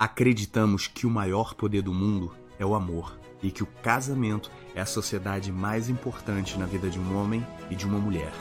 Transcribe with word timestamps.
Acreditamos 0.00 0.88
que 0.88 1.06
o 1.06 1.10
maior 1.10 1.52
poder 1.52 1.82
do 1.82 1.92
mundo 1.92 2.34
é 2.58 2.64
o 2.64 2.74
amor 2.74 3.20
e 3.42 3.50
que 3.50 3.62
o 3.62 3.66
casamento 3.66 4.50
é 4.74 4.80
a 4.80 4.86
sociedade 4.86 5.52
mais 5.52 5.90
importante 5.90 6.58
na 6.58 6.64
vida 6.64 6.88
de 6.88 6.98
um 6.98 7.18
homem 7.18 7.46
e 7.68 7.76
de 7.76 7.84
uma 7.84 7.98
mulher. 7.98 8.32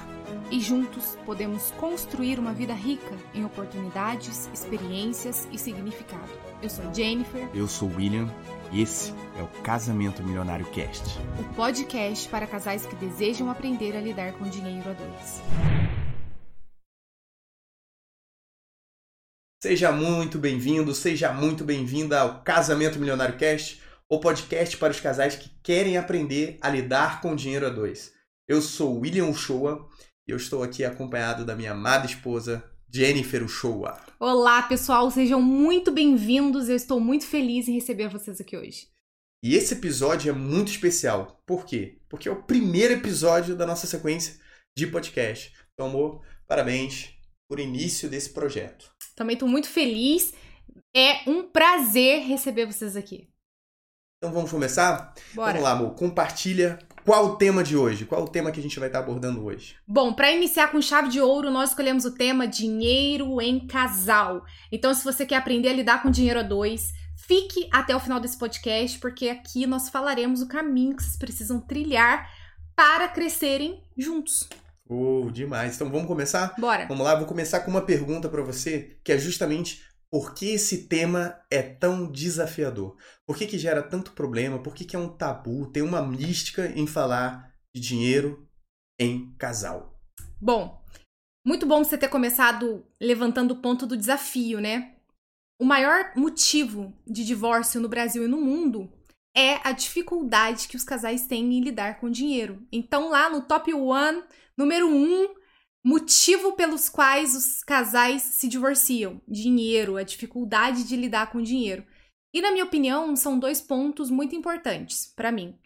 E 0.50 0.62
juntos 0.62 1.18
podemos 1.26 1.72
construir 1.72 2.40
uma 2.40 2.54
vida 2.54 2.74
rica 2.74 3.14
em 3.34 3.44
oportunidades, 3.44 4.50
experiências 4.54 5.50
e 5.52 5.58
significado. 5.58 6.32
Eu 6.64 6.70
sou 6.70 6.94
Jennifer. 6.94 7.50
Eu 7.54 7.68
sou 7.68 7.92
William 7.94 8.34
e 8.72 8.82
esse 8.82 9.14
é 9.38 9.44
o 9.44 9.62
Casamento 9.62 10.24
Milionário 10.24 10.66
Cast 10.68 11.20
o 11.38 11.44
podcast 11.56 12.30
para 12.30 12.48
casais 12.48 12.86
que 12.86 12.96
desejam 12.96 13.52
aprender 13.52 13.98
a 13.98 14.00
lidar 14.00 14.32
com 14.32 14.46
dinheiro 14.46 14.90
a 14.90 14.94
dois. 14.94 16.09
Seja 19.62 19.92
muito 19.92 20.40
bem-vindo, 20.40 20.96
seja 20.96 21.34
muito 21.34 21.66
bem-vinda 21.66 22.22
ao 22.22 22.42
Casamento 22.46 22.98
Milionário 22.98 23.38
Cast, 23.38 23.82
o 24.08 24.18
podcast 24.18 24.78
para 24.78 24.92
os 24.92 25.02
casais 25.02 25.36
que 25.36 25.50
querem 25.62 25.98
aprender 25.98 26.58
a 26.62 26.70
lidar 26.70 27.20
com 27.20 27.36
dinheiro 27.36 27.68
a 27.68 27.70
dois. 27.70 28.14
Eu 28.48 28.62
sou 28.62 28.98
William 28.98 29.26
Uchoa 29.26 29.86
e 30.26 30.32
eu 30.32 30.38
estou 30.38 30.64
aqui 30.64 30.86
acompanhado 30.86 31.44
da 31.44 31.58
minha 31.58 31.74
amada 31.74 32.06
esposa, 32.06 32.64
Jennifer 32.90 33.44
Uchoa. 33.44 34.00
Olá, 34.18 34.62
pessoal, 34.62 35.12
sejam 35.12 35.42
muito 35.42 35.92
bem-vindos. 35.92 36.70
Eu 36.70 36.78
estou 36.78 36.98
muito 37.02 37.28
feliz 37.28 37.68
em 37.68 37.74
receber 37.74 38.08
vocês 38.08 38.40
aqui 38.40 38.56
hoje. 38.56 38.88
E 39.44 39.56
esse 39.56 39.74
episódio 39.74 40.30
é 40.30 40.34
muito 40.34 40.70
especial. 40.70 41.44
Por 41.46 41.66
quê? 41.66 42.00
Porque 42.08 42.30
é 42.30 42.32
o 42.32 42.44
primeiro 42.44 42.94
episódio 42.94 43.58
da 43.58 43.68
nossa 43.68 43.88
sequência 43.88 44.40
de 44.74 44.88
podcast. 44.88 45.54
Então, 45.74 45.88
amor, 45.88 46.22
parabéns 46.48 47.19
por 47.50 47.60
início 47.60 48.08
desse 48.08 48.30
projeto. 48.30 48.92
Também 49.16 49.34
estou 49.34 49.50
muito 49.50 49.68
feliz. 49.68 50.34
É 50.96 51.28
um 51.28 51.44
prazer 51.44 52.22
receber 52.22 52.68
vocês 52.68 52.96
aqui. 52.96 53.28
Então 54.18 54.32
vamos 54.32 54.52
começar? 54.52 55.14
Bora. 55.34 55.54
Vamos 55.54 55.64
lá, 55.64 55.72
amor. 55.72 55.96
Compartilha 55.96 56.78
qual 57.04 57.26
o 57.26 57.36
tema 57.38 57.64
de 57.64 57.76
hoje? 57.76 58.06
Qual 58.06 58.24
o 58.24 58.28
tema 58.28 58.52
que 58.52 58.60
a 58.60 58.64
gente 58.64 58.78
vai 58.80 58.88
estar 58.88 59.00
abordando 59.00 59.44
hoje? 59.44 59.78
Bom, 59.88 60.14
para 60.14 60.32
iniciar 60.32 60.68
com 60.68 60.82
chave 60.82 61.10
de 61.10 61.20
ouro, 61.20 61.50
nós 61.50 61.70
escolhemos 61.70 62.06
o 62.06 62.14
tema 62.14 62.46
dinheiro 62.46 63.42
em 63.42 63.66
casal. 63.66 64.44
Então, 64.72 64.94
se 64.94 65.04
você 65.04 65.26
quer 65.26 65.38
aprender 65.38 65.70
a 65.70 65.74
lidar 65.74 66.04
com 66.04 66.12
dinheiro 66.12 66.42
a 66.42 66.44
dois, 66.44 66.92
fique 67.18 67.68
até 67.72 67.96
o 67.96 68.00
final 68.00 68.20
desse 68.20 68.38
podcast, 68.38 69.00
porque 69.00 69.30
aqui 69.30 69.66
nós 69.66 69.90
falaremos 69.90 70.42
o 70.42 70.48
caminho 70.48 70.96
que 70.96 71.04
vocês 71.04 71.18
precisam 71.18 71.60
trilhar 71.62 72.30
para 72.76 73.08
crescerem 73.08 73.82
juntos. 73.98 74.48
Oh, 74.90 75.30
demais. 75.32 75.76
Então 75.76 75.90
vamos 75.90 76.08
começar? 76.08 76.56
Bora. 76.58 76.88
Vamos 76.88 77.06
lá, 77.06 77.14
vou 77.14 77.28
começar 77.28 77.60
com 77.60 77.70
uma 77.70 77.86
pergunta 77.86 78.28
para 78.28 78.42
você, 78.42 78.98
que 79.04 79.12
é 79.12 79.20
justamente 79.20 79.84
por 80.12 80.34
que 80.34 80.48
esse 80.48 80.88
tema 80.88 81.40
é 81.52 81.62
tão 81.62 82.12
desafiador? 82.12 82.98
Por 83.28 83.38
que, 83.38 83.46
que 83.46 83.60
gera 83.60 83.84
tanto 83.84 84.14
problema? 84.14 84.58
Por 84.58 84.74
que, 84.74 84.84
que 84.84 84.96
é 84.96 85.00
um 85.00 85.08
tabu? 85.10 85.68
Tem 85.68 85.84
uma 85.84 86.02
mística 86.02 86.66
em 86.76 86.88
falar 86.88 87.54
de 87.76 87.80
dinheiro 87.80 88.50
em 89.00 89.32
casal. 89.38 90.02
Bom, 90.42 90.84
muito 91.46 91.68
bom 91.68 91.84
você 91.84 91.96
ter 91.96 92.08
começado 92.08 92.84
levantando 93.00 93.52
o 93.52 93.62
ponto 93.62 93.86
do 93.86 93.96
desafio, 93.96 94.60
né? 94.60 94.96
O 95.62 95.66
maior 95.66 96.14
motivo 96.16 96.92
de 97.06 97.24
divórcio 97.24 97.80
no 97.80 97.90
Brasil 97.90 98.24
e 98.24 98.28
no 98.28 98.42
mundo 98.42 98.92
é 99.36 99.60
a 99.64 99.72
dificuldade 99.72 100.68
que 100.68 100.76
os 100.76 100.84
casais 100.84 101.28
têm 101.28 101.54
em 101.54 101.62
lidar 101.62 102.00
com 102.00 102.10
dinheiro. 102.10 102.66
Então, 102.72 103.10
lá 103.10 103.30
no 103.30 103.44
top 103.44 103.72
one, 103.74 104.24
número 104.60 104.90
um, 104.90 105.34
motivo 105.82 106.52
pelos 106.52 106.90
quais 106.90 107.34
os 107.34 107.64
casais 107.64 108.22
se 108.22 108.50
divorciam: 108.50 109.22
dinheiro, 109.26 109.96
a 109.96 110.04
dificuldade 110.04 110.84
de 110.84 110.98
lidar 110.98 111.32
com 111.32 111.42
dinheiro. 111.42 111.86
E, 112.34 112.42
na 112.42 112.52
minha 112.52 112.66
opinião, 112.66 113.16
são 113.16 113.40
dois 113.40 113.62
pontos 113.62 114.12
muito 114.12 114.36
importantes 114.36 115.08
para 115.16 115.32
mim. 115.32 115.58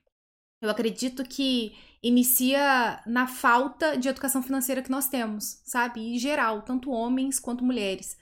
Eu 0.61 0.69
acredito 0.69 1.23
que 1.23 1.75
inicia 2.01 3.01
na 3.05 3.27
falta 3.27 3.97
de 3.97 4.07
educação 4.07 4.43
financeira 4.43 4.81
que 4.81 4.91
nós 4.91 5.09
temos, 5.09 5.61
sabe? 5.65 5.99
Em 5.99 6.19
geral, 6.19 6.61
tanto 6.61 6.91
homens 6.91 7.39
quanto 7.39 7.65
mulheres. 7.65 8.15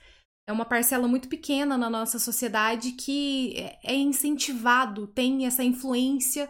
É 0.48 0.52
uma 0.52 0.66
parcela 0.66 1.08
muito 1.08 1.30
pequena 1.30 1.78
na 1.78 1.90
nossa 1.90 2.18
sociedade 2.18 2.94
que 2.94 3.56
é 3.84 3.94
incentivado, 3.94 5.06
tem 5.08 5.46
essa 5.46 5.64
influência 5.64 6.50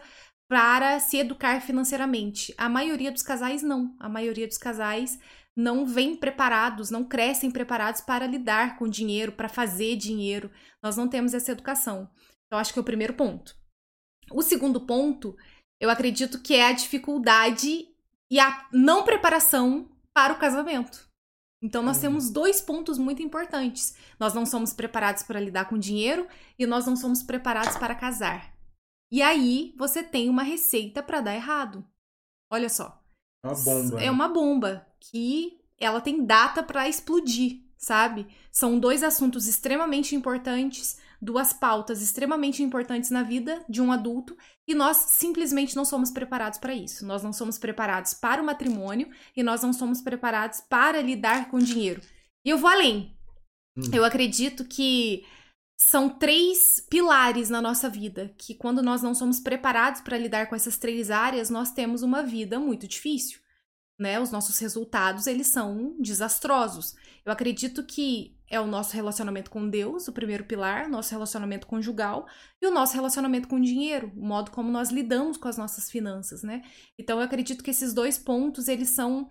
para 0.52 1.00
se 1.00 1.16
educar 1.16 1.62
financeiramente. 1.62 2.54
A 2.58 2.68
maioria 2.68 3.10
dos 3.10 3.22
casais 3.22 3.62
não. 3.62 3.96
A 3.98 4.06
maioria 4.06 4.46
dos 4.46 4.58
casais 4.58 5.18
não 5.56 5.86
vem 5.86 6.14
preparados, 6.14 6.90
não 6.90 7.04
crescem 7.04 7.50
preparados 7.50 8.02
para 8.02 8.26
lidar 8.26 8.76
com 8.76 8.86
dinheiro, 8.86 9.32
para 9.32 9.48
fazer 9.48 9.96
dinheiro. 9.96 10.50
Nós 10.82 10.94
não 10.94 11.08
temos 11.08 11.32
essa 11.32 11.52
educação. 11.52 12.06
Então, 12.44 12.58
acho 12.58 12.70
que 12.70 12.78
é 12.78 12.82
o 12.82 12.84
primeiro 12.84 13.14
ponto. 13.14 13.56
O 14.30 14.42
segundo 14.42 14.82
ponto, 14.82 15.34
eu 15.80 15.88
acredito 15.88 16.38
que 16.42 16.54
é 16.54 16.66
a 16.66 16.72
dificuldade 16.72 17.88
e 18.30 18.38
a 18.38 18.68
não 18.70 19.04
preparação 19.04 19.88
para 20.12 20.34
o 20.34 20.38
casamento. 20.38 21.08
Então, 21.62 21.82
nós 21.82 21.98
temos 21.98 22.28
dois 22.28 22.60
pontos 22.60 22.98
muito 22.98 23.22
importantes. 23.22 23.96
Nós 24.20 24.34
não 24.34 24.44
somos 24.44 24.74
preparados 24.74 25.22
para 25.22 25.40
lidar 25.40 25.64
com 25.64 25.78
dinheiro 25.78 26.28
e 26.58 26.66
nós 26.66 26.84
não 26.84 26.94
somos 26.94 27.22
preparados 27.22 27.78
para 27.78 27.94
casar. 27.94 28.52
E 29.12 29.20
aí, 29.20 29.74
você 29.76 30.02
tem 30.02 30.30
uma 30.30 30.42
receita 30.42 31.02
para 31.02 31.20
dar 31.20 31.34
errado. 31.34 31.86
Olha 32.50 32.70
só. 32.70 32.98
É 33.44 33.48
uma 33.48 33.54
bomba. 33.54 34.00
É 34.00 34.04
né? 34.04 34.10
uma 34.10 34.28
bomba 34.28 34.86
que 34.98 35.60
ela 35.78 36.00
tem 36.00 36.24
data 36.24 36.62
para 36.62 36.88
explodir, 36.88 37.60
sabe? 37.76 38.26
São 38.50 38.78
dois 38.78 39.02
assuntos 39.02 39.46
extremamente 39.46 40.16
importantes, 40.16 40.98
duas 41.20 41.52
pautas 41.52 42.00
extremamente 42.00 42.62
importantes 42.62 43.10
na 43.10 43.22
vida 43.22 43.62
de 43.68 43.82
um 43.82 43.92
adulto 43.92 44.34
e 44.66 44.74
nós 44.74 44.96
simplesmente 44.96 45.76
não 45.76 45.84
somos 45.84 46.10
preparados 46.10 46.58
para 46.58 46.74
isso. 46.74 47.04
Nós 47.04 47.22
não 47.22 47.34
somos 47.34 47.58
preparados 47.58 48.14
para 48.14 48.40
o 48.40 48.46
matrimônio 48.46 49.10
e 49.36 49.42
nós 49.42 49.62
não 49.62 49.74
somos 49.74 50.00
preparados 50.00 50.60
para 50.60 51.02
lidar 51.02 51.50
com 51.50 51.58
dinheiro. 51.58 52.00
E 52.44 52.48
eu 52.48 52.56
vou 52.56 52.70
além. 52.70 53.14
Hum. 53.76 53.90
Eu 53.92 54.06
acredito 54.06 54.64
que 54.64 55.26
são 55.88 56.08
três 56.08 56.58
pilares 56.88 57.50
na 57.50 57.60
nossa 57.60 57.88
vida, 57.88 58.32
que 58.38 58.54
quando 58.54 58.82
nós 58.82 59.02
não 59.02 59.14
somos 59.14 59.40
preparados 59.40 60.00
para 60.00 60.18
lidar 60.18 60.48
com 60.48 60.54
essas 60.54 60.78
três 60.78 61.10
áreas, 61.10 61.50
nós 61.50 61.72
temos 61.72 62.02
uma 62.02 62.22
vida 62.22 62.58
muito 62.60 62.86
difícil, 62.86 63.40
né? 63.98 64.20
Os 64.20 64.30
nossos 64.30 64.58
resultados, 64.58 65.26
eles 65.26 65.48
são 65.48 65.96
desastrosos. 65.98 66.94
Eu 67.24 67.32
acredito 67.32 67.84
que 67.84 68.36
é 68.48 68.60
o 68.60 68.66
nosso 68.66 68.94
relacionamento 68.94 69.50
com 69.50 69.68
Deus, 69.68 70.06
o 70.06 70.12
primeiro 70.12 70.44
pilar, 70.44 70.88
nosso 70.88 71.10
relacionamento 71.10 71.66
conjugal 71.66 72.26
e 72.60 72.66
o 72.66 72.70
nosso 72.70 72.94
relacionamento 72.94 73.48
com 73.48 73.56
o 73.56 73.62
dinheiro, 73.62 74.12
o 74.16 74.24
modo 74.24 74.50
como 74.50 74.70
nós 74.70 74.90
lidamos 74.90 75.36
com 75.36 75.48
as 75.48 75.56
nossas 75.56 75.90
finanças, 75.90 76.42
né? 76.42 76.62
Então 76.98 77.18
eu 77.18 77.24
acredito 77.24 77.64
que 77.64 77.70
esses 77.70 77.92
dois 77.92 78.18
pontos, 78.18 78.68
eles 78.68 78.90
são 78.90 79.28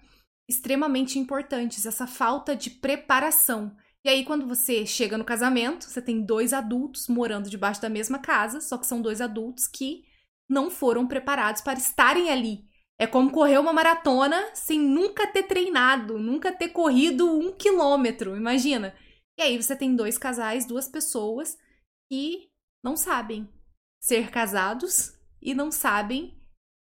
extremamente 0.50 1.18
importantes, 1.18 1.86
essa 1.86 2.06
falta 2.06 2.56
de 2.56 2.70
preparação. 2.72 3.76
E 4.04 4.10
aí, 4.10 4.26
quando 4.26 4.48
você 4.48 4.86
chega 4.86 5.18
no 5.18 5.24
casamento, 5.24 5.86
você 5.86 6.02
tem 6.02 6.26
dois 6.26 6.54
adultos 6.54 7.08
morando 7.08 7.50
debaixo 7.50 7.82
da 7.82 7.90
mesma 7.90 8.18
casa, 8.18 8.60
só 8.60 8.78
que 8.78 8.88
são 8.88 9.02
dois 9.02 9.22
adultos 9.22 9.68
que 9.68 10.04
não 10.50 10.72
foram 10.72 11.08
preparados 11.08 11.62
para 11.62 11.78
estarem 11.78 12.30
ali. 12.30 12.66
É 13.00 13.08
como 13.08 13.32
correr 13.32 13.58
uma 13.58 13.74
maratona 13.74 14.54
sem 14.54 14.80
nunca 14.80 15.26
ter 15.26 15.44
treinado, 15.44 16.20
nunca 16.20 16.52
ter 16.52 16.70
corrido 16.70 17.26
um 17.32 17.52
quilômetro, 17.52 18.36
imagina. 18.36 18.96
E 19.40 19.42
aí 19.42 19.62
você 19.62 19.76
tem 19.76 19.96
dois 19.96 20.18
casais, 20.18 20.66
duas 20.66 20.88
pessoas 20.88 21.58
que 22.10 22.52
não 22.84 22.96
sabem 22.96 23.50
ser 24.00 24.30
casados 24.30 25.14
e 25.42 25.54
não 25.54 25.72
sabem 25.72 26.40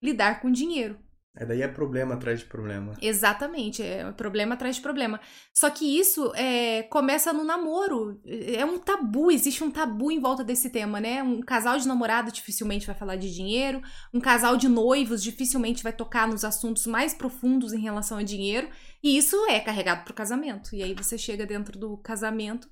lidar 0.03 0.41
com 0.41 0.51
dinheiro. 0.51 1.04
É 1.37 1.45
daí 1.45 1.63
é 1.63 1.69
problema 1.69 2.15
atrás 2.15 2.41
de 2.41 2.47
problema. 2.47 2.95
Exatamente, 3.03 3.83
é 3.83 4.11
problema 4.13 4.55
atrás 4.55 4.77
de 4.77 4.83
problema. 4.83 5.21
Só 5.53 5.69
que 5.69 5.99
isso 5.99 6.33
é, 6.37 6.85
começa 6.85 7.33
no 7.33 7.43
namoro. 7.43 8.21
É 8.25 8.65
um 8.65 8.79
tabu, 8.79 9.33
existe 9.33 9.65
um 9.65 9.71
tabu 9.71 10.13
em 10.13 10.21
volta 10.21 10.45
desse 10.45 10.71
tema, 10.71 11.01
né? 11.01 11.25
Um 11.25 11.41
casal 11.41 11.77
de 11.77 11.89
namorado 11.89 12.31
dificilmente 12.31 12.87
vai 12.87 12.95
falar 12.95 13.17
de 13.17 13.35
dinheiro, 13.35 13.83
um 14.13 14.21
casal 14.21 14.57
de 14.57 14.69
noivos 14.69 15.21
dificilmente 15.23 15.83
vai 15.83 15.93
tocar 15.93 16.29
nos 16.29 16.45
assuntos 16.45 16.87
mais 16.87 17.13
profundos 17.13 17.73
em 17.73 17.81
relação 17.81 18.19
a 18.19 18.23
dinheiro, 18.23 18.69
e 19.03 19.17
isso 19.17 19.37
é 19.47 19.59
carregado 19.59 20.05
pro 20.05 20.15
casamento. 20.15 20.75
E 20.77 20.85
aí 20.85 20.95
você 20.95 21.19
chega 21.19 21.45
dentro 21.45 21.77
do 21.77 21.97
casamento 21.97 22.69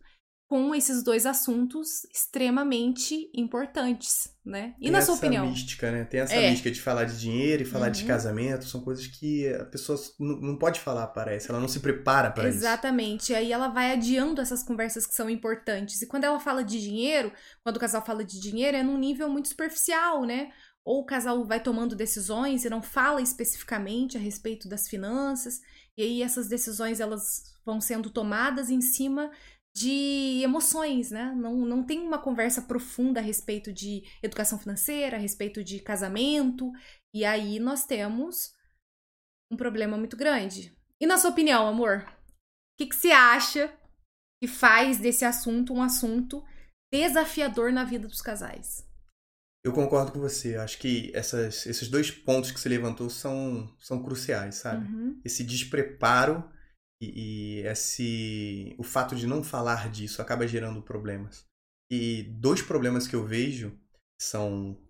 com 0.52 0.74
esses 0.74 1.02
dois 1.02 1.24
assuntos 1.24 2.04
extremamente 2.14 3.30
importantes, 3.34 4.28
né? 4.44 4.74
E 4.78 4.82
Tem 4.82 4.90
na 4.90 5.00
sua 5.00 5.14
essa 5.14 5.24
opinião? 5.26 5.46
mística, 5.46 5.90
né? 5.90 6.04
Tem 6.04 6.20
essa 6.20 6.34
É. 6.34 6.50
mística 6.50 6.70
de 6.70 6.78
falar 6.78 7.04
de 7.04 7.18
dinheiro 7.18 7.62
e 7.62 7.64
falar 7.64 7.88
de 7.88 8.02
Uhum. 8.02 8.08
casamento. 8.08 8.66
São 8.66 8.82
coisas 8.82 9.06
que 9.06 9.48
a 9.48 9.64
pessoa 9.64 9.98
não 10.20 10.40
não 10.42 10.58
pode 10.58 10.78
falar, 10.80 11.06
parece. 11.06 11.48
Ela 11.50 11.58
não 11.58 11.68
se 11.68 11.80
prepara 11.80 12.30
para 12.30 12.50
isso. 12.50 12.58
Exatamente. 12.58 13.32
Aí 13.34 13.50
ela 13.50 13.68
vai 13.68 13.92
adiando 13.92 14.42
essas 14.42 14.62
conversas 14.62 15.06
que 15.06 15.14
são 15.14 15.30
importantes. 15.30 16.02
E 16.02 16.06
quando 16.06 16.24
ela 16.24 16.38
fala 16.38 16.62
de 16.62 16.78
dinheiro, 16.78 17.32
quando 17.64 17.78
o 17.78 17.80
casal 17.80 18.04
fala 18.04 18.22
de 18.22 18.38
dinheiro, 18.38 18.76
é 18.76 18.82
num 18.82 18.98
nível 18.98 19.30
muito 19.30 19.48
superficial, 19.48 20.24
né? 20.26 20.50
Ou 20.84 21.00
o 21.00 21.06
casal 21.06 21.46
vai 21.46 21.60
tomando 21.62 21.96
decisões 21.96 22.66
e 22.66 22.68
não 22.68 22.82
fala 22.82 23.22
especificamente 23.22 24.18
a 24.18 24.20
respeito 24.20 24.68
das 24.68 24.86
finanças. 24.86 25.60
E 25.96 26.02
aí 26.02 26.22
essas 26.22 26.46
decisões 26.48 27.00
elas 27.00 27.52
vão 27.64 27.80
sendo 27.80 28.10
tomadas 28.10 28.68
em 28.70 28.80
cima 28.80 29.30
de 29.74 30.42
emoções, 30.42 31.10
né? 31.10 31.34
Não, 31.34 31.56
não 31.64 31.82
tem 31.82 32.00
uma 32.00 32.18
conversa 32.18 32.62
profunda 32.62 33.20
a 33.20 33.22
respeito 33.22 33.72
de 33.72 34.02
educação 34.22 34.58
financeira, 34.58 35.16
a 35.16 35.20
respeito 35.20 35.64
de 35.64 35.80
casamento. 35.80 36.70
E 37.14 37.24
aí 37.24 37.58
nós 37.58 37.86
temos 37.86 38.52
um 39.50 39.56
problema 39.56 39.96
muito 39.96 40.16
grande. 40.16 40.76
E 41.00 41.06
na 41.06 41.18
sua 41.18 41.30
opinião, 41.30 41.66
amor, 41.66 42.04
o 42.06 42.78
que, 42.78 42.86
que 42.86 42.96
você 42.96 43.10
acha 43.10 43.72
que 44.42 44.48
faz 44.48 44.98
desse 44.98 45.24
assunto 45.24 45.72
um 45.72 45.82
assunto 45.82 46.44
desafiador 46.92 47.72
na 47.72 47.84
vida 47.84 48.06
dos 48.06 48.20
casais? 48.20 48.86
Eu 49.64 49.72
concordo 49.72 50.12
com 50.12 50.20
você. 50.20 50.56
Acho 50.56 50.78
que 50.78 51.10
essas, 51.14 51.66
esses 51.66 51.88
dois 51.88 52.10
pontos 52.10 52.50
que 52.50 52.60
você 52.60 52.68
levantou 52.68 53.08
são, 53.08 53.74
são 53.78 54.02
cruciais, 54.02 54.56
sabe? 54.56 54.86
Uhum. 54.86 55.20
Esse 55.24 55.44
despreparo 55.44 56.50
e, 57.02 57.58
e 57.60 57.66
esse 57.66 58.74
o 58.78 58.82
fato 58.84 59.16
de 59.16 59.26
não 59.26 59.42
falar 59.42 59.90
disso 59.90 60.22
acaba 60.22 60.46
gerando 60.46 60.80
problemas. 60.82 61.44
E 61.90 62.22
dois 62.40 62.62
problemas 62.62 63.06
que 63.08 63.16
eu 63.16 63.26
vejo 63.26 63.76
são 64.20 64.80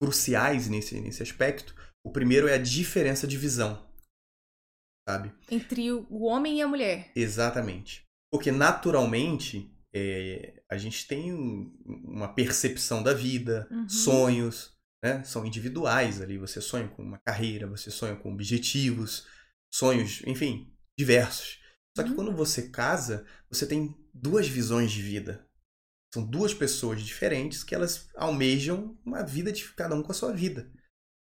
cruciais 0.00 0.68
nesse, 0.68 1.00
nesse 1.00 1.22
aspecto. 1.22 1.74
O 2.04 2.10
primeiro 2.12 2.46
é 2.48 2.54
a 2.54 2.62
diferença 2.62 3.26
de 3.26 3.36
visão, 3.36 3.86
sabe? 5.08 5.32
Entre 5.50 5.92
o 5.92 6.24
homem 6.24 6.58
e 6.58 6.62
a 6.62 6.68
mulher. 6.68 7.10
Exatamente. 7.14 8.04
Porque 8.32 8.50
naturalmente 8.52 9.70
é, 9.92 10.62
a 10.70 10.78
gente 10.78 11.06
tem 11.06 11.32
um, 11.34 11.74
uma 11.84 12.32
percepção 12.32 13.02
da 13.02 13.12
vida, 13.12 13.66
Uhum. 13.70 13.88
sonhos, 13.88 14.76
né? 15.02 15.22
São 15.24 15.44
individuais 15.44 16.20
ali. 16.20 16.38
Você 16.38 16.60
sonha 16.60 16.88
com 16.88 17.02
uma 17.02 17.18
carreira, 17.18 17.66
você 17.66 17.90
sonha 17.90 18.16
com 18.16 18.32
objetivos, 18.32 19.26
sonhos, 19.72 20.22
enfim, 20.26 20.72
diversos. 20.98 21.60
Só 21.96 22.02
que 22.02 22.10
Uhum. 22.10 22.16
quando 22.16 22.32
você 22.36 22.68
casa, 22.68 23.24
você 23.50 23.66
tem 23.66 23.94
duas 24.12 24.48
visões 24.48 24.90
de 24.90 25.00
vida. 25.02 25.46
São 26.12 26.24
duas 26.24 26.52
pessoas 26.54 27.02
diferentes 27.02 27.62
que 27.62 27.74
elas 27.74 28.08
almejam 28.16 28.98
uma 29.04 29.22
vida 29.22 29.52
de 29.52 29.64
cada 29.74 29.94
um 29.94 30.02
com 30.02 30.10
a 30.12 30.14
sua 30.14 30.32
vida. 30.32 30.70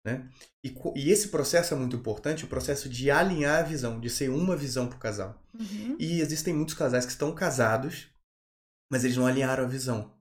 Né? 0.06 0.30
E, 0.64 0.74
e 0.96 1.12
esse 1.12 1.28
processo 1.30 1.74
é 1.74 1.78
muito 1.78 1.96
importante, 1.96 2.46
o 2.46 2.48
processo 2.48 2.88
de 2.88 3.12
alinhar 3.12 3.60
a 3.60 3.68
visão, 3.68 4.00
de 4.00 4.10
ser 4.10 4.30
uma 4.30 4.56
visão 4.56 4.88
para 4.88 4.96
o 4.96 5.00
casal. 5.00 5.44
Uhum. 5.54 5.98
E 6.00 6.22
existem 6.22 6.54
muitos 6.54 6.76
casais 6.76 7.06
que 7.06 7.12
estão 7.12 7.36
casados, 7.36 8.08
mas 8.90 9.04
eles 9.04 9.18
não 9.18 9.28
alinharam 9.28 9.66
a 9.66 9.68
visão. 9.68 10.16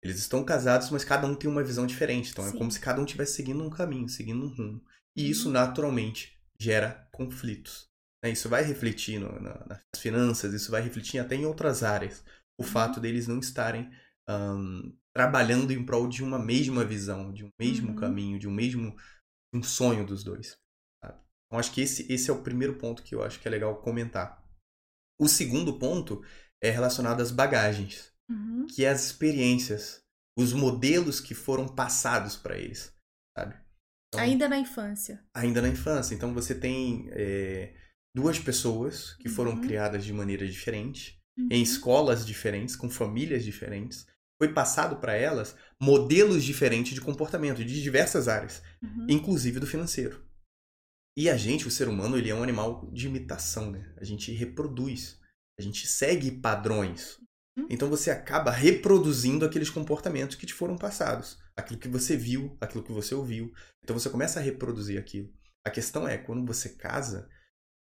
Eles 0.00 0.18
estão 0.18 0.44
casados, 0.44 0.90
mas 0.90 1.02
cada 1.02 1.26
um 1.26 1.34
tem 1.34 1.50
uma 1.50 1.64
visão 1.64 1.84
diferente. 1.84 2.30
Então 2.30 2.46
é 2.46 2.52
Sim. 2.52 2.58
como 2.58 2.70
se 2.70 2.78
cada 2.78 3.00
um 3.00 3.04
estivesse 3.04 3.32
seguindo 3.32 3.64
um 3.64 3.70
caminho, 3.70 4.08
seguindo 4.08 4.44
um 4.44 4.54
rumo. 4.54 4.84
E 5.16 5.28
isso 5.28 5.46
Uhum. 5.48 5.54
naturalmente 5.54 6.38
gera 6.60 7.08
conflitos. 7.12 7.88
Né? 8.22 8.30
Isso 8.30 8.48
vai 8.48 8.62
refletir 8.64 9.18
no- 9.20 9.40
na- 9.40 9.64
nas 9.66 10.00
finanças, 10.00 10.52
isso 10.54 10.70
vai 10.70 10.80
refletir 10.82 11.18
até 11.18 11.34
em 11.36 11.46
outras 11.46 11.82
áreas. 11.82 12.24
O 12.58 12.62
Uhum. 12.62 12.68
fato 12.68 13.00
deles 13.00 13.26
não 13.26 13.38
estarem 13.38 13.90
ahn, 14.28 14.92
trabalhando 15.14 15.72
em 15.72 15.84
prol 15.84 16.08
de 16.08 16.22
uma 16.22 16.38
mesma 16.38 16.84
visão, 16.84 17.32
de 17.32 17.44
um 17.44 17.50
mesmo 17.58 17.90
Uhum. 17.90 17.96
caminho, 17.96 18.38
de 18.38 18.48
um 18.48 18.52
mesmo 18.52 18.96
um 19.54 19.62
sonho 19.62 20.04
dos 20.06 20.22
dois. 20.24 20.58
sabe? 21.02 21.18
Então 21.46 21.58
acho 21.58 21.72
que 21.72 21.80
esse, 21.80 22.12
esse 22.12 22.30
é 22.30 22.32
o 22.32 22.42
primeiro 22.42 22.76
ponto 22.78 23.02
que 23.02 23.14
eu 23.14 23.22
acho 23.22 23.40
que 23.40 23.48
é 23.48 23.50
legal 23.50 23.80
comentar. 23.82 24.44
O 25.20 25.28
segundo 25.28 25.78
ponto 25.78 26.22
é 26.62 26.70
relacionado 26.70 27.20
às 27.22 27.30
bagagens, 27.30 28.12
Uhum. 28.28 28.66
que 28.66 28.84
é 28.84 28.90
as 28.90 29.06
experiências, 29.06 30.02
os 30.38 30.52
modelos 30.52 31.20
que 31.20 31.34
foram 31.34 31.66
passados 31.66 32.36
para 32.36 32.56
eles, 32.58 32.92
sabe? 33.36 33.56
Então, 34.08 34.20
Ainda 34.20 34.48
na 34.48 34.58
infância. 34.58 35.24
ainda 35.34 35.62
na 35.62 35.68
infância. 35.68 36.14
Então 36.14 36.32
você 36.34 36.54
tem 36.54 37.08
é, 37.12 37.74
duas 38.14 38.38
pessoas 38.38 39.14
que 39.14 39.28
foram 39.28 39.52
Uhum. 39.52 39.60
criadas 39.60 40.04
de 40.04 40.12
maneira 40.12 40.46
diferente, 40.46 41.18
Uhum. 41.38 41.48
em 41.50 41.62
escolas 41.62 42.26
diferentes, 42.26 42.74
com 42.76 42.90
famílias 42.90 43.44
diferentes. 43.44 44.06
Foi 44.40 44.52
passado 44.52 44.96
para 44.96 45.14
elas 45.14 45.56
modelos 45.80 46.44
diferentes 46.44 46.94
de 46.94 47.00
comportamento 47.00 47.64
de 47.64 47.82
diversas 47.82 48.28
áreas, 48.28 48.62
Uhum. 48.82 49.06
inclusive 49.08 49.58
do 49.60 49.66
financeiro. 49.66 50.24
E 51.16 51.28
a 51.28 51.36
gente, 51.36 51.66
o 51.66 51.70
ser 51.70 51.88
humano, 51.88 52.16
ele 52.16 52.30
é 52.30 52.34
um 52.34 52.42
animal 52.42 52.88
de 52.92 53.06
imitação, 53.08 53.70
né? 53.72 53.92
A 53.96 54.04
gente 54.04 54.30
reproduz, 54.32 55.18
a 55.58 55.62
gente 55.62 55.86
segue 55.86 56.30
padrões. 56.30 57.18
Uhum. 57.58 57.66
Então 57.68 57.88
você 57.90 58.10
acaba 58.10 58.52
reproduzindo 58.52 59.44
aqueles 59.44 59.68
comportamentos 59.68 60.36
que 60.36 60.46
te 60.46 60.54
foram 60.54 60.76
passados, 60.78 61.38
aquilo 61.56 61.80
que 61.80 61.88
você 61.88 62.16
viu, 62.16 62.56
aquilo 62.60 62.84
que 62.84 62.92
você 62.92 63.14
ouviu. 63.16 63.52
Então 63.82 63.98
você 63.98 64.08
começa 64.08 64.38
a 64.38 64.42
reproduzir 64.42 64.98
aquilo. 64.98 65.32
A 65.66 65.70
questão 65.70 66.06
é, 66.06 66.16
quando 66.16 66.46
você 66.46 66.68
casa, 66.70 67.28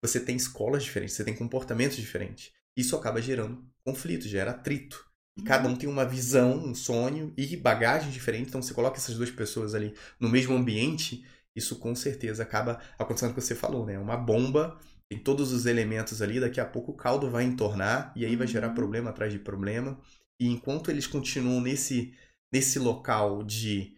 você 0.03 0.19
tem 0.19 0.35
escolas 0.35 0.83
diferentes, 0.83 1.15
você 1.15 1.23
tem 1.25 1.35
comportamentos 1.35 1.97
diferentes. 1.97 2.51
Isso 2.77 2.95
acaba 2.95 3.21
gerando 3.21 3.65
conflito, 3.85 4.27
gera 4.27 4.51
atrito. 4.51 5.05
E 5.37 5.41
Uhum. 5.41 5.47
cada 5.47 5.67
um 5.67 5.75
tem 5.75 5.89
uma 5.89 6.05
visão, 6.05 6.57
um 6.57 6.75
sonho 6.75 7.33
e 7.37 7.57
bagagem 7.57 8.11
diferente. 8.11 8.49
Então 8.49 8.61
você 8.61 8.73
coloca 8.73 8.97
essas 8.97 9.15
duas 9.15 9.31
pessoas 9.31 9.73
ali 9.75 9.93
no 10.19 10.29
mesmo 10.29 10.55
ambiente, 10.55 11.25
isso 11.55 11.77
com 11.77 11.95
certeza 11.95 12.43
acaba 12.43 12.79
acontecendo 12.99 13.31
o 13.31 13.33
que 13.35 13.41
você 13.41 13.55
falou, 13.55 13.85
né? 13.85 13.97
Uma 13.97 14.17
bomba, 14.17 14.79
tem 15.09 15.19
todos 15.19 15.51
os 15.51 15.65
elementos 15.65 16.21
ali, 16.21 16.39
daqui 16.39 16.59
a 16.59 16.65
pouco 16.65 16.91
o 16.91 16.95
caldo 16.95 17.29
vai 17.29 17.43
entornar 17.43 18.11
e 18.15 18.25
aí 18.25 18.35
vai 18.35 18.47
gerar 18.47 18.69
Uhum. 18.69 18.75
problema 18.75 19.09
atrás 19.09 19.31
de 19.31 19.39
problema. 19.39 19.99
E 20.39 20.47
enquanto 20.47 20.91
eles 20.91 21.07
continuam 21.07 21.61
nesse, 21.61 22.13
nesse 22.51 22.79
local 22.79 23.43
de 23.43 23.95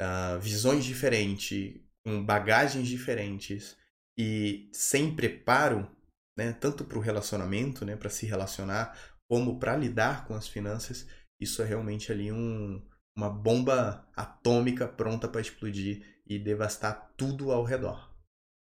ah, 0.00 0.38
visões 0.40 0.84
diferentes, 0.84 1.80
com 2.04 2.24
bagagens 2.24 2.88
diferentes 2.88 3.77
e 4.18 4.68
sem 4.72 5.14
preparo, 5.14 5.88
né, 6.36 6.52
tanto 6.52 6.84
para 6.84 6.98
o 6.98 7.00
relacionamento, 7.00 7.84
né, 7.84 7.94
para 7.94 8.10
se 8.10 8.26
relacionar, 8.26 8.98
como 9.30 9.60
para 9.60 9.76
lidar 9.76 10.26
com 10.26 10.34
as 10.34 10.48
finanças, 10.48 11.06
isso 11.40 11.62
é 11.62 11.64
realmente 11.64 12.10
ali 12.10 12.32
um, 12.32 12.84
uma 13.16 13.30
bomba 13.30 14.08
atômica 14.16 14.88
pronta 14.88 15.28
para 15.28 15.40
explodir 15.40 16.20
e 16.26 16.38
devastar 16.38 17.12
tudo 17.16 17.52
ao 17.52 17.62
redor. 17.62 18.12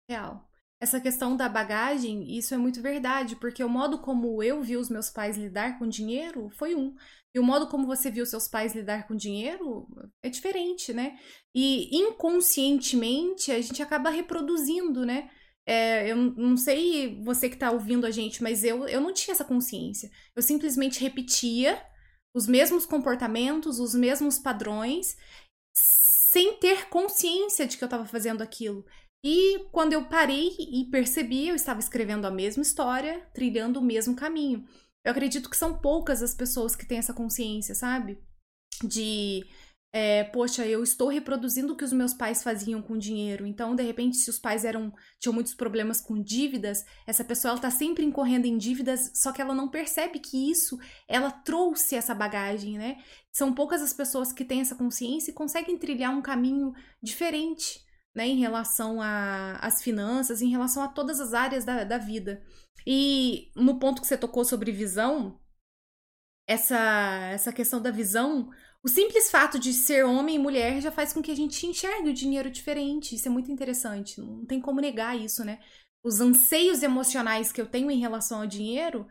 Real. 0.09 0.47
Essa 0.79 1.01
questão 1.01 1.35
da 1.35 1.49
bagagem, 1.49 2.37
isso 2.37 2.53
é 2.53 2.57
muito 2.57 2.81
verdade, 2.83 3.35
porque 3.35 3.63
o 3.63 3.69
modo 3.69 3.97
como 3.99 4.43
eu 4.43 4.61
vi 4.61 4.77
os 4.77 4.89
meus 4.89 5.09
pais 5.09 5.35
lidar 5.35 5.79
com 5.79 5.89
dinheiro 5.89 6.51
foi 6.51 6.75
um. 6.75 6.95
E 7.33 7.39
o 7.39 7.43
modo 7.43 7.67
como 7.67 7.87
você 7.87 8.11
viu 8.11 8.25
seus 8.27 8.47
pais 8.47 8.75
lidar 8.75 9.07
com 9.07 9.15
dinheiro 9.15 9.87
é 10.23 10.29
diferente, 10.29 10.93
né? 10.93 11.17
E 11.53 11.95
inconscientemente 11.97 13.51
a 13.51 13.59
gente 13.59 13.81
acaba 13.81 14.11
reproduzindo, 14.11 15.03
né? 15.03 15.31
É, 15.67 16.09
eu 16.09 16.15
não 16.15 16.55
sei 16.55 17.21
você 17.21 17.49
que 17.49 17.57
tá 17.57 17.71
ouvindo 17.71 18.05
a 18.05 18.11
gente, 18.11 18.41
mas 18.41 18.63
eu, 18.63 18.87
eu 18.87 19.01
não 19.01 19.13
tinha 19.13 19.33
essa 19.33 19.43
consciência. 19.43 20.09
Eu 20.33 20.41
simplesmente 20.41 21.01
repetia 21.01 21.77
os 22.33 22.47
mesmos 22.47 22.85
comportamentos, 22.85 23.77
os 23.77 23.93
mesmos 23.93 24.39
padrões, 24.39 25.17
sem 25.73 26.57
ter 26.59 26.87
consciência 26.87 27.67
de 27.67 27.77
que 27.77 27.83
eu 27.83 27.89
tava 27.89 28.05
fazendo 28.05 28.41
aquilo. 28.41 28.85
E 29.21 29.67
quando 29.71 29.91
eu 29.91 30.07
parei 30.07 30.55
e 30.57 30.85
percebi, 30.89 31.49
eu 31.49 31.55
estava 31.55 31.81
escrevendo 31.81 32.25
a 32.25 32.31
mesma 32.31 32.63
história, 32.63 33.27
trilhando 33.33 33.79
o 33.79 33.83
mesmo 33.83 34.15
caminho. 34.15 34.65
Eu 35.03 35.11
acredito 35.11 35.49
que 35.49 35.57
são 35.57 35.79
poucas 35.79 36.23
as 36.23 36.33
pessoas 36.33 36.75
que 36.77 36.85
têm 36.85 36.99
essa 36.99 37.13
consciência, 37.13 37.75
sabe? 37.75 38.17
De, 38.83 39.45
é, 39.93 40.25
poxa, 40.25 40.65
eu 40.65 40.83
estou 40.83 41.07
reproduzindo 41.07 41.73
o 41.73 41.75
que 41.75 41.83
os 41.83 41.93
meus 41.93 42.13
pais 42.13 42.43
faziam 42.43 42.81
com 42.81 42.97
dinheiro. 42.97 43.45
Então, 43.45 43.75
de 43.75 43.83
repente, 43.83 44.17
se 44.17 44.29
os 44.29 44.37
pais 44.37 44.65
eram 44.65 44.93
tinham 45.19 45.33
muitos 45.33 45.53
problemas 45.53 46.01
com 46.01 46.21
dívidas, 46.21 46.85
essa 47.05 47.23
pessoa 47.23 47.51
ela 47.51 47.61
tá 47.61 47.71
sempre 47.71 48.03
incorrendo 48.03 48.45
em 48.45 48.57
dívidas, 48.57 49.11
só 49.15 49.31
que 49.31 49.41
ela 49.41 49.55
não 49.55 49.69
percebe 49.69 50.19
que 50.19 50.51
isso, 50.51 50.77
ela 51.07 51.31
trouxe 51.31 51.95
essa 51.95 52.13
bagagem, 52.13 52.77
né? 52.77 52.97
São 53.31 53.53
poucas 53.53 53.81
as 53.81 53.93
pessoas 53.93 54.31
que 54.31 54.45
têm 54.45 54.61
essa 54.61 54.75
consciência 54.75 55.31
e 55.31 55.35
conseguem 55.35 55.77
trilhar 55.77 56.15
um 56.15 56.21
caminho 56.21 56.73
diferente 57.01 57.85
né, 58.17 58.27
em 58.27 58.39
relação 58.39 58.99
às 58.99 59.81
finanças, 59.81 60.41
em 60.41 60.49
relação 60.49 60.81
a 60.81 60.87
todas 60.87 61.19
as 61.19 61.35
áreas 61.35 61.63
da, 61.63 61.83
da 61.83 61.99
vida. 61.99 62.43
E 62.85 63.51
no 63.55 63.79
ponto 63.79 64.01
que 64.01 64.07
você 64.07 64.17
tocou 64.17 64.43
sobre 64.43 64.71
visão, 64.71 65.39
essa, 66.47 67.29
essa 67.31 67.53
questão 67.53 67.81
da 67.81 67.91
visão, 67.91 68.49
o 68.87 68.89
simples 68.89 69.29
fato 69.29 69.59
de 69.59 69.73
ser 69.73 70.05
homem 70.05 70.37
e 70.37 70.39
mulher 70.39 70.81
já 70.81 70.89
faz 70.89 71.11
com 71.11 71.21
que 71.21 71.29
a 71.29 71.35
gente 71.35 71.67
enxergue 71.67 72.09
o 72.09 72.13
dinheiro 72.13 72.49
diferente. 72.49 73.15
Isso 73.15 73.27
é 73.27 73.29
muito 73.29 73.51
interessante. 73.51 74.21
Não 74.21 74.45
tem 74.45 74.61
como 74.61 74.79
negar 74.79 75.19
isso, 75.19 75.43
né? 75.43 75.59
Os 76.01 76.21
anseios 76.21 76.81
emocionais 76.81 77.51
que 77.51 77.59
eu 77.59 77.65
tenho 77.65 77.91
em 77.91 77.99
relação 77.99 78.39
ao 78.39 78.47
dinheiro 78.47 79.05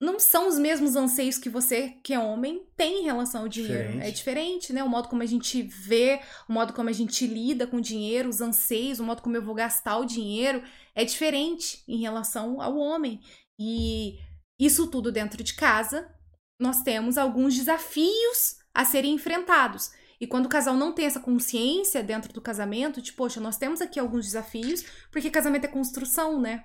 não 0.00 0.18
são 0.18 0.48
os 0.48 0.58
mesmos 0.58 0.96
anseios 0.96 1.36
que 1.36 1.50
você, 1.50 1.90
que 2.02 2.14
é 2.14 2.18
homem, 2.18 2.66
tem 2.74 3.02
em 3.02 3.04
relação 3.04 3.42
ao 3.42 3.48
dinheiro. 3.48 3.88
Diferente. 3.88 4.08
É 4.08 4.10
diferente, 4.10 4.72
né? 4.72 4.82
O 4.82 4.88
modo 4.88 5.10
como 5.10 5.22
a 5.22 5.26
gente 5.26 5.60
vê, 5.64 6.22
o 6.48 6.52
modo 6.54 6.72
como 6.72 6.88
a 6.88 6.92
gente 6.92 7.26
lida 7.26 7.66
com 7.66 7.76
o 7.76 7.82
dinheiro, 7.82 8.30
os 8.30 8.40
anseios, 8.40 9.00
o 9.00 9.04
modo 9.04 9.20
como 9.20 9.36
eu 9.36 9.44
vou 9.44 9.54
gastar 9.54 9.98
o 9.98 10.06
dinheiro 10.06 10.62
é 10.94 11.04
diferente 11.04 11.84
em 11.86 11.98
relação 11.98 12.58
ao 12.58 12.74
homem. 12.74 13.20
E 13.58 14.18
isso 14.58 14.86
tudo 14.86 15.12
dentro 15.12 15.44
de 15.44 15.52
casa, 15.52 16.10
nós 16.58 16.80
temos 16.82 17.18
alguns 17.18 17.54
desafios 17.54 18.59
a 18.74 18.84
serem 18.84 19.14
enfrentados. 19.14 19.90
E 20.20 20.26
quando 20.26 20.46
o 20.46 20.50
casal 20.50 20.76
não 20.76 20.92
tem 20.92 21.06
essa 21.06 21.20
consciência 21.20 22.02
dentro 22.02 22.32
do 22.32 22.42
casamento, 22.42 23.00
de, 23.00 23.12
poxa, 23.12 23.40
nós 23.40 23.56
temos 23.56 23.80
aqui 23.80 23.98
alguns 23.98 24.26
desafios, 24.26 24.84
porque 25.10 25.30
casamento 25.30 25.64
é 25.64 25.68
construção, 25.68 26.40
né? 26.40 26.64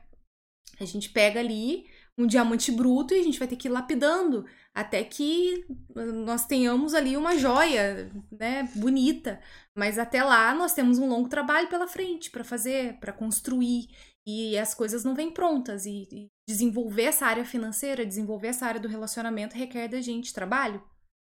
A 0.79 0.85
gente 0.85 1.09
pega 1.09 1.39
ali 1.39 1.85
um 2.17 2.27
diamante 2.27 2.71
bruto 2.71 3.13
e 3.13 3.19
a 3.19 3.23
gente 3.23 3.39
vai 3.39 3.47
ter 3.47 3.55
que 3.55 3.67
ir 3.67 3.71
lapidando 3.71 4.45
até 4.73 5.03
que 5.03 5.65
nós 6.25 6.45
tenhamos 6.45 6.93
ali 6.93 7.15
uma 7.15 7.37
joia, 7.37 8.11
né, 8.31 8.69
bonita. 8.75 9.39
Mas 9.73 9.97
até 9.97 10.23
lá 10.23 10.53
nós 10.53 10.73
temos 10.73 10.97
um 10.97 11.07
longo 11.07 11.29
trabalho 11.29 11.69
pela 11.69 11.87
frente 11.87 12.29
para 12.29 12.43
fazer, 12.43 12.99
para 12.99 13.13
construir 13.13 13.87
e 14.27 14.57
as 14.57 14.73
coisas 14.73 15.03
não 15.03 15.13
vêm 15.13 15.31
prontas 15.31 15.85
e, 15.85 16.29
desenvolver 16.47 17.03
essa 17.03 17.25
área 17.25 17.45
financeira, 17.45 18.05
desenvolver 18.05 18.47
essa 18.47 18.65
área 18.65 18.79
do 18.79 18.87
relacionamento 18.87 19.55
requer 19.55 19.87
da 19.87 20.01
gente 20.01 20.33
trabalho. 20.33 20.83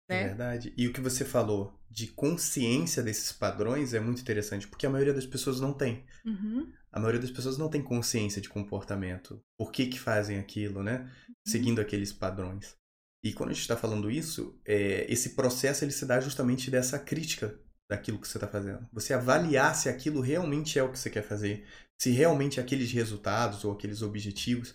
Né? 0.08 0.22
É 0.22 0.24
verdade. 0.28 0.72
E 0.76 0.86
o 0.86 0.92
que 0.92 1.00
você 1.00 1.24
falou 1.24 1.78
de 1.90 2.08
consciência 2.08 3.02
desses 3.02 3.32
padrões 3.32 3.94
é 3.94 4.00
muito 4.00 4.20
interessante, 4.20 4.68
porque 4.68 4.86
a 4.86 4.90
maioria 4.90 5.14
das 5.14 5.26
pessoas 5.26 5.60
não 5.60 5.72
tem. 5.72 6.04
Uhum. 6.24 6.70
A 6.92 6.98
maioria 6.98 7.20
das 7.20 7.30
pessoas 7.30 7.58
não 7.58 7.68
tem 7.68 7.82
consciência 7.82 8.40
de 8.40 8.48
comportamento. 8.48 9.42
Por 9.58 9.72
que 9.72 9.86
que 9.86 9.98
fazem 9.98 10.38
aquilo, 10.38 10.82
né? 10.82 11.10
Uhum. 11.28 11.34
Seguindo 11.46 11.80
aqueles 11.80 12.12
padrões. 12.12 12.76
E 13.22 13.32
quando 13.32 13.50
a 13.50 13.52
gente 13.52 13.62
está 13.62 13.76
falando 13.76 14.10
isso, 14.10 14.58
é, 14.64 15.10
esse 15.12 15.30
processo 15.30 15.84
ele 15.84 15.92
se 15.92 16.06
dá 16.06 16.20
justamente 16.20 16.70
dessa 16.70 16.98
crítica 16.98 17.58
daquilo 17.88 18.18
que 18.20 18.28
você 18.28 18.36
está 18.36 18.46
fazendo. 18.46 18.86
Você 18.92 19.14
avaliar 19.14 19.74
se 19.74 19.88
aquilo 19.88 20.20
realmente 20.20 20.78
é 20.78 20.82
o 20.82 20.90
que 20.90 20.98
você 20.98 21.10
quer 21.10 21.22
fazer, 21.22 21.64
se 21.98 22.10
realmente 22.10 22.60
aqueles 22.60 22.90
resultados 22.92 23.64
ou 23.64 23.72
aqueles 23.72 24.02
objetivos 24.02 24.74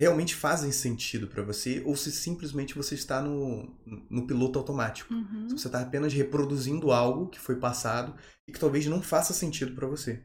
realmente 0.00 0.34
fazem 0.34 0.70
sentido 0.70 1.26
para 1.26 1.42
você 1.42 1.82
ou 1.84 1.96
se 1.96 2.12
simplesmente 2.12 2.74
você 2.74 2.94
está 2.94 3.20
no, 3.20 3.76
no 4.08 4.26
piloto 4.26 4.58
automático. 4.58 5.12
Uhum. 5.12 5.48
Se 5.48 5.58
você 5.58 5.68
está 5.68 5.80
apenas 5.80 6.12
reproduzindo 6.12 6.92
algo 6.92 7.28
que 7.28 7.40
foi 7.40 7.56
passado 7.56 8.14
e 8.46 8.52
que 8.52 8.60
talvez 8.60 8.86
não 8.86 9.02
faça 9.02 9.32
sentido 9.34 9.74
para 9.74 9.88
você. 9.88 10.22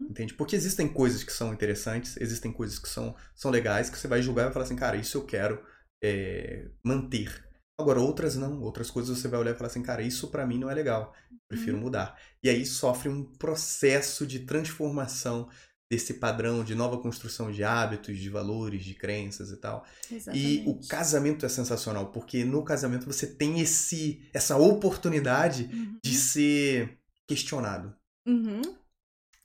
Entende? 0.00 0.34
Porque 0.34 0.56
existem 0.56 0.88
coisas 0.88 1.22
que 1.22 1.32
são 1.32 1.52
interessantes, 1.52 2.16
existem 2.16 2.52
coisas 2.52 2.78
que 2.78 2.88
são, 2.88 3.14
são 3.34 3.50
legais, 3.50 3.88
que 3.88 3.98
você 3.98 4.08
vai 4.08 4.22
julgar 4.22 4.42
e 4.42 4.44
vai 4.46 4.52
falar 4.52 4.64
assim, 4.64 4.76
cara, 4.76 4.96
isso 4.96 5.18
eu 5.18 5.24
quero 5.24 5.62
é, 6.02 6.68
manter. 6.82 7.48
Agora, 7.78 8.00
outras 8.00 8.36
não. 8.36 8.60
Outras 8.62 8.90
coisas 8.90 9.18
você 9.18 9.28
vai 9.28 9.40
olhar 9.40 9.52
e 9.52 9.56
falar 9.56 9.68
assim, 9.68 9.82
cara, 9.82 10.02
isso 10.02 10.28
para 10.28 10.46
mim 10.46 10.58
não 10.58 10.70
é 10.70 10.74
legal. 10.74 11.14
Prefiro 11.48 11.76
Uhum. 11.76 11.84
mudar. 11.84 12.18
E 12.42 12.48
aí 12.48 12.64
sofre 12.66 13.08
um 13.08 13.24
processo 13.24 14.26
de 14.26 14.40
transformação 14.40 15.48
desse 15.92 16.14
padrão 16.14 16.64
de 16.64 16.74
nova 16.74 16.96
construção 16.96 17.52
de 17.52 17.62
hábitos, 17.62 18.18
de 18.18 18.30
valores, 18.30 18.82
de 18.82 18.94
crenças 18.94 19.50
e 19.50 19.56
tal. 19.58 19.84
Exatamente. 20.10 20.62
E 20.64 20.66
o 20.66 20.80
casamento 20.88 21.44
é 21.44 21.50
sensacional, 21.50 22.06
porque 22.10 22.44
no 22.46 22.64
casamento 22.64 23.04
você 23.04 23.26
tem 23.26 23.60
esse 23.60 24.26
essa 24.32 24.56
oportunidade 24.56 25.68
Uhum. 25.70 25.98
de 26.02 26.14
ser 26.14 26.98
questionado, 27.28 27.94
Uhum. 28.26 28.62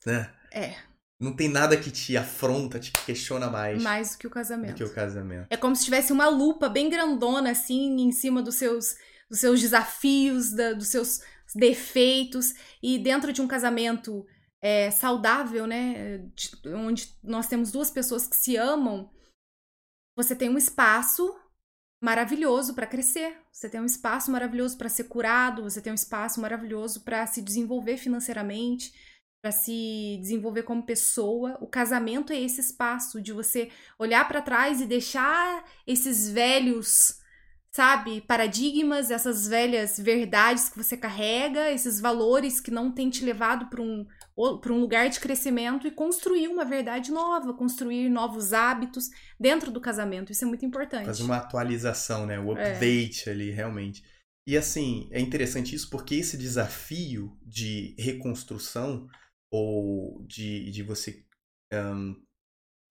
né? 0.05 0.31
É, 0.53 0.75
Não 1.19 1.35
tem 1.35 1.49
nada 1.49 1.75
que 1.75 1.91
te 1.91 2.15
afronta, 2.15 2.79
te 2.79 2.91
questiona 3.05 3.49
mais, 3.49 3.81
mais 3.83 4.11
do 4.11 4.17
que 4.19 4.27
o 4.27 4.29
do 4.29 4.33
casamento. 4.33 4.75
que 4.75 4.83
o 4.85 4.93
casamento. 4.93 5.47
É 5.49 5.57
como 5.57 5.75
se 5.75 5.83
tivesse 5.83 6.13
uma 6.13 6.29
lupa 6.29 6.69
bem 6.69 6.89
grandona, 6.89 7.51
assim, 7.51 7.99
em 7.99 8.11
cima 8.13 8.41
dos 8.41 8.55
seus, 8.55 8.95
dos 9.29 9.39
seus 9.39 9.59
desafios, 9.59 10.51
da- 10.53 10.71
dos 10.73 10.87
seus 10.87 11.19
defeitos. 11.55 12.53
E 12.81 12.97
dentro 12.99 13.33
de 13.33 13.41
um 13.41 13.47
casamento 13.47 14.25
é, 14.61 14.89
saudável, 14.91 15.67
né? 15.67 16.17
de- 16.35 16.73
onde 16.73 17.15
nós 17.23 17.47
temos 17.47 17.71
duas 17.71 17.91
pessoas 17.91 18.27
que 18.27 18.35
se 18.35 18.55
amam, 18.55 19.09
você 20.15 20.35
tem 20.35 20.49
um 20.49 20.57
espaço 20.57 21.35
maravilhoso 22.01 22.73
para 22.73 22.87
crescer. 22.87 23.39
Você 23.51 23.69
tem 23.69 23.81
um 23.81 23.85
espaço 23.85 24.31
maravilhoso 24.31 24.77
para 24.77 24.89
ser 24.89 25.05
curado, 25.05 25.63
você 25.63 25.81
tem 25.81 25.91
um 25.91 25.95
espaço 25.95 26.39
maravilhoso 26.39 27.03
para 27.03 27.25
se 27.25 27.41
desenvolver 27.41 27.97
financeiramente, 27.97 28.93
para 29.41 29.51
se 29.51 30.17
desenvolver 30.21 30.63
como 30.63 30.85
pessoa. 30.85 31.57
O 31.61 31.67
casamento 31.67 32.33
é 32.33 32.39
esse 32.39 32.61
espaço 32.61 33.21
de 33.21 33.31
você 33.31 33.71
olhar 33.97 34.27
para 34.27 34.41
trás 34.41 34.81
e 34.81 34.85
deixar 34.85 35.63
esses 35.85 36.29
velhos, 36.29 37.19
sabe, 37.71 38.21
paradigmas, 38.21 39.09
essas 39.11 39.47
velhas 39.47 39.99
verdades 39.99 40.69
que 40.69 40.77
você 40.77 40.95
carrega, 40.97 41.71
esses 41.71 41.99
valores 41.99 42.59
que 42.59 42.71
não 42.71 42.91
têm 42.91 43.09
te 43.09 43.23
levado 43.23 43.67
para 43.69 43.81
um 43.81 44.05
para 44.61 44.71
um 44.71 44.79
lugar 44.79 45.09
de 45.09 45.19
crescimento 45.19 45.87
e 45.87 45.91
construir 45.91 46.47
uma 46.47 46.63
verdade 46.63 47.11
nova, 47.11 47.53
construir 47.53 48.07
novos 48.07 48.53
hábitos 48.53 49.09
dentro 49.39 49.71
do 49.71 49.81
casamento. 49.81 50.31
Isso 50.31 50.45
é 50.45 50.47
muito 50.47 50.65
importante. 50.65 51.05
Fazer 51.05 51.23
uma 51.23 51.37
atualização, 51.37 52.25
né? 52.27 52.39
O 52.39 52.55
É. 52.55 52.73
update 52.73 53.29
ali, 53.29 53.49
realmente. 53.49 54.03
E 54.47 54.55
assim, 54.55 55.09
é 55.11 55.19
interessante 55.19 55.75
isso 55.75 55.89
porque 55.89 56.15
esse 56.15 56.37
desafio 56.37 57.37
de 57.41 57.95
reconstrução 57.97 59.09
ou 59.51 60.23
de, 60.25 60.69
de 60.71 60.83
você 60.83 61.25
ahn, 61.73 62.15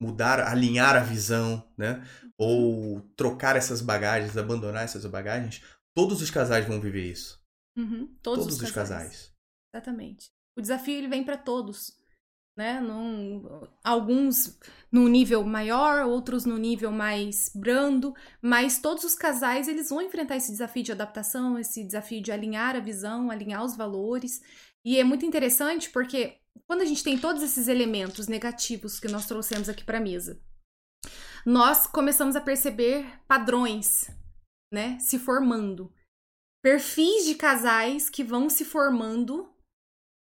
mudar, 0.02 0.40
alinhar 0.40 0.96
a 0.96 1.00
visão, 1.00 1.72
né? 1.78 2.02
Ou 2.36 3.00
trocar 3.16 3.56
essas 3.56 3.80
bagagens, 3.80 4.36
abandonar 4.36 4.84
essas 4.84 5.06
bagagens, 5.06 5.62
todos 5.94 6.20
os 6.20 6.30
casais 6.30 6.66
vão 6.66 6.80
viver 6.80 7.10
isso. 7.10 7.40
Uhum, 7.78 8.06
Todos, 8.22 8.46
Todos, 8.46 8.60
os 8.60 8.70
casais. 8.70 9.32
Exatamente. 9.74 10.30
O 10.56 10.60
desafio 10.60 10.96
ele 10.96 11.08
vem 11.08 11.22
para 11.22 11.36
todos, 11.36 11.96
né? 12.56 12.80
Num, 12.80 13.68
alguns 13.84 14.58
num 14.90 15.06
nível 15.06 15.44
maior, 15.44 16.06
outros 16.06 16.46
no 16.46 16.56
nível 16.56 16.90
mais 16.90 17.50
brando, 17.54 18.14
mas 18.40 18.80
todos 18.80 19.04
os 19.04 19.14
casais 19.14 19.68
eles 19.68 19.90
vão 19.90 20.00
enfrentar 20.00 20.36
esse 20.36 20.50
desafio 20.50 20.82
de 20.82 20.92
adaptação, 20.92 21.58
esse 21.58 21.84
desafio 21.84 22.22
de 22.22 22.32
alinhar 22.32 22.74
a 22.74 22.80
visão, 22.80 23.30
alinhar 23.30 23.62
os 23.62 23.76
valores. 23.76 24.40
E 24.84 24.98
é 24.98 25.04
muito 25.04 25.26
interessante 25.26 25.90
porque 25.90 26.38
quando 26.66 26.80
a 26.80 26.86
gente 26.86 27.04
tem 27.04 27.18
todos 27.18 27.42
esses 27.42 27.68
elementos 27.68 28.26
negativos 28.26 28.98
que 28.98 29.08
nós 29.08 29.26
trouxemos 29.26 29.68
aqui 29.68 29.84
para 29.84 29.98
a 29.98 30.00
mesa, 30.00 30.40
nós 31.44 31.86
começamos 31.86 32.34
a 32.34 32.40
perceber 32.40 33.06
padrões, 33.28 34.10
né, 34.72 34.98
se 34.98 35.18
formando. 35.18 35.92
Perfis 36.62 37.26
de 37.26 37.34
casais 37.34 38.08
que 38.08 38.24
vão 38.24 38.48
se 38.48 38.64
formando 38.64 39.48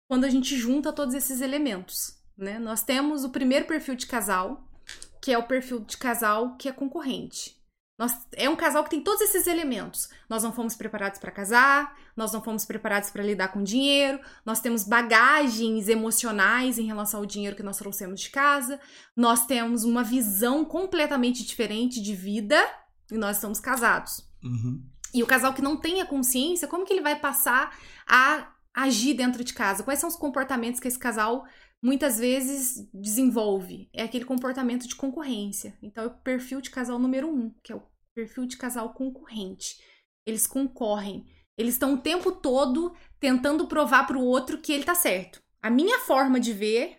quando 0.09 0.25
a 0.25 0.31
gente 0.31 0.57
junta 0.57 0.93
todos 0.93 1.15
esses 1.15 1.41
elementos, 1.41 2.17
né? 2.37 2.59
Nós 2.59 2.83
temos 2.83 3.25
o 3.25 3.31
primeiro 3.31 3.67
perfil 3.67 3.95
de 3.95 4.07
casal, 4.07 4.69
que 5.21 5.33
é 5.33 5.39
o 5.39 5.47
perfil 5.47 5.81
de 5.81 5.97
casal 5.97 6.57
que 6.57 6.69
é 6.69 6.73
concorrente. 6.73 7.57
Nós, 7.99 8.15
é 8.33 8.49
um 8.49 8.57
casal 8.57 8.85
que 8.85 8.91
tem 8.91 9.01
todos 9.01 9.23
esses 9.23 9.47
elementos. 9.47 10.11
Nós 10.29 10.43
não 10.43 10.53
fomos 10.53 10.75
preparados 10.75 11.19
para 11.19 11.31
casar, 11.31 11.97
nós 12.15 12.31
não 12.31 12.43
fomos 12.43 12.67
preparados 12.67 13.09
para 13.09 13.23
lidar 13.23 13.49
com 13.49 13.63
dinheiro, 13.63 14.21
nós 14.45 14.61
temos 14.61 14.85
bagagens 14.85 15.89
emocionais 15.89 16.79
em 16.79 16.87
relação 16.87 17.21
ao 17.21 17.27
dinheiro 17.27 17.57
que 17.57 17.63
nós 17.63 17.79
trouxemos 17.79 18.21
de 18.21 18.29
casa, 18.29 18.79
nós 19.17 19.47
temos 19.47 19.85
uma 19.85 20.05
visão 20.05 20.63
completamente 20.63 21.45
diferente 21.45 22.03
de 22.03 22.15
vida 22.15 22.63
e 23.11 23.17
nós 23.17 23.37
estamos 23.37 23.61
casados. 23.61 24.29
Uhum. 24.45 24.85
E 25.15 25.23
o 25.23 25.27
casal 25.27 25.55
que 25.55 25.63
não 25.63 25.79
tem 25.79 26.03
a 26.03 26.07
consciência, 26.07 26.69
como 26.69 26.85
que 26.85 26.93
ele 26.93 27.01
vai 27.01 27.19
passar 27.19 27.75
a 28.07 28.53
agir 28.76 29.14
dentro 29.14 29.42
de 29.42 29.54
casa? 29.54 29.83
Quais 29.83 29.99
são 29.99 30.09
os 30.09 30.16
comportamentos 30.16 30.78
que 30.78 30.87
esse 30.87 30.99
casal 30.99 31.47
muitas 31.83 32.18
vezes 32.18 32.88
desenvolve? 32.92 33.88
É 33.92 34.02
aquele 34.02 34.25
comportamento 34.25 34.87
de 34.87 34.95
concorrência. 34.95 35.76
Então, 35.83 36.04
é 36.04 36.06
o 36.09 36.14
perfil 36.18 36.61
de 36.61 36.71
casal 36.71 36.99
número 36.99 37.28
um, 37.28 37.54
que 37.62 37.73
é 37.73 37.76
o 37.76 37.83
perfil 38.14 38.47
de 38.47 38.56
casal 38.56 38.92
concorrente. 38.92 39.76
Eles 40.26 40.47
concorrem. 40.47 41.25
Eles 41.59 41.75
estão 41.75 41.95
o 41.95 42.00
tempo 42.00 42.30
todo 42.30 42.95
tentando 43.18 43.66
provar 43.66 44.06
para 44.06 44.18
o 44.18 44.25
outro 44.25 44.59
que 44.59 44.73
ele 44.73 44.85
tá 44.85 44.95
certo. 44.95 45.42
A 45.62 45.71
minha 45.71 45.99
forma 46.00 46.38
de 46.38 46.52
ver 46.52 46.99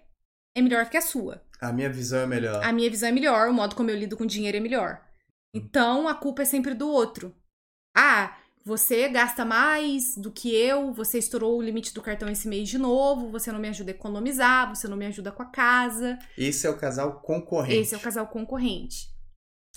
é 0.55 0.61
melhor 0.61 0.89
que 0.89 0.97
a 0.97 1.01
sua. 1.01 1.43
A 1.61 1.71
minha 1.71 1.91
visão 1.91 2.21
é 2.21 2.27
melhor. 2.27 2.63
A 2.63 2.71
minha 2.71 2.89
visão 2.89 3.09
é 3.09 3.11
melhor, 3.11 3.49
o 3.49 3.53
modo 3.53 3.75
como 3.75 3.89
eu 3.89 3.95
lido 3.97 4.17
com 4.17 4.25
dinheiro 4.25 4.57
é 4.57 4.59
melhor. 4.59 5.03
Então 5.53 6.07
a 6.07 6.15
culpa 6.15 6.41
é 6.41 6.45
sempre 6.45 6.73
do 6.73 6.87
outro. 6.87 7.35
Ah, 7.95 8.37
você 8.67 9.07
gasta 9.07 9.45
mais 9.45 10.15
do 10.17 10.29
que 10.29 10.53
eu, 10.53 10.91
você 10.93 11.17
estourou 11.17 11.57
o 11.57 11.61
limite 11.61 11.93
do 11.93 12.01
cartão 12.01 12.27
esse 12.29 12.47
mês 12.49 12.67
de 12.67 12.77
novo, 12.77 13.31
você 13.31 13.49
não 13.51 13.59
me 13.59 13.69
ajuda 13.69 13.91
a 13.91 13.95
economizar, 13.95 14.67
você 14.75 14.87
não 14.89 14.97
me 14.97 15.05
ajuda 15.05 15.31
com 15.31 15.41
a 15.41 15.45
casa. 15.45 16.19
Esse 16.37 16.67
é 16.67 16.69
o 16.69 16.77
casal 16.77 17.21
concorrente. 17.21 17.79
Esse 17.79 17.95
é 17.95 17.97
o 17.97 18.01
casal 18.01 18.27
concorrente. 18.27 19.07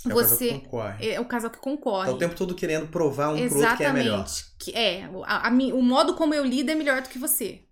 É 0.04 0.08
o 0.08 0.12
você 0.14 0.46
casal 0.48 0.60
que 0.60 0.64
concorre. 0.64 1.10
é 1.10 1.20
o 1.20 1.24
casal 1.24 1.50
que 1.50 1.58
concorre. 1.58 2.06
Tá 2.08 2.14
o 2.14 2.18
tempo 2.18 2.34
todo 2.34 2.54
querendo 2.54 2.88
provar 2.88 3.28
um 3.28 3.48
pro 3.48 3.58
outro 3.60 3.76
que 3.76 3.84
é 3.84 3.92
melhor. 3.92 4.24
Exatamente. 4.24 4.44
Que 4.58 4.72
é, 4.76 5.04
a- 5.24 5.46
a 5.48 5.50
o 5.50 5.82
modo 5.82 6.14
como 6.14 6.34
eu 6.34 6.44
lido 6.44 6.70
é 6.70 6.74
melhor 6.74 7.00
do 7.02 7.08
que 7.08 7.18
você. 7.18 7.62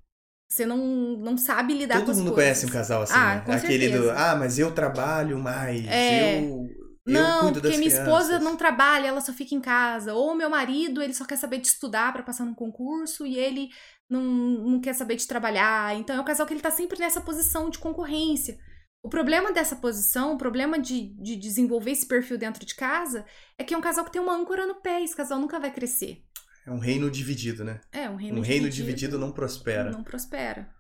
Você 0.51 0.65
não, 0.65 0.79
não 1.19 1.37
sabe 1.37 1.75
lidar 1.75 1.97
com 1.97 2.01
Todo 2.07 2.11
as 2.13 2.17
mundo 2.19 2.33
coisas. 2.33 2.45
conhece 2.61 2.67
um 2.67 2.71
casal 2.71 3.03
assim, 3.03 3.13
Ah, 3.15 3.35
né? 3.35 3.41
com 3.45 3.53
Aquele 3.53 3.89
do, 3.89 4.05
certeza. 4.05 4.15
ah, 4.17 4.37
mas 4.37 4.59
eu 4.59 4.73
trabalho 4.73 5.39
mais, 5.39 5.87
É. 5.87 6.41
eu 6.41 6.67
Não, 7.13 7.53
porque 7.53 7.69
minha 7.69 7.81
crianças. 7.81 8.01
esposa 8.01 8.39
não 8.39 8.57
trabalha, 8.57 9.09
ela 9.09 9.21
só 9.21 9.33
fica 9.33 9.55
em 9.55 9.61
casa. 9.61 10.15
Ou 10.15 10.35
meu 10.35 10.51
marido, 10.51 11.03
ele 11.03 11.15
só 11.15 11.25
quer 11.25 11.37
saber 11.37 11.59
de 11.59 11.67
estudar 11.67 12.13
pra 12.13 12.23
passar 12.23 12.45
num 12.45 12.55
concurso 12.55 13.27
e 13.27 13.39
ele 13.39 13.71
não, 14.09 14.23
não 14.23 14.81
quer 14.81 14.95
saber 14.95 15.17
de 15.17 15.27
trabalhar. 15.27 15.97
Então 15.97 16.17
é 16.17 16.21
o 16.21 16.25
casal 16.25 16.47
que 16.47 16.53
ele 16.53 16.61
tá 16.61 16.71
sempre 16.71 16.99
nessa 16.99 17.21
posição 17.21 17.71
de 17.71 17.79
concorrência. 17.79 18.59
O 19.03 19.09
problema 19.09 19.53
dessa 19.53 19.77
posição, 19.77 20.35
o 20.35 20.39
problema 20.39 20.79
de, 20.79 21.15
de 21.23 21.37
desenvolver 21.37 21.93
esse 21.93 22.07
perfil 22.07 22.37
dentro 22.37 22.67
de 22.67 22.75
casa, 22.75 23.25
é 23.57 23.65
que 23.65 23.73
é 23.73 23.79
um 23.79 23.81
casal 23.81 24.05
que 24.05 24.13
tem 24.13 24.21
uma 24.21 24.35
âncora 24.35 24.67
no 24.67 24.81
pé. 24.81 25.03
Esse 25.03 25.17
casal 25.17 25.39
nunca 25.39 25.59
vai 25.61 25.73
crescer. 25.73 26.25
É 26.67 26.71
um 26.71 26.79
reino 26.79 27.11
dividido, 27.11 27.65
né? 27.65 27.81
É, 27.91 28.11
um 28.11 28.17
reino 28.17 28.39
um 28.39 28.43
reino 28.43 28.69
dividido 28.69 29.19
não 29.19 29.33
prospera. 29.33 29.91
não 29.91 30.05
prospera. 30.05 30.75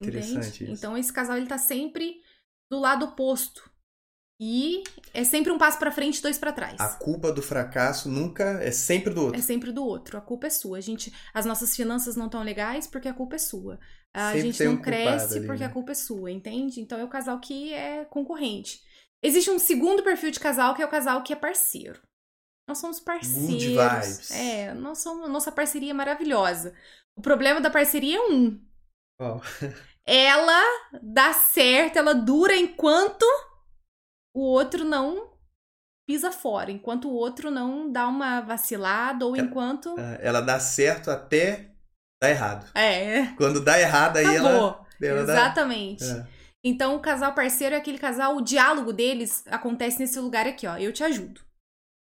Interessante 0.00 0.46
Entende? 0.46 0.64
isso. 0.64 0.72
Então 0.72 0.96
esse 0.96 1.12
casal 1.12 1.36
ele 1.36 1.46
tá 1.46 1.58
sempre 1.58 2.16
do 2.70 2.78
lado 2.78 3.04
oposto. 3.04 3.70
E 4.40 4.82
é 5.12 5.22
sempre 5.22 5.52
um 5.52 5.58
passo 5.58 5.78
pra 5.78 5.92
frente, 5.92 6.20
dois 6.20 6.36
pra 6.36 6.52
trás. 6.52 6.80
A 6.80 6.88
culpa 6.88 7.32
do 7.32 7.40
fracasso 7.40 8.08
nunca 8.08 8.60
é 8.62 8.70
sempre 8.72 9.14
do 9.14 9.26
outro. 9.26 9.38
É 9.38 9.42
sempre 9.42 9.70
do 9.70 9.84
outro. 9.84 10.18
A 10.18 10.20
culpa 10.20 10.48
é 10.48 10.50
sua. 10.50 10.78
A 10.78 10.80
gente, 10.80 11.12
as 11.32 11.46
nossas 11.46 11.76
finanças 11.76 12.16
não 12.16 12.26
estão 12.26 12.42
legais 12.42 12.86
porque 12.86 13.08
a 13.08 13.14
culpa 13.14 13.36
é 13.36 13.38
sua. 13.38 13.78
A 14.12 14.32
Sempre 14.32 14.42
gente 14.52 14.64
não 14.64 14.72
um 14.74 14.80
cresce 14.80 15.38
ali, 15.38 15.46
porque 15.46 15.62
né? 15.62 15.66
a 15.66 15.72
culpa 15.72 15.92
é 15.92 15.94
sua, 15.94 16.30
entende? 16.30 16.80
Então 16.80 16.98
é 16.98 17.04
o 17.04 17.08
casal 17.08 17.40
que 17.40 17.72
é 17.72 18.04
concorrente. 18.04 18.80
Existe 19.22 19.50
um 19.50 19.58
segundo 19.58 20.02
perfil 20.04 20.30
de 20.30 20.38
casal 20.38 20.74
que 20.74 20.82
é 20.82 20.84
o 20.84 20.90
casal 20.90 21.22
que 21.22 21.32
é 21.32 21.36
parceiro. 21.36 22.00
Nós 22.68 22.78
somos 22.78 23.00
parceiros. 23.00 23.64
vibes. 23.64 24.30
É, 24.30 24.72
nós 24.74 24.98
somos, 24.98 25.28
nossa 25.28 25.50
parceria 25.52 25.90
é 25.90 25.94
maravilhosa. 25.94 26.74
O 27.16 27.20
problema 27.22 27.60
da 27.60 27.70
parceria 27.70 28.16
é 28.18 28.20
um. 28.20 28.60
Ó, 29.20 29.40
Ela 30.06 30.62
dá 31.02 31.32
certo, 31.32 31.96
ela 31.98 32.14
dura 32.14 32.54
enquanto 32.56 33.24
o 34.34 34.40
outro 34.40 34.84
não 34.84 35.32
pisa 36.06 36.30
fora, 36.30 36.70
enquanto 36.70 37.08
o 37.08 37.14
outro 37.14 37.50
não 37.50 37.90
dá 37.90 38.06
uma 38.08 38.40
vacilada 38.40 39.24
ou 39.24 39.34
É. 39.36 39.40
enquanto 39.40 39.94
ela 40.20 40.40
dá 40.42 40.60
certo 40.60 41.10
até 41.10 41.70
dar 42.22 42.30
errado. 42.30 42.70
é, 42.74 43.26
Quando 43.36 43.62
dá 43.64 43.80
errado, 43.80 44.18
aí 44.18 44.26
ela, 44.36 44.50
acabou. 44.50 44.86
ela 45.00 45.24
dá. 45.24 45.32
Exatamente. 45.32 46.04
É. 46.04 46.26
Então, 46.66 46.96
o 46.96 47.00
casal 47.00 47.34
parceiro 47.34 47.74
é 47.74 47.78
aquele 47.78 47.98
casal, 47.98 48.36
o 48.36 48.42
diálogo 48.42 48.92
deles 48.92 49.44
acontece 49.48 49.98
nesse 49.98 50.18
lugar 50.18 50.46
aqui, 50.46 50.66
ó. 50.66 50.76
Eu 50.78 50.92
te 50.92 51.04
ajudo. 51.04 51.42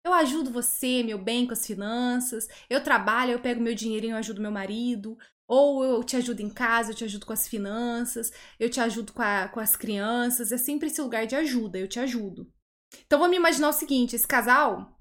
Eu 0.05 0.13
ajudo 0.13 0.51
você, 0.51 1.03
meu 1.03 1.17
bem, 1.19 1.45
com 1.45 1.53
as 1.53 1.65
finanças. 1.65 2.47
Eu 2.69 2.83
trabalho, 2.83 3.31
eu 3.33 3.39
pego 3.39 3.61
meu 3.61 3.75
dinheirinho, 3.75 4.13
eu 4.13 4.17
ajudo 4.17 4.41
meu 4.41 4.51
marido. 4.51 5.17
Ou 5.47 5.83
eu 5.83 6.03
te 6.03 6.15
ajudo 6.17 6.41
em 6.41 6.49
casa, 6.49 6.91
eu 6.91 6.95
te 6.95 7.03
ajudo 7.05 7.25
com 7.25 7.33
as 7.33 7.47
finanças. 7.47 8.31
Eu 8.59 8.69
te 8.69 8.79
ajudo 8.79 9.13
com, 9.13 9.21
a- 9.21 9.47
com 9.49 9.59
as 9.59 9.75
crianças. 9.75 10.51
É 10.51 10.57
sempre 10.57 10.87
esse 10.87 11.01
lugar 11.01 11.25
de 11.25 11.35
ajuda, 11.35 11.77
eu 11.79 11.87
te 11.87 11.99
ajudo. 11.99 12.51
Então, 13.05 13.19
vamos 13.19 13.37
imaginar 13.37 13.69
o 13.69 13.73
seguinte: 13.73 14.15
esse 14.15 14.27
casal, 14.27 14.97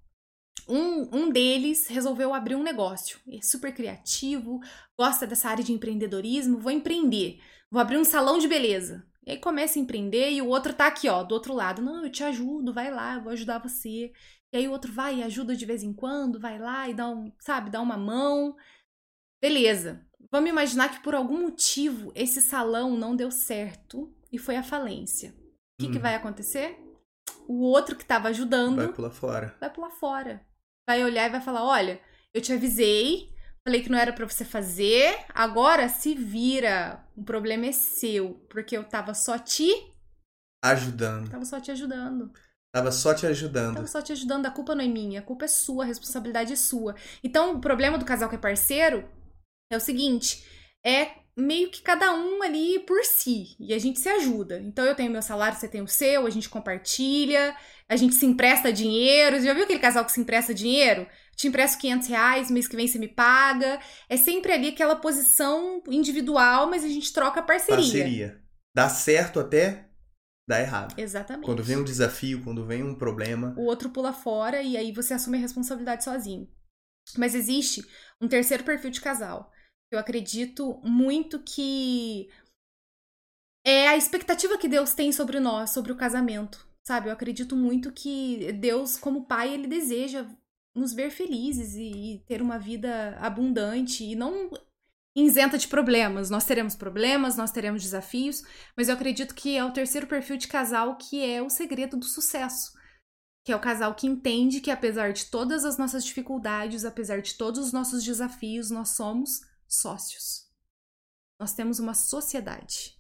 um, 0.69 1.09
um 1.17 1.31
deles 1.31 1.87
resolveu 1.89 2.35
abrir 2.35 2.55
um 2.57 2.63
negócio. 2.63 3.19
É 3.29 3.41
super 3.43 3.73
criativo, 3.75 4.61
gosta 4.99 5.27
dessa 5.27 5.49
área 5.49 5.65
de 5.65 5.73
empreendedorismo. 5.73 6.59
Vou 6.59 6.73
empreender. 6.73 7.41
Vou 7.71 7.81
abrir 7.81 7.99
um 7.99 8.05
salão 8.05 8.39
de 8.39 8.49
beleza. 8.49 9.07
E 9.27 9.33
aí 9.33 9.39
começa 9.39 9.79
a 9.79 9.83
empreender 9.83 10.31
e 10.33 10.41
o 10.43 10.49
outro 10.49 10.73
tá 10.73 10.87
aqui, 10.87 11.09
ó, 11.09 11.23
do 11.25 11.33
outro 11.35 11.53
lado. 11.55 11.83
Não, 11.83 12.05
eu 12.05 12.11
te 12.11 12.23
ajudo, 12.23 12.73
vai 12.73 12.91
lá, 12.91 13.15
eu 13.17 13.23
vou 13.23 13.33
ajudar 13.33 13.59
você. 13.59 14.13
E 14.53 14.57
aí 14.57 14.69
o 14.69 14.73
outro 14.73 14.93
vai 14.93 15.17
e 15.17 15.23
ajuda 15.23 15.57
de 15.57 15.67
vez 15.67 15.83
em 15.83 15.93
quando, 15.93 16.39
vai 16.41 16.59
lá 16.59 16.89
e 16.89 16.95
dá 16.95 17.09
um, 17.09 17.33
sabe, 17.41 17.71
dá 17.71 17.81
uma 17.81 17.97
mão. 17.97 18.55
Beleza. 19.41 20.07
Vamos 20.37 20.51
imaginar 20.51 20.91
que 20.91 21.01
por 21.03 21.15
algum 21.15 21.41
motivo 21.41 22.13
esse 22.15 22.43
salão 22.43 22.95
não 22.95 23.17
deu 23.17 23.31
certo 23.31 24.15
e 24.31 24.37
foi 24.39 24.55
à 24.57 24.63
falência. 24.63 25.31
O 25.31 25.83
que, 25.83 25.89
que 25.89 25.97
Uhum. 25.97 26.03
vai 26.03 26.15
acontecer? 26.15 26.79
O 27.49 27.63
outro 27.63 27.97
que 27.97 28.05
tava 28.05 28.29
ajudando 28.29 28.77
Vai 28.77 28.93
pular 28.93 29.11
fora. 29.11 29.57
vai 29.59 29.71
pular 29.73 29.89
fora. 29.93 30.45
Vai 30.87 31.03
olhar 31.03 31.27
e 31.27 31.31
vai 31.31 31.41
falar: 31.41 31.65
olha, 31.65 31.99
eu 32.35 32.43
te 32.43 32.53
avisei, 32.53 33.31
falei 33.67 33.83
que 33.83 33.89
não 33.89 33.99
era 33.99 34.13
pra 34.13 34.29
você 34.29 34.45
fazer, 34.45 35.25
agora 35.31 35.89
se 35.89 36.15
vira. 36.15 37.03
O 37.17 37.25
problema 37.25 37.65
é 37.65 37.73
seu, 37.73 38.35
porque 38.51 38.77
eu 38.77 38.85
tava 38.85 39.15
só 39.15 39.39
te. 39.39 39.73
Ajudando. 40.63 41.31
Tava 41.31 41.47
só 41.47 41.59
te 41.59 41.71
ajudando. 41.71 42.31
Tava 42.75 42.93
só 42.93 43.15
te 43.15 43.25
ajudando. 43.27 43.77
Tava 43.77 43.87
só 43.87 44.03
te 44.03 44.13
ajudando, 44.13 44.45
a 44.45 44.51
culpa 44.51 44.75
não 44.75 44.85
é 44.85 44.89
minha, 44.89 45.21
a 45.21 45.23
culpa 45.23 45.47
é 45.47 45.49
sua, 45.49 45.85
a 45.85 45.87
responsabilidade 45.87 46.53
é 46.53 46.57
sua. 46.57 46.95
Então, 47.25 47.55
o 47.55 47.59
problema 47.59 47.97
do 47.97 48.05
casal 48.05 48.29
que 48.29 48.35
é 48.35 48.39
parceiro 48.39 49.09
é 49.71 49.77
o 49.77 49.81
seguinte: 49.81 50.45
é 50.85 51.11
meio 51.37 51.71
que 51.71 51.83
cada 51.83 52.15
um 52.15 52.43
ali 52.43 52.79
por 52.81 53.05
si. 53.05 53.57
E 53.61 53.75
a 53.75 53.79
gente 53.79 54.01
se 54.01 54.09
ajuda. 54.09 54.59
Então, 54.61 54.85
eu 54.85 54.95
tenho 54.95 55.11
meu 55.11 55.21
salário, 55.21 55.59
você 55.59 55.69
tem 55.69 55.83
o 55.83 55.89
seu, 55.89 56.27
a 56.27 56.31
gente 56.31 56.49
compartilha, 56.49 57.55
a 57.89 57.97
gente 57.97 58.15
se 58.15 58.25
empresta 58.25 58.73
dinheiro. 58.73 59.37
Você 59.37 59.47
já 59.47 59.53
viu 59.53 59.65
aquele 59.65 59.79
casal 59.79 60.05
que 60.05 60.13
se 60.13 60.21
empresta 60.21 60.55
dinheiro? 60.55 61.07
Te 61.37 61.49
empresto 61.49 61.79
500 61.79 62.09
reais, 62.09 62.51
mês 62.51 62.67
que 62.67 62.77
vem 62.77 62.89
você 62.89 62.99
me 62.99 63.09
paga. 63.09 63.79
É 64.09 64.17
sempre 64.17 64.53
ali 64.53 64.69
aquela 64.69 64.97
posição 64.97 65.83
individual, 65.89 66.71
mas 66.71 66.83
a 66.83 66.89
gente 66.89 67.13
troca 67.13 67.43
parceria. 67.43 67.77
Parceria. 67.77 68.43
Dá 68.75 68.89
certo 68.89 69.39
até 69.39 69.87
dar 70.49 70.61
errado. 70.61 70.99
Exatamente. 70.99 71.45
Quando 71.45 71.63
vem 71.63 71.77
um 71.77 71.85
desafio, 71.85 72.43
quando 72.43 72.65
vem 72.65 72.83
um 72.83 72.95
problema. 72.95 73.55
o 73.59 73.65
outro 73.65 73.91
pula 73.91 74.13
fora 74.13 74.63
e 74.63 74.77
aí 74.77 74.93
você 74.93 75.13
assume 75.13 75.37
a 75.37 75.41
responsabilidade 75.41 76.05
sozinho. 76.05 76.49
Mas 77.19 77.35
existe 77.35 77.85
um 78.21 78.29
terceiro 78.29 78.65
perfil 78.65 78.91
de 78.91 79.01
casal. 79.01 79.53
Eu 79.91 79.99
acredito 79.99 80.81
muito 80.83 81.41
que 81.43 82.29
é 83.65 83.89
a 83.89 83.97
expectativa 83.97 84.59
que 84.59 84.69
Deus 84.69 84.95
tem 84.95 85.13
sobre 85.13 85.41
nós, 85.41 85.71
sobre 85.71 85.93
o 85.93 85.97
casamento. 85.97 86.67
Sabe? 86.87 87.09
Eu 87.09 87.13
acredito 87.13 87.57
muito 87.57 87.93
que 87.93 88.53
Deus, 88.53 88.97
como 88.97 89.27
pai, 89.27 89.53
ele 89.53 89.67
deseja 89.67 90.27
nos 90.75 90.93
ver 90.93 91.11
felizes 91.11 91.75
e, 91.75 92.15
e 92.15 92.19
ter 92.27 92.41
uma 92.41 92.59
vida 92.59 93.17
abundante 93.19 94.05
e 94.05 94.15
não 94.15 94.51
isenta 95.17 95.59
de 95.59 95.67
problemas. 95.67 96.31
Nós 96.31 96.45
teremos 96.45 96.77
problemas, 96.77 97.37
nós 97.37 97.51
teremos 97.51 97.83
desafios, 97.83 98.43
mas 98.77 98.89
eu 98.89 98.95
acredito 98.95 99.35
que 99.35 99.57
é 99.57 99.65
o 99.65 99.73
terceiro 99.73 100.07
perfil 100.07 100.37
de 100.37 100.47
casal 100.47 100.97
que 100.97 101.25
é 101.25 101.43
o 101.43 101.51
segredo 101.51 101.97
do 101.97 102.05
sucesso 102.05 102.77
que 103.47 103.53
é 103.53 103.57
o 103.57 103.61
casal 103.61 103.95
que 103.95 104.09
entende 104.09 104.61
que 104.61 104.73
apesar 104.73 105.13
de 105.13 105.27
todas 105.27 105.65
as 105.65 105.79
nossas 105.79 106.05
dificuldades, 106.05 106.85
apesar 106.85 107.23
de 107.23 107.35
todos 107.35 107.67
os 107.67 107.73
nossos 107.73 108.03
desafios, 108.03 108.73
nós 108.73 108.89
somos 108.97 109.41
sócios. 109.69 110.47
Nós 111.39 111.53
temos 111.53 111.79
uma 111.79 111.95
sociedade. 111.95 112.97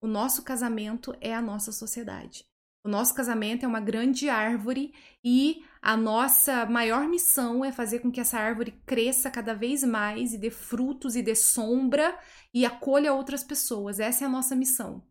O 0.00 0.06
nosso 0.06 0.42
casamento 0.42 1.14
é 1.20 1.34
a 1.34 1.42
nossa 1.42 1.72
sociedade. 1.72 2.44
O 2.84 2.88
nosso 2.88 3.14
casamento 3.14 3.64
é 3.64 3.68
uma 3.68 3.80
grande 3.80 4.28
árvore 4.28 4.92
e 5.22 5.64
a 5.80 5.96
nossa 5.96 6.66
maior 6.66 7.08
missão 7.08 7.64
é 7.64 7.70
fazer 7.70 8.00
com 8.00 8.10
que 8.10 8.20
essa 8.20 8.38
árvore 8.38 8.72
cresça 8.84 9.30
cada 9.30 9.54
vez 9.54 9.84
mais 9.84 10.32
e 10.32 10.38
dê 10.38 10.50
frutos 10.50 11.14
e 11.14 11.22
dê 11.22 11.36
sombra 11.36 12.18
e 12.52 12.66
acolha 12.66 13.14
outras 13.14 13.44
pessoas. 13.44 14.00
Essa 14.00 14.24
é 14.24 14.26
a 14.26 14.30
nossa 14.30 14.56
missão. 14.56 15.06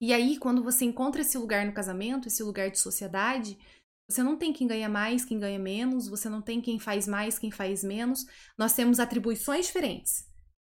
E 0.00 0.12
aí, 0.12 0.38
quando 0.38 0.64
você 0.64 0.86
encontra 0.86 1.20
esse 1.20 1.36
lugar 1.36 1.66
no 1.66 1.72
casamento, 1.72 2.28
esse 2.28 2.42
lugar 2.42 2.70
de 2.70 2.78
sociedade, 2.78 3.58
você 4.08 4.22
não 4.22 4.36
tem 4.36 4.52
quem 4.52 4.66
ganha 4.66 4.88
mais, 4.88 5.24
quem 5.24 5.38
ganha 5.38 5.58
menos, 5.58 6.08
você 6.08 6.28
não 6.28 6.42
tem 6.42 6.60
quem 6.60 6.78
faz 6.78 7.06
mais, 7.06 7.38
quem 7.38 7.50
faz 7.50 7.84
menos. 7.84 8.26
Nós 8.56 8.72
temos 8.72 8.98
atribuições 8.98 9.66
diferentes. 9.66 10.31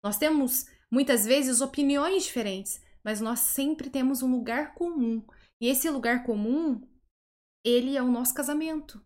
Nós 0.05 0.19
temos, 0.19 0.67
muitas 0.91 1.25
vezes, 1.25 1.61
opiniões 1.61 2.25
diferentes, 2.25 2.79
mas 3.03 3.19
nós 3.19 3.39
sempre 3.39 3.89
temos 3.89 4.21
um 4.21 4.29
lugar 4.29 4.75
comum. 4.75 5.25
E 5.59 5.67
esse 5.67 5.89
lugar 5.89 6.23
comum, 6.23 6.87
ele 7.65 7.97
é 7.97 8.03
o 8.03 8.11
nosso 8.11 8.31
casamento. 8.35 9.03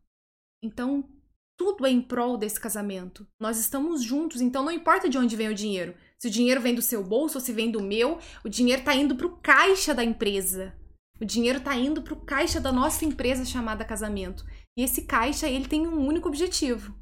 Então, 0.61 1.09
tudo 1.57 1.85
é 1.85 1.89
em 1.89 2.01
prol 2.01 2.37
desse 2.37 2.59
casamento. 2.59 3.25
Nós 3.39 3.57
estamos 3.57 4.03
juntos, 4.03 4.41
então 4.41 4.61
não 4.61 4.73
importa 4.73 5.07
de 5.07 5.17
onde 5.17 5.37
vem 5.37 5.47
o 5.47 5.55
dinheiro. 5.55 5.95
Se 6.17 6.27
o 6.27 6.31
dinheiro 6.31 6.59
vem 6.59 6.75
do 6.75 6.81
seu 6.81 7.01
bolso 7.01 7.37
ou 7.37 7.41
se 7.41 7.53
vem 7.53 7.71
do 7.71 7.81
meu, 7.81 8.19
o 8.43 8.49
dinheiro 8.49 8.81
está 8.81 8.93
indo 8.93 9.15
para 9.15 9.27
o 9.27 9.37
caixa 9.37 9.93
da 9.93 10.03
empresa. 10.03 10.77
O 11.17 11.23
dinheiro 11.23 11.61
tá 11.61 11.77
indo 11.77 12.01
pro 12.01 12.25
caixa 12.25 12.59
da 12.59 12.73
nossa 12.73 13.05
empresa 13.05 13.45
chamada 13.45 13.85
casamento. 13.85 14.45
E 14.77 14.83
esse 14.83 15.03
caixa, 15.03 15.47
ele 15.47 15.69
tem 15.69 15.87
um 15.87 16.05
único 16.05 16.27
objetivo. 16.27 16.93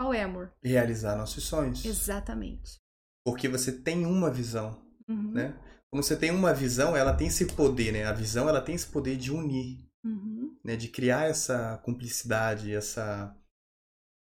Qual 0.00 0.14
é, 0.14 0.22
amor? 0.22 0.54
Realizar 0.64 1.16
nossos 1.16 1.44
sonhos. 1.44 1.84
Exatamente. 1.84 2.81
Porque 3.24 3.48
você 3.48 3.72
tem 3.72 4.04
uma 4.06 4.30
visão, 4.30 4.82
Uhum. 5.08 5.32
né? 5.32 5.58
Como 5.90 6.02
você 6.02 6.16
tem 6.16 6.30
uma 6.30 6.54
visão, 6.54 6.96
ela 6.96 7.14
tem 7.14 7.26
esse 7.28 7.46
poder, 7.54 7.92
né? 7.92 8.04
A 8.04 8.12
visão, 8.12 8.48
ela 8.48 8.60
tem 8.62 8.74
esse 8.74 8.86
poder 8.86 9.16
de 9.16 9.30
unir, 9.30 9.86
Uhum. 10.04 10.58
né? 10.64 10.74
De 10.76 10.88
criar 10.88 11.28
essa 11.28 11.78
cumplicidade, 11.78 12.72
essa 12.74 13.36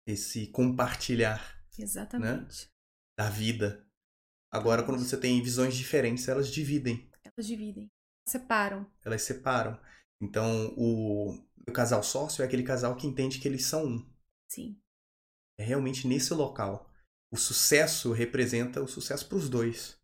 esse 0.08 0.48
compartilhar 0.48 1.62
Exatamente. 1.78 2.70
da 3.20 3.30
vida. 3.30 3.86
Agora, 4.52 4.84
quando 4.84 5.00
você 5.04 5.18
tem 5.20 5.42
visões 5.44 5.76
diferentes, 5.76 6.28
elas 6.30 6.50
dividem, 6.50 7.12
Elas 7.26 7.46
dividem. 7.46 7.92
Separam. 8.28 8.90
elas 9.04 9.22
separam. 9.24 9.78
Então, 10.22 10.74
o, 10.78 11.34
o 11.68 11.72
casal 11.74 12.02
sócio 12.02 12.42
é 12.42 12.46
aquele 12.46 12.64
casal 12.64 12.96
que 12.96 13.06
entende 13.06 13.40
que 13.40 13.48
eles 13.48 13.66
são 13.66 13.86
um. 13.86 14.10
Sim. 14.50 14.80
É 15.60 15.64
realmente 15.64 16.08
nesse 16.08 16.34
local. 16.34 16.90
O 17.32 17.38
sucesso 17.38 18.12
representa 18.12 18.82
o 18.82 18.88
sucesso 18.88 19.28
para 19.28 19.38
os 19.38 19.50
dois. 19.50 20.00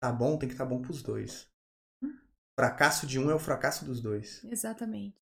Tá 0.00 0.12
bom, 0.12 0.38
tem 0.38 0.48
que 0.48 0.54
estar 0.54 0.64
tá 0.64 0.70
bom 0.70 0.80
para 0.80 0.90
os 0.90 1.02
dois. 1.02 1.48
Hum. 2.02 2.16
Fracasso 2.58 3.06
de 3.06 3.18
um 3.18 3.30
é 3.30 3.34
o 3.34 3.38
fracasso 3.38 3.84
dos 3.84 4.00
dois. 4.00 4.42
Exatamente. 4.44 5.16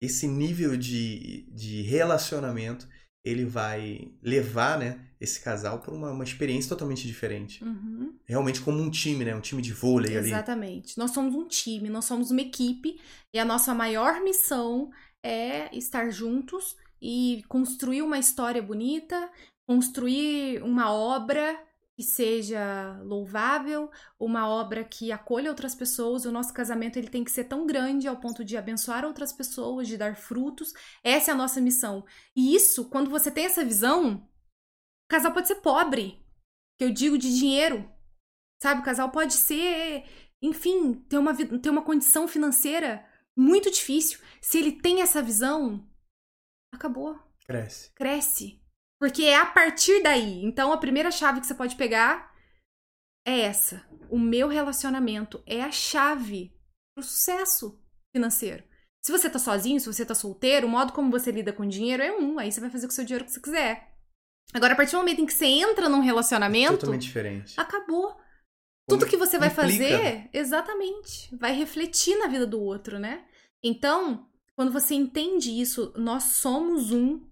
Esse 0.00 0.26
nível 0.26 0.76
de, 0.76 1.42
de 1.52 1.82
relacionamento, 1.82 2.88
ele 3.24 3.44
vai 3.44 4.12
levar 4.20 4.78
né, 4.78 5.08
esse 5.20 5.40
casal 5.40 5.80
para 5.80 5.94
uma, 5.94 6.10
uma 6.10 6.24
experiência 6.24 6.68
totalmente 6.68 7.06
diferente. 7.06 7.62
Uhum. 7.62 8.18
Realmente 8.24 8.60
como 8.60 8.82
um 8.82 8.90
time, 8.90 9.24
né? 9.24 9.34
Um 9.36 9.40
time 9.40 9.62
de 9.62 9.72
vôlei 9.72 10.16
ali. 10.16 10.28
Exatamente. 10.28 10.98
Nós 10.98 11.12
somos 11.12 11.34
um 11.34 11.46
time, 11.46 11.88
nós 11.88 12.04
somos 12.04 12.32
uma 12.32 12.40
equipe 12.40 13.00
e 13.32 13.38
a 13.38 13.44
nossa 13.44 13.72
maior 13.72 14.20
missão 14.24 14.90
é 15.22 15.74
estar 15.76 16.10
juntos 16.10 16.76
e 17.00 17.44
construir 17.48 18.02
uma 18.02 18.18
história 18.18 18.62
bonita, 18.62 19.30
construir 19.66 20.62
uma 20.62 20.92
obra 20.92 21.58
que 21.94 22.02
seja 22.02 22.98
louvável, 23.02 23.90
uma 24.18 24.48
obra 24.48 24.82
que 24.82 25.12
acolha 25.12 25.50
outras 25.50 25.74
pessoas. 25.74 26.24
O 26.24 26.32
nosso 26.32 26.52
casamento 26.52 26.98
ele 26.98 27.08
tem 27.08 27.22
que 27.22 27.30
ser 27.30 27.44
tão 27.44 27.66
grande 27.66 28.08
ao 28.08 28.18
ponto 28.18 28.44
de 28.44 28.56
abençoar 28.56 29.04
outras 29.04 29.32
pessoas, 29.32 29.86
de 29.86 29.96
dar 29.96 30.16
frutos. 30.16 30.72
Essa 31.04 31.30
é 31.30 31.34
a 31.34 31.36
nossa 31.36 31.60
missão. 31.60 32.04
E 32.34 32.54
isso, 32.54 32.88
quando 32.88 33.10
você 33.10 33.30
tem 33.30 33.44
essa 33.44 33.64
visão, 33.64 34.16
o 34.16 35.08
casal 35.08 35.32
pode 35.32 35.48
ser 35.48 35.56
pobre, 35.56 36.24
que 36.78 36.84
eu 36.84 36.90
digo 36.90 37.18
de 37.18 37.38
dinheiro. 37.38 37.88
Sabe, 38.62 38.80
o 38.80 38.84
casal 38.84 39.10
pode 39.10 39.34
ser, 39.34 40.04
enfim, 40.40 40.94
ter 41.08 41.18
uma, 41.18 41.34
ter 41.34 41.68
uma 41.68 41.82
condição 41.82 42.26
financeira 42.26 43.04
muito 43.36 43.70
difícil. 43.70 44.20
Se 44.40 44.58
ele 44.58 44.72
tem 44.72 45.02
essa 45.02 45.20
visão, 45.20 45.86
acabou. 46.72 47.18
Cresce. 47.44 47.92
Cresce. 47.94 48.61
Porque 49.02 49.24
é 49.24 49.36
a 49.36 49.44
partir 49.44 50.00
daí. 50.00 50.44
Então, 50.44 50.72
a 50.72 50.78
primeira 50.78 51.10
chave 51.10 51.40
que 51.40 51.46
você 51.48 51.56
pode 51.56 51.74
pegar 51.74 52.32
é 53.26 53.40
essa. 53.40 53.84
O 54.08 54.16
meu 54.16 54.46
relacionamento 54.46 55.42
é 55.44 55.60
a 55.60 55.72
chave 55.72 56.56
pro 56.94 57.02
sucesso 57.02 57.82
financeiro. 58.14 58.62
Se 59.04 59.10
você 59.10 59.28
tá 59.28 59.40
sozinho, 59.40 59.80
se 59.80 59.92
você 59.92 60.06
tá 60.06 60.14
solteiro, 60.14 60.68
o 60.68 60.70
modo 60.70 60.92
como 60.92 61.10
você 61.10 61.32
lida 61.32 61.52
com 61.52 61.66
dinheiro 61.66 62.00
é 62.00 62.16
um. 62.16 62.38
Aí 62.38 62.52
você 62.52 62.60
vai 62.60 62.70
fazer 62.70 62.86
com 62.86 62.92
o 62.92 62.94
seu 62.94 63.04
dinheiro 63.04 63.24
o 63.24 63.26
que 63.26 63.32
você 63.32 63.40
quiser. 63.40 63.92
Agora, 64.54 64.74
a 64.74 64.76
partir 64.76 64.92
do 64.92 64.98
momento 64.98 65.20
em 65.20 65.26
que 65.26 65.34
você 65.34 65.46
entra 65.46 65.88
num 65.88 66.00
relacionamento. 66.00 66.74
Totalmente 66.74 67.02
diferente. 67.02 67.58
Acabou. 67.58 68.16
Tudo 68.88 69.04
que 69.04 69.16
você 69.16 69.36
vai 69.36 69.48
implica. 69.48 69.68
fazer, 69.68 70.30
exatamente, 70.32 71.34
vai 71.34 71.52
refletir 71.56 72.16
na 72.20 72.28
vida 72.28 72.46
do 72.46 72.60
outro, 72.60 73.00
né? 73.00 73.24
Então, 73.64 74.28
quando 74.54 74.70
você 74.70 74.94
entende 74.94 75.50
isso, 75.50 75.92
nós 75.96 76.22
somos 76.22 76.92
um 76.92 77.31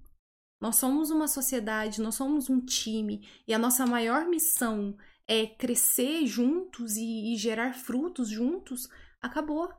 nós 0.61 0.77
somos 0.77 1.11
uma 1.11 1.27
sociedade, 1.27 2.03
nós 2.03 2.15
somos 2.15 2.51
um 2.51 2.61
time 2.61 3.27
e 3.49 3.55
a 3.55 3.59
nossa 3.59 3.87
maior 3.87 4.27
missão 4.27 4.97
é 5.27 5.47
crescer 5.47 6.27
juntos 6.27 6.97
e, 6.97 7.33
e 7.33 7.37
gerar 7.37 7.73
frutos 7.75 8.29
juntos. 8.29 8.89
Acabou. 9.23 9.73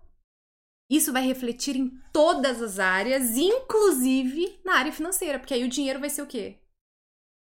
Isso 0.90 1.14
vai 1.14 1.26
refletir 1.26 1.76
em 1.76 1.90
todas 2.12 2.62
as 2.62 2.80
áreas, 2.80 3.38
inclusive 3.38 4.60
na 4.66 4.76
área 4.76 4.92
financeira, 4.92 5.40
porque 5.40 5.54
aí 5.54 5.64
o 5.64 5.70
dinheiro 5.70 6.00
vai 6.00 6.10
ser 6.10 6.22
o 6.22 6.28
quê? 6.28 6.60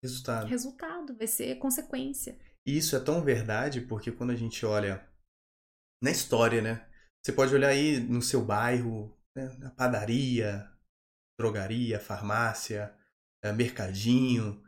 Resultado. 0.03 0.47
Resultado, 0.47 1.17
vai 1.17 1.27
ser 1.27 1.59
consequência. 1.59 2.39
E 2.67 2.77
isso 2.77 2.95
é 2.95 3.01
tão 3.01 3.23
verdade 3.23 3.81
porque 3.81 4.13
quando 4.13 4.31
a 4.31 4.37
gente 4.37 4.65
olha 4.65 5.07
na 6.03 6.11
história, 6.11 6.61
né? 6.61 6.87
Você 7.23 7.33
pode 7.33 7.55
olhar 7.55 7.69
aí 7.69 8.01
no 8.01 8.23
seu 8.23 8.45
bairro, 8.45 9.17
né? 9.37 9.49
na 9.59 9.71
padaria, 9.71 10.71
drogaria, 11.39 12.01
farmácia, 12.01 12.97
mercadinho, 13.53 14.63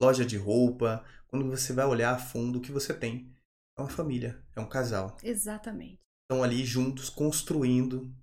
loja 0.00 0.24
de 0.24 0.36
roupa. 0.36 1.04
Quando 1.28 1.48
você 1.48 1.72
vai 1.72 1.86
olhar 1.86 2.14
a 2.14 2.18
fundo, 2.18 2.58
o 2.58 2.62
que 2.62 2.72
você 2.72 2.94
tem 2.94 3.34
é 3.76 3.80
uma 3.80 3.90
família, 3.90 4.42
é 4.56 4.60
um 4.60 4.68
casal. 4.68 5.16
Exatamente. 5.22 6.00
Estão 6.22 6.42
ali 6.42 6.64
juntos 6.64 7.08
construindo 7.08 8.14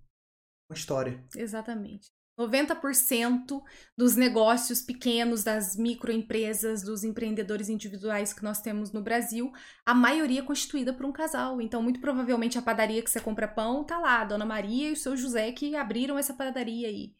uma 0.70 0.76
história. 0.76 1.24
Exatamente. 1.36 2.08
90% 2.38 3.63
dos 3.98 4.15
negócios 4.15 4.82
pequenos, 4.82 5.44
das 5.44 5.78
microempresas, 5.78 6.84
dos 6.84 7.04
empreendedores 7.04 7.70
individuais 7.70 8.34
que 8.34 8.44
nós 8.44 8.62
temos 8.62 8.91
no 8.91 9.02
Brasil, 9.02 9.54
a 9.86 9.94
maioria 9.94 10.41
é 10.41 10.44
constituída 10.44 10.94
por 10.94 11.06
um 11.06 11.13
casal. 11.13 11.62
Então, 11.62 11.82
muito 11.82 12.02
provavelmente, 12.02 12.58
a 12.58 12.62
padaria 12.62 13.02
que 13.02 13.10
você 13.10 13.22
compra 13.22 13.48
pão 13.48 13.86
tá 13.86 13.98
lá, 13.98 14.22
a 14.22 14.26
Dona 14.26 14.46
Maria 14.46 14.89
e 14.89 14.94
o 14.94 14.98
seu 14.98 15.15
José 15.15 15.52
que 15.54 15.76
abriram 15.76 16.18
essa 16.18 16.34
padaria 16.34 16.89
aí. 16.89 17.15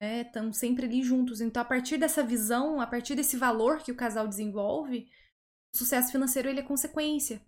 Estão 0.00 0.52
sempre 0.52 0.86
ali 0.86 1.02
juntos. 1.02 1.40
Então, 1.40 1.60
a 1.62 1.64
partir 1.64 1.98
dessa 1.98 2.22
visão, 2.24 2.80
a 2.80 2.86
partir 2.86 3.14
desse 3.14 3.36
valor 3.36 3.78
que 3.82 3.92
o 3.92 3.96
casal 3.96 4.26
desenvolve, 4.26 5.06
o 5.74 5.78
sucesso 5.78 6.12
financeiro 6.12 6.48
ele 6.48 6.60
é 6.60 6.64
consequência. 6.64 7.42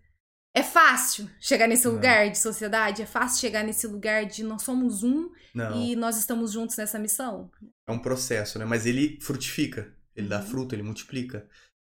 É 0.55 0.63
fácil 0.63 1.31
chegar 1.41 1.69
nesse 1.69 1.89
Não. 1.89 1.95
lugar 1.95 2.31
de 2.31 2.39
sociedade? 2.39 3.03
É 3.03 3.07
fácil 3.07 3.41
chegar 3.41 3.65
nesse 3.65 3.87
lugar 3.87 4.27
de 4.27 4.45
nós 4.45 4.63
somos 4.63 5.03
um 5.03 5.31
Não, 5.55 5.93
e 5.93 5.97
nós 5.97 6.19
estamos 6.19 6.53
juntos 6.53 6.77
nessa 6.77 6.99
missão? 6.99 7.51
é 7.87 7.93
um 7.93 7.99
processo, 7.99 8.59
né? 8.59 8.65
Mas 8.65 8.87
ele 8.87 9.19
frutifica, 9.21 9.95
ele 10.15 10.29
dá 10.29 10.41
Uhum. 10.41 10.47
fruto, 10.47 10.75
ele 10.75 10.83
multiplica. 10.83 11.49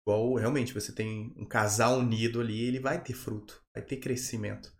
Igual, 0.06 0.36
realmente, 0.36 0.74
você 0.74 0.94
tem 0.94 1.34
um 1.38 1.46
casal 1.46 2.00
unido 2.00 2.42
ali, 2.42 2.62
ele 2.64 2.80
vai 2.80 3.02
ter 3.04 3.14
fruto, 3.14 3.64
vai 3.76 3.84
ter 3.84 3.98
crescimento. 3.98 4.77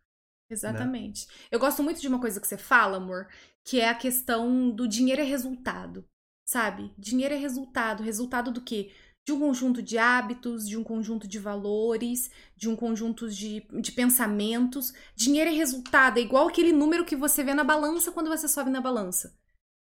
Exatamente. 0.50 1.28
Eu 1.52 1.60
gosto 1.60 1.84
muito 1.84 2.00
de 2.00 2.08
uma 2.08 2.20
coisa 2.20 2.40
que 2.40 2.48
você 2.48 2.58
fala, 2.58 2.98
amor, 2.98 3.28
que 3.64 3.80
é 3.80 3.90
a 3.90 3.96
questão 3.96 4.70
do 4.70 4.88
dinheiro 4.88 5.22
é 5.22 5.26
resultado. 5.26 6.06
Sabe? 6.46 6.94
Dinheiro 6.98 7.34
é 7.34 7.38
resultado. 7.38 8.04
Resultado 8.04 8.52
do 8.52 8.62
quê? 8.62 8.92
De 9.26 9.34
um 9.34 9.40
conjunto 9.40 9.82
de 9.82 9.98
hábitos, 9.98 10.68
de 10.68 10.78
um 10.78 10.84
conjunto 10.84 11.28
de 11.28 11.38
valores, 11.38 12.32
de 12.56 12.70
um 12.70 12.76
conjunto 12.78 13.30
de, 13.30 13.68
de 13.82 13.92
pensamentos. 13.92 14.94
Dinheiro 15.16 15.50
é 15.50 15.54
resultado, 15.54 16.18
é 16.18 16.22
igual 16.22 16.48
aquele 16.48 16.72
número 16.72 17.04
que 17.04 17.16
você 17.16 17.44
vê 17.44 17.54
na 17.54 17.66
balança 17.66 18.12
quando 18.12 18.30
você 18.30 18.48
sobe 18.48 18.70
na 18.70 18.80
balança. 18.80 19.38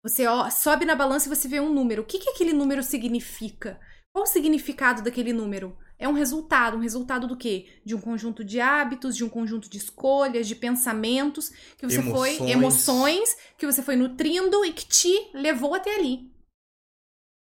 Você 0.04 0.26
ó, 0.26 0.50
sobe 0.50 0.86
na 0.86 0.96
balança 0.96 1.28
e 1.28 1.36
você 1.36 1.48
vê 1.48 1.60
um 1.60 1.72
número. 1.72 2.02
O 2.02 2.06
que, 2.06 2.18
que 2.18 2.30
aquele 2.30 2.54
número 2.54 2.82
significa? 2.82 3.80
Qual 4.12 4.24
o 4.24 4.28
significado 4.28 5.04
daquele 5.04 5.34
número? 5.34 5.78
É 6.00 6.08
um 6.08 6.14
resultado. 6.14 6.78
Um 6.78 6.82
resultado 6.82 7.28
do 7.28 7.36
quê? 7.36 7.68
De 7.84 7.96
um 7.96 8.02
conjunto 8.02 8.44
de 8.44 8.60
hábitos, 8.60 9.16
de 9.16 9.24
um 9.24 9.30
conjunto 9.30 9.70
de 9.70 9.78
escolhas, 9.78 10.48
de 10.48 10.56
pensamentos 10.56 11.50
que 11.78 11.86
você 11.88 12.02
foi, 12.04 12.36
Emoções. 12.36 12.52
emoções 12.52 13.38
que 13.58 13.66
você 13.66 13.82
foi 13.82 13.96
nutrindo 13.96 14.64
e 14.64 14.72
que 14.72 14.86
te 14.86 15.32
levou 15.34 15.74
até 15.74 15.96
ali. 15.96 16.32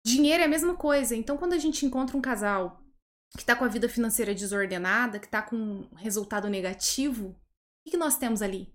Dinheiro 0.06 0.42
é 0.42 0.46
a 0.46 0.50
mesma 0.50 0.76
coisa. 0.76 1.16
Então, 1.16 1.38
quando 1.38 1.54
a 1.54 1.58
gente 1.58 1.86
encontra 1.86 2.18
um 2.18 2.22
casal 2.22 2.82
que 3.38 3.46
tá 3.46 3.56
com 3.56 3.66
a 3.66 3.68
vida 3.68 3.88
financeira 3.88 4.34
desordenada, 4.34 5.20
que 5.20 5.28
tá 5.28 5.42
com 5.42 5.56
um 5.56 5.96
resultado 5.96 6.48
negativo, 6.50 7.30
o 7.30 7.36
que, 7.86 7.92
que 7.92 7.98
nós 7.98 8.18
temos 8.18 8.42
ali? 8.42 8.74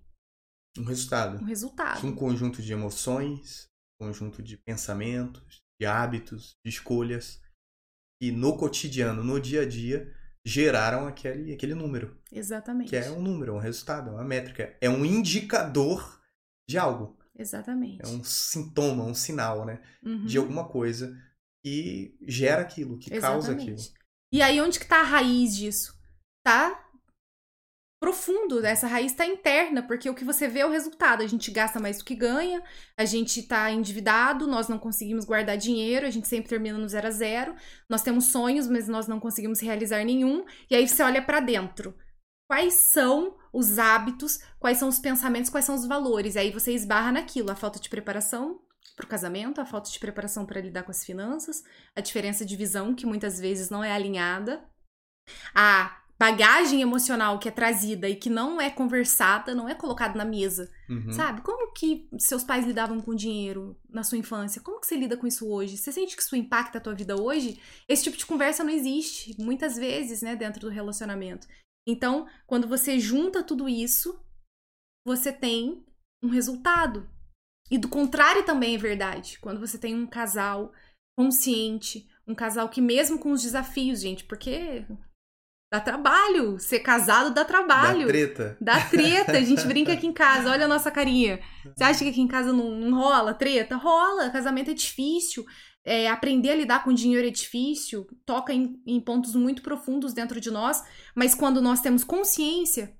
Um 0.77 0.85
resultado. 0.85 1.41
Um 1.41 1.45
resultado. 1.45 2.07
Um 2.07 2.15
conjunto 2.15 2.61
de 2.61 2.71
emoções, 2.71 3.67
um 3.99 4.07
conjunto 4.07 4.41
de 4.41 4.57
pensamentos, 4.57 5.61
de 5.79 5.85
hábitos, 5.85 6.55
de 6.63 6.69
escolhas, 6.69 7.41
que 8.19 8.31
no 8.31 8.57
cotidiano, 8.57 9.23
no 9.23 9.39
dia 9.39 9.61
a 9.61 9.65
dia, 9.65 10.13
geraram 10.45 11.07
aquele, 11.07 11.53
aquele 11.53 11.73
número. 11.73 12.17
Exatamente. 12.31 12.89
Que 12.89 12.95
é 12.95 13.09
um 13.09 13.21
número, 13.21 13.53
é 13.53 13.55
um 13.55 13.59
resultado, 13.59 14.09
é 14.09 14.13
uma 14.13 14.23
métrica. 14.23 14.77
É 14.79 14.89
um 14.89 15.03
indicador 15.03 16.21
de 16.69 16.77
algo. 16.77 17.17
Exatamente. 17.37 18.05
É 18.05 18.07
um 18.07 18.23
sintoma, 18.23 19.03
um 19.03 19.13
sinal, 19.13 19.65
né? 19.65 19.81
Uhum. 20.03 20.25
De 20.25 20.37
alguma 20.37 20.67
coisa 20.67 21.17
que 21.63 22.17
gera 22.21 22.61
aquilo, 22.61 22.97
que 22.97 23.09
causa 23.19 23.51
aquilo. 23.51 23.73
Exatamente. 23.73 24.05
E 24.31 24.41
aí, 24.41 24.61
onde 24.61 24.79
que 24.79 24.87
tá 24.87 24.99
a 24.99 25.03
raiz 25.03 25.55
disso? 25.55 25.95
Tá 26.43 26.84
profundo, 27.99 28.61
né? 28.61 28.71
essa 28.71 28.87
raiz 28.87 29.13
tá 29.13 29.25
interna, 29.25 29.81
porque 29.81 30.09
o 30.09 30.13
que 30.13 30.23
você 30.23 30.47
vê 30.47 30.59
é 30.59 30.65
o 30.65 30.69
resultado. 30.69 31.23
A 31.23 31.27
gente 31.27 31.49
gasta 31.51 31.79
mais 31.79 31.97
do 31.97 32.05
que 32.05 32.15
ganha, 32.15 32.61
a 32.97 33.05
gente 33.05 33.41
tá 33.43 33.71
endividado, 33.71 34.47
nós 34.47 34.67
não 34.67 34.77
conseguimos 34.77 35.25
guardar 35.25 35.57
dinheiro, 35.57 36.05
a 36.05 36.09
gente 36.09 36.27
sempre 36.27 36.49
termina 36.49 36.77
no 36.77 36.87
zero 36.87 37.07
a 37.07 37.11
zero. 37.11 37.55
Nós 37.89 38.01
temos 38.03 38.25
sonhos, 38.25 38.67
mas 38.67 38.87
nós 38.87 39.07
não 39.07 39.19
conseguimos 39.19 39.59
realizar 39.59 40.03
nenhum. 40.03 40.45
E 40.69 40.75
aí 40.75 40.87
você 40.87 41.01
olha 41.03 41.21
pra 41.21 41.39
dentro. 41.39 41.95
Quais 42.47 42.75
são 42.75 43.35
os 43.51 43.79
hábitos, 43.79 44.39
quais 44.59 44.77
são 44.77 44.87
os 44.87 44.99
pensamentos, 44.99 45.49
quais 45.49 45.65
são 45.65 45.73
os 45.73 45.87
valores? 45.87 46.35
E 46.35 46.39
aí 46.39 46.51
você 46.51 46.73
esbarra 46.73 47.11
naquilo, 47.11 47.51
a 47.51 47.55
falta 47.55 47.79
de 47.79 47.89
preparação 47.89 48.61
pro 48.95 49.07
casamento, 49.07 49.59
a 49.59 49.65
falta 49.65 49.89
de 49.89 49.99
preparação 49.99 50.45
para 50.45 50.61
lidar 50.61 50.83
com 50.83 50.91
as 50.91 51.03
finanças, 51.03 51.63
a 51.95 52.01
diferença 52.01 52.45
de 52.45 52.55
visão 52.55 52.93
que 52.93 53.05
muitas 53.05 53.39
vezes 53.39 53.69
não 53.69 53.83
é 53.83 53.91
alinhada, 53.91 54.63
a 55.55 56.04
bagagem 56.17 56.81
emocional 56.81 57.37
que 57.39 57.49
é 57.49 57.51
trazida 57.51 58.07
e 58.07 58.15
que 58.15 58.29
não 58.29 58.61
é 58.61 58.69
conversada, 58.69 59.53
não 59.53 59.67
é 59.67 59.75
colocada 59.75 60.17
na 60.17 60.23
mesa, 60.23 60.71
Uhum. 60.89 61.11
sabe? 61.11 61.41
Como 61.41 61.73
que 61.73 62.07
seus 62.19 62.43
pais 62.43 62.65
lidavam 62.65 63.01
com 63.01 63.13
dinheiro 63.13 63.77
na 63.89 64.01
sua 64.03 64.17
infância? 64.17 64.61
Como 64.61 64.79
que 64.79 64.87
você 64.87 64.95
lida 64.95 65.17
com 65.17 65.27
isso 65.27 65.45
hoje? 65.49 65.77
Você 65.77 65.91
sente 65.91 66.15
que 66.15 66.21
isso 66.21 66.35
impacta 66.35 66.77
a 66.77 66.81
tua 66.81 66.95
vida 66.95 67.21
hoje? 67.21 67.59
Esse 67.87 68.03
tipo 68.03 68.15
de 68.17 68.25
conversa 68.25 68.63
não 68.63 68.71
existe, 68.71 69.35
muitas 69.41 69.75
vezes, 69.75 70.21
né, 70.21 70.35
dentro 70.35 70.61
do 70.61 70.69
relacionamento. 70.69 71.47
Então, 71.87 72.27
quando 72.47 72.67
você 72.67 72.97
junta 72.97 73.43
tudo 73.43 73.67
isso, 73.67 74.17
você 75.05 75.33
tem 75.33 75.85
um 76.23 76.29
resultado. 76.29 77.09
E 77.69 77.77
do 77.77 77.89
contrário 77.89 78.45
também 78.45 78.75
é 78.75 78.77
verdade. 78.77 79.37
Quando 79.39 79.59
você 79.59 79.77
tem 79.77 79.93
um 79.93 80.07
casal 80.07 80.71
consciente, 81.17 82.07
um 82.27 82.33
casal 82.35 82.69
que 82.69 82.81
mesmo 82.81 83.19
com 83.19 83.31
os 83.31 83.41
desafios, 83.41 84.01
gente, 84.01 84.23
porque 84.25 84.85
dá 85.71 85.79
trabalho, 85.79 86.59
ser 86.59 86.79
casado 86.79 87.33
dá 87.33 87.43
trabalho. 87.43 88.01
Da 88.01 88.07
treta. 88.07 88.57
Dá 88.61 88.79
treta, 88.81 89.31
a 89.33 89.41
gente 89.41 89.65
brinca 89.67 89.93
aqui 89.93 90.07
em 90.07 90.13
casa, 90.13 90.51
olha 90.51 90.65
a 90.65 90.69
nossa 90.69 90.91
carinha. 90.91 91.39
Você 91.75 91.83
acha 91.83 92.03
que 92.03 92.09
aqui 92.09 92.21
em 92.21 92.27
casa 92.27 92.53
não, 92.53 92.71
não 92.71 92.97
rola 92.97 93.33
treta? 93.33 93.75
Rola, 93.75 94.29
casamento 94.29 94.71
é 94.71 94.73
difícil. 94.73 95.45
É, 95.83 96.09
aprender 96.09 96.49
a 96.49 96.55
lidar 96.55 96.83
com 96.83 96.91
dinheiro 96.91 97.27
é 97.27 97.29
difícil, 97.29 98.07
toca 98.25 98.51
em, 98.51 98.81
em 98.87 98.99
pontos 98.99 99.35
muito 99.35 99.61
profundos 99.61 100.13
dentro 100.13 100.41
de 100.41 100.49
nós, 100.49 100.83
mas 101.13 101.35
quando 101.35 101.61
nós 101.61 101.79
temos 101.79 102.03
consciência, 102.03 102.97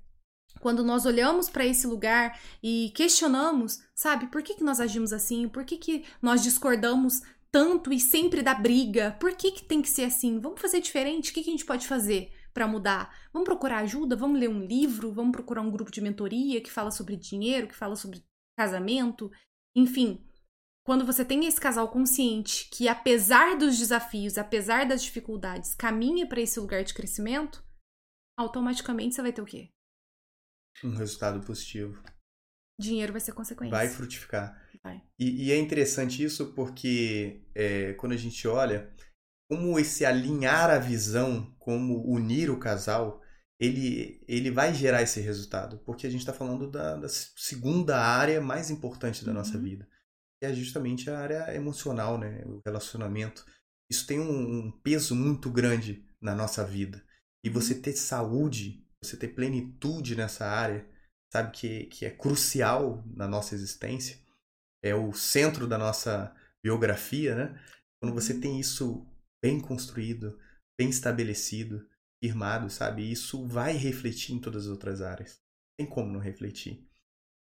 quando 0.60 0.84
nós 0.84 1.04
olhamos 1.04 1.50
para 1.50 1.66
esse 1.66 1.84
lugar 1.84 2.38
e 2.62 2.92
questionamos, 2.94 3.80
sabe, 3.92 4.28
por 4.28 4.40
que, 4.40 4.54
que 4.54 4.62
nós 4.62 4.78
agimos 4.78 5.12
assim? 5.12 5.48
Por 5.48 5.64
que, 5.64 5.76
que 5.76 6.04
nós 6.22 6.44
discordamos 6.44 7.22
tanto 7.50 7.92
e 7.92 7.98
sempre 7.98 8.40
dá 8.40 8.54
briga? 8.54 9.16
Por 9.18 9.32
que, 9.32 9.50
que 9.50 9.64
tem 9.64 9.82
que 9.82 9.90
ser 9.90 10.04
assim? 10.04 10.38
Vamos 10.38 10.60
fazer 10.60 10.80
diferente? 10.80 11.32
O 11.32 11.34
que, 11.34 11.42
que 11.42 11.50
a 11.50 11.52
gente 11.52 11.64
pode 11.64 11.88
fazer 11.88 12.30
para 12.56 12.66
mudar? 12.66 13.14
Vamos 13.34 13.46
procurar 13.46 13.80
ajuda? 13.80 14.16
Vamos 14.16 14.40
ler 14.40 14.48
um 14.48 14.64
livro? 14.64 15.12
Vamos 15.12 15.32
procurar 15.32 15.60
um 15.60 15.70
grupo 15.70 15.90
de 15.90 16.00
mentoria 16.00 16.58
que 16.62 16.72
fala 16.72 16.90
sobre 16.90 17.14
dinheiro, 17.14 17.68
que 17.68 17.76
fala 17.76 17.94
sobre 17.94 18.24
casamento? 18.58 19.30
Enfim, 19.76 20.26
quando 20.82 21.04
você 21.04 21.22
tem 21.22 21.44
esse 21.44 21.60
casal 21.60 21.90
consciente 21.90 22.70
que, 22.70 22.88
apesar 22.88 23.58
dos 23.58 23.78
desafios, 23.78 24.38
apesar 24.38 24.88
das 24.88 25.02
dificuldades, 25.02 25.74
caminha 25.74 26.26
para 26.26 26.40
esse 26.40 26.58
lugar 26.58 26.82
de 26.82 26.94
crescimento, 26.94 27.62
automaticamente 28.38 29.14
você 29.14 29.20
vai 29.20 29.34
ter 29.34 29.42
o 29.42 29.46
quê? 29.46 29.68
Um 30.82 30.94
resultado 30.94 31.44
positivo. 31.44 32.02
Dinheiro 32.80 33.12
vai 33.12 33.20
ser 33.20 33.32
consequência. 33.32 33.76
Vai 33.76 33.88
frutificar. 33.88 34.66
Vai. 34.82 35.02
E, 35.18 35.48
e 35.48 35.52
é 35.52 35.58
interessante 35.58 36.24
isso 36.24 36.54
porque 36.54 37.42
é, 37.54 37.92
quando 37.94 38.12
a 38.12 38.16
gente 38.16 38.48
olha 38.48 38.90
como 39.48 39.78
esse 39.78 40.04
alinhar 40.04 40.70
a 40.70 40.78
visão, 40.78 41.54
como 41.58 42.04
unir 42.06 42.50
o 42.50 42.58
casal, 42.58 43.22
ele, 43.58 44.22
ele 44.28 44.50
vai 44.50 44.74
gerar 44.74 45.02
esse 45.02 45.20
resultado. 45.20 45.78
Porque 45.78 46.06
a 46.06 46.10
gente 46.10 46.20
está 46.20 46.32
falando 46.32 46.70
da, 46.70 46.96
da, 46.96 47.08
segunda 47.08 47.98
área 47.98 48.40
mais 48.40 48.70
importante 48.70 49.24
da 49.24 49.30
uhum. 49.30 49.38
nossa 49.38 49.58
vida. 49.58 49.88
Que 50.40 50.46
é 50.46 50.52
justamente 50.52 51.08
a 51.08 51.18
área 51.18 51.54
emocional, 51.54 52.18
né? 52.18 52.42
O 52.44 52.60
relacionamento. 52.64 53.44
Isso 53.90 54.06
tem 54.06 54.20
um, 54.20 54.66
um 54.66 54.70
peso 54.70 55.14
muito 55.14 55.50
grande 55.50 56.04
na 56.20 56.34
nossa 56.34 56.64
vida. 56.64 57.02
E 57.44 57.48
você 57.48 57.74
uhum. 57.74 57.82
ter 57.82 57.92
saúde, 57.92 58.84
você 59.02 59.16
ter 59.16 59.28
plenitude 59.28 60.16
nessa 60.16 60.44
área, 60.46 60.86
sabe, 61.32 61.52
que, 61.52 61.86
que 61.86 62.04
é 62.04 62.10
crucial 62.10 63.02
na 63.06 63.26
nossa 63.28 63.54
existência, 63.54 64.18
é 64.82 64.94
o 64.94 65.12
centro 65.12 65.66
da 65.66 65.78
nossa 65.78 66.34
biografia, 66.62 67.34
né? 67.34 67.60
Quando 68.00 68.14
você 68.14 68.34
uhum. 68.34 68.40
tem 68.40 68.60
isso 68.60 69.06
bem 69.46 69.60
construído, 69.60 70.36
bem 70.76 70.90
estabelecido, 70.90 71.88
firmado, 72.20 72.68
sabe? 72.68 73.08
Isso 73.08 73.46
vai 73.46 73.74
refletir 73.74 74.34
em 74.34 74.40
todas 74.40 74.64
as 74.64 74.70
outras 74.70 75.00
áreas. 75.00 75.40
Tem 75.78 75.88
como 75.88 76.12
não 76.12 76.18
refletir. 76.18 76.84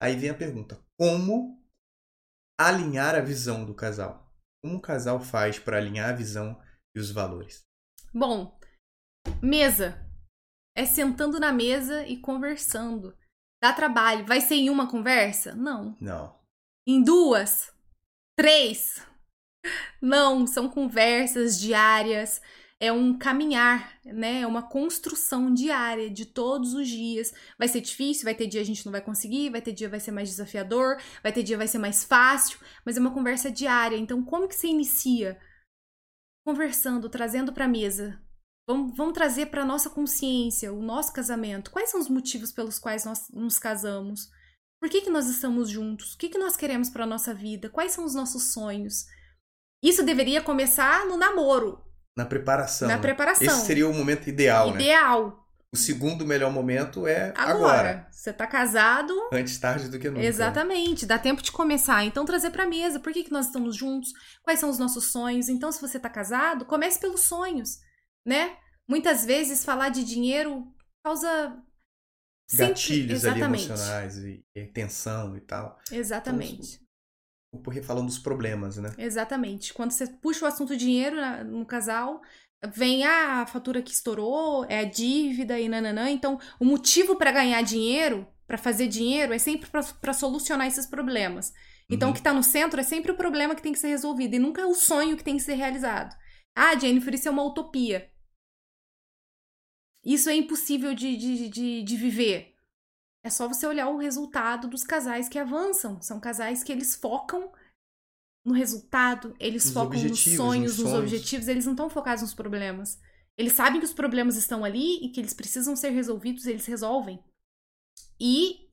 Aí 0.00 0.14
vem 0.14 0.30
a 0.30 0.34
pergunta: 0.34 0.80
como 0.96 1.61
alinhar 2.56 3.16
a 3.16 3.20
visão 3.20 3.64
do 3.66 3.74
casal? 3.74 4.32
Como 4.62 4.76
um 4.76 4.80
casal 4.80 5.20
faz 5.20 5.58
para 5.58 5.76
alinhar 5.76 6.11
a 6.11 6.16
visão 6.16 6.61
e 6.94 7.00
os 7.00 7.11
valores? 7.11 7.64
Bom, 8.14 8.56
mesa. 9.42 10.06
É 10.76 10.87
sentando 10.87 11.40
na 11.40 11.52
mesa 11.52 12.06
e 12.06 12.16
conversando. 12.16 13.16
Dá 13.61 13.72
trabalho. 13.72 14.24
Vai 14.24 14.40
ser 14.40 14.54
em 14.54 14.70
uma 14.70 14.88
conversa? 14.88 15.52
Não. 15.52 15.96
Não. 16.00 16.38
Em 16.87 17.02
duas? 17.02 17.74
Três? 18.37 19.04
Não, 20.00 20.46
são 20.46 20.68
conversas 20.68 21.58
diárias, 21.58 22.40
é 22.80 22.92
um 22.92 23.18
caminhar, 23.18 23.98
né? 24.04 24.42
É 24.42 24.46
uma 24.46 24.62
construção 24.62 25.52
diária 25.52 26.08
de 26.08 26.24
todos 26.24 26.74
os 26.74 26.86
dias. 26.86 27.34
Vai 27.58 27.66
ser 27.66 27.80
difícil, 27.80 28.24
vai 28.24 28.34
ter 28.34 28.46
dia 28.46 28.60
a 28.60 28.64
gente 28.64 28.84
não 28.86 28.92
vai 28.92 29.00
conseguir, 29.00 29.50
vai 29.50 29.60
ter 29.60 29.72
dia 29.72 29.88
vai 29.88 29.98
ser 29.98 30.12
mais 30.12 30.28
desafiador, 30.28 30.96
vai 31.22 31.32
ter 31.32 31.42
dia 31.42 31.58
vai 31.58 31.66
ser 31.66 31.78
mais 31.78 32.04
fácil, 32.04 32.58
mas 32.84 32.96
é 32.96 33.00
uma 33.00 33.12
conversa 33.12 33.50
diária. 33.50 33.96
Então, 33.96 34.24
como 34.24 34.46
que 34.46 34.54
você 34.54 34.68
inicia? 34.68 35.40
Conversando, 36.46 37.08
trazendo 37.08 37.52
para 37.52 37.64
a 37.64 37.68
mesa. 37.68 38.22
Vamos, 38.68 38.96
vamos 38.96 39.14
trazer 39.14 39.46
para 39.46 39.64
nossa 39.64 39.90
consciência 39.90 40.72
o 40.72 40.82
nosso 40.82 41.12
casamento. 41.12 41.70
Quais 41.70 41.90
são 41.90 42.00
os 42.00 42.08
motivos 42.08 42.52
pelos 42.52 42.78
quais 42.78 43.04
nós 43.04 43.28
nos 43.30 43.58
casamos? 43.58 44.30
Por 44.80 44.88
que, 44.88 45.00
que 45.00 45.10
nós 45.10 45.26
estamos 45.26 45.68
juntos? 45.68 46.14
O 46.14 46.18
que, 46.18 46.28
que 46.28 46.38
nós 46.38 46.56
queremos 46.56 46.88
para 46.88 47.02
a 47.02 47.06
nossa 47.06 47.34
vida? 47.34 47.68
Quais 47.68 47.92
são 47.92 48.04
os 48.04 48.14
nossos 48.14 48.52
sonhos? 48.52 49.06
Isso 49.82 50.02
deveria 50.02 50.40
começar 50.40 51.06
no 51.06 51.16
namoro. 51.16 51.80
Na 52.16 52.24
preparação. 52.24 52.88
Na 52.88 52.96
né? 52.96 53.00
preparação. 53.00 53.46
Esse 53.46 53.66
seria 53.66 53.88
o 53.88 53.94
momento 53.94 54.28
ideal, 54.28 54.70
ideal. 54.70 54.74
né? 54.74 54.82
Ideal. 54.82 55.48
O 55.72 55.76
segundo 55.76 56.26
melhor 56.26 56.50
momento 56.50 57.06
é 57.06 57.28
agora. 57.36 57.50
agora. 57.50 58.08
Você 58.10 58.32
tá 58.32 58.46
casado. 58.46 59.14
Antes 59.30 59.58
tarde 59.58 59.88
do 59.88 59.98
que 59.98 60.08
nunca. 60.08 60.24
Exatamente. 60.24 61.04
Dá 61.04 61.18
tempo 61.18 61.42
de 61.42 61.52
começar. 61.52 62.04
Então, 62.04 62.24
trazer 62.24 62.50
pra 62.50 62.66
mesa. 62.66 62.98
Por 62.98 63.12
que, 63.12 63.22
que 63.22 63.30
nós 63.30 63.46
estamos 63.46 63.76
juntos? 63.76 64.10
Quais 64.42 64.58
são 64.58 64.70
os 64.70 64.78
nossos 64.78 65.12
sonhos? 65.12 65.48
Então, 65.48 65.70
se 65.70 65.80
você 65.80 66.00
tá 66.00 66.08
casado, 66.08 66.64
comece 66.64 66.98
pelos 66.98 67.20
sonhos, 67.20 67.78
né? 68.26 68.56
Muitas 68.88 69.26
vezes, 69.26 69.64
falar 69.64 69.90
de 69.90 70.04
dinheiro 70.04 70.66
causa... 71.04 71.56
Gatilhos 72.54 73.26
ali 73.26 73.42
emocionais 73.42 74.16
e, 74.16 74.42
e 74.56 74.66
tensão 74.66 75.36
e 75.36 75.40
tal. 75.42 75.78
Exatamente. 75.92 76.80
Porque 77.64 77.82
falam 77.82 78.04
dos 78.04 78.18
problemas, 78.18 78.76
né? 78.76 78.92
Exatamente. 78.98 79.72
Quando 79.72 79.92
você 79.92 80.06
puxa 80.06 80.44
o 80.44 80.48
assunto 80.48 80.76
dinheiro 80.76 81.16
no 81.44 81.64
casal, 81.64 82.20
vem 82.74 83.04
ah, 83.04 83.42
a 83.42 83.46
fatura 83.46 83.80
que 83.80 83.92
estourou, 83.92 84.64
é 84.68 84.80
a 84.80 84.84
dívida 84.84 85.58
e 85.58 85.68
nananã. 85.68 86.11
Então, 86.11 86.38
o 86.61 86.64
motivo 86.64 87.16
para 87.16 87.32
ganhar 87.32 87.62
dinheiro, 87.62 88.26
para 88.46 88.58
fazer 88.58 88.87
dinheiro, 88.88 89.32
é 89.32 89.38
sempre 89.38 89.70
para 89.70 90.12
solucionar 90.12 90.66
esses 90.66 90.87
problemas. 90.87 91.52
Então, 91.90 92.08
uhum. 92.08 92.11
o 92.11 92.14
que 92.14 92.20
está 92.20 92.34
no 92.34 92.42
centro 92.42 92.80
é 92.80 92.82
sempre 92.82 93.12
o 93.12 93.16
problema 93.16 93.54
que 93.54 93.62
tem 93.62 93.72
que 93.72 93.78
ser 93.78 93.88
resolvido 93.88 94.34
e 94.34 94.38
nunca 94.38 94.66
o 94.66 94.74
sonho 94.74 95.16
que 95.16 95.24
tem 95.24 95.37
que 95.37 95.42
ser 95.42 95.54
realizado. 95.54 96.14
Ah, 96.54 96.78
Jennifer, 96.78 97.14
isso 97.14 97.28
é 97.28 97.30
uma 97.30 97.44
utopia. 97.44 98.11
Isso 100.04 100.28
é 100.28 100.34
impossível 100.34 100.94
de, 100.94 101.16
de, 101.16 101.48
de, 101.48 101.82
de 101.82 101.96
viver. 101.96 102.54
É 103.28 103.30
só 103.30 103.46
você 103.46 103.66
olhar 103.66 103.90
o 103.90 103.98
resultado 103.98 104.66
dos 104.68 104.82
casais 104.82 105.28
que 105.28 105.38
avançam. 105.38 106.00
São 106.00 106.18
casais 106.18 106.64
que 106.64 106.72
eles 106.72 106.96
focam 106.96 107.52
no 108.42 108.54
resultado, 108.54 109.36
eles 109.38 109.66
nos 109.66 109.74
focam 109.74 110.02
nos 110.02 110.24
sonhos, 110.24 110.78
nos, 110.78 110.88
sonhos. 110.88 110.98
objetivos, 110.98 111.46
eles 111.46 111.66
não 111.66 111.74
estão 111.74 111.90
focados 111.90 112.22
nos 112.22 112.32
problemas. 112.32 112.98
Eles 113.36 113.52
sabem 113.52 113.80
que 113.80 113.84
os 113.84 113.92
problemas 113.92 114.36
estão 114.36 114.64
ali 114.64 115.04
e 115.04 115.10
que 115.10 115.20
eles 115.20 115.34
precisam 115.34 115.76
ser 115.76 115.90
resolvidos, 115.90 116.46
eles 116.46 116.64
resolvem. 116.64 117.22
E 118.18 118.70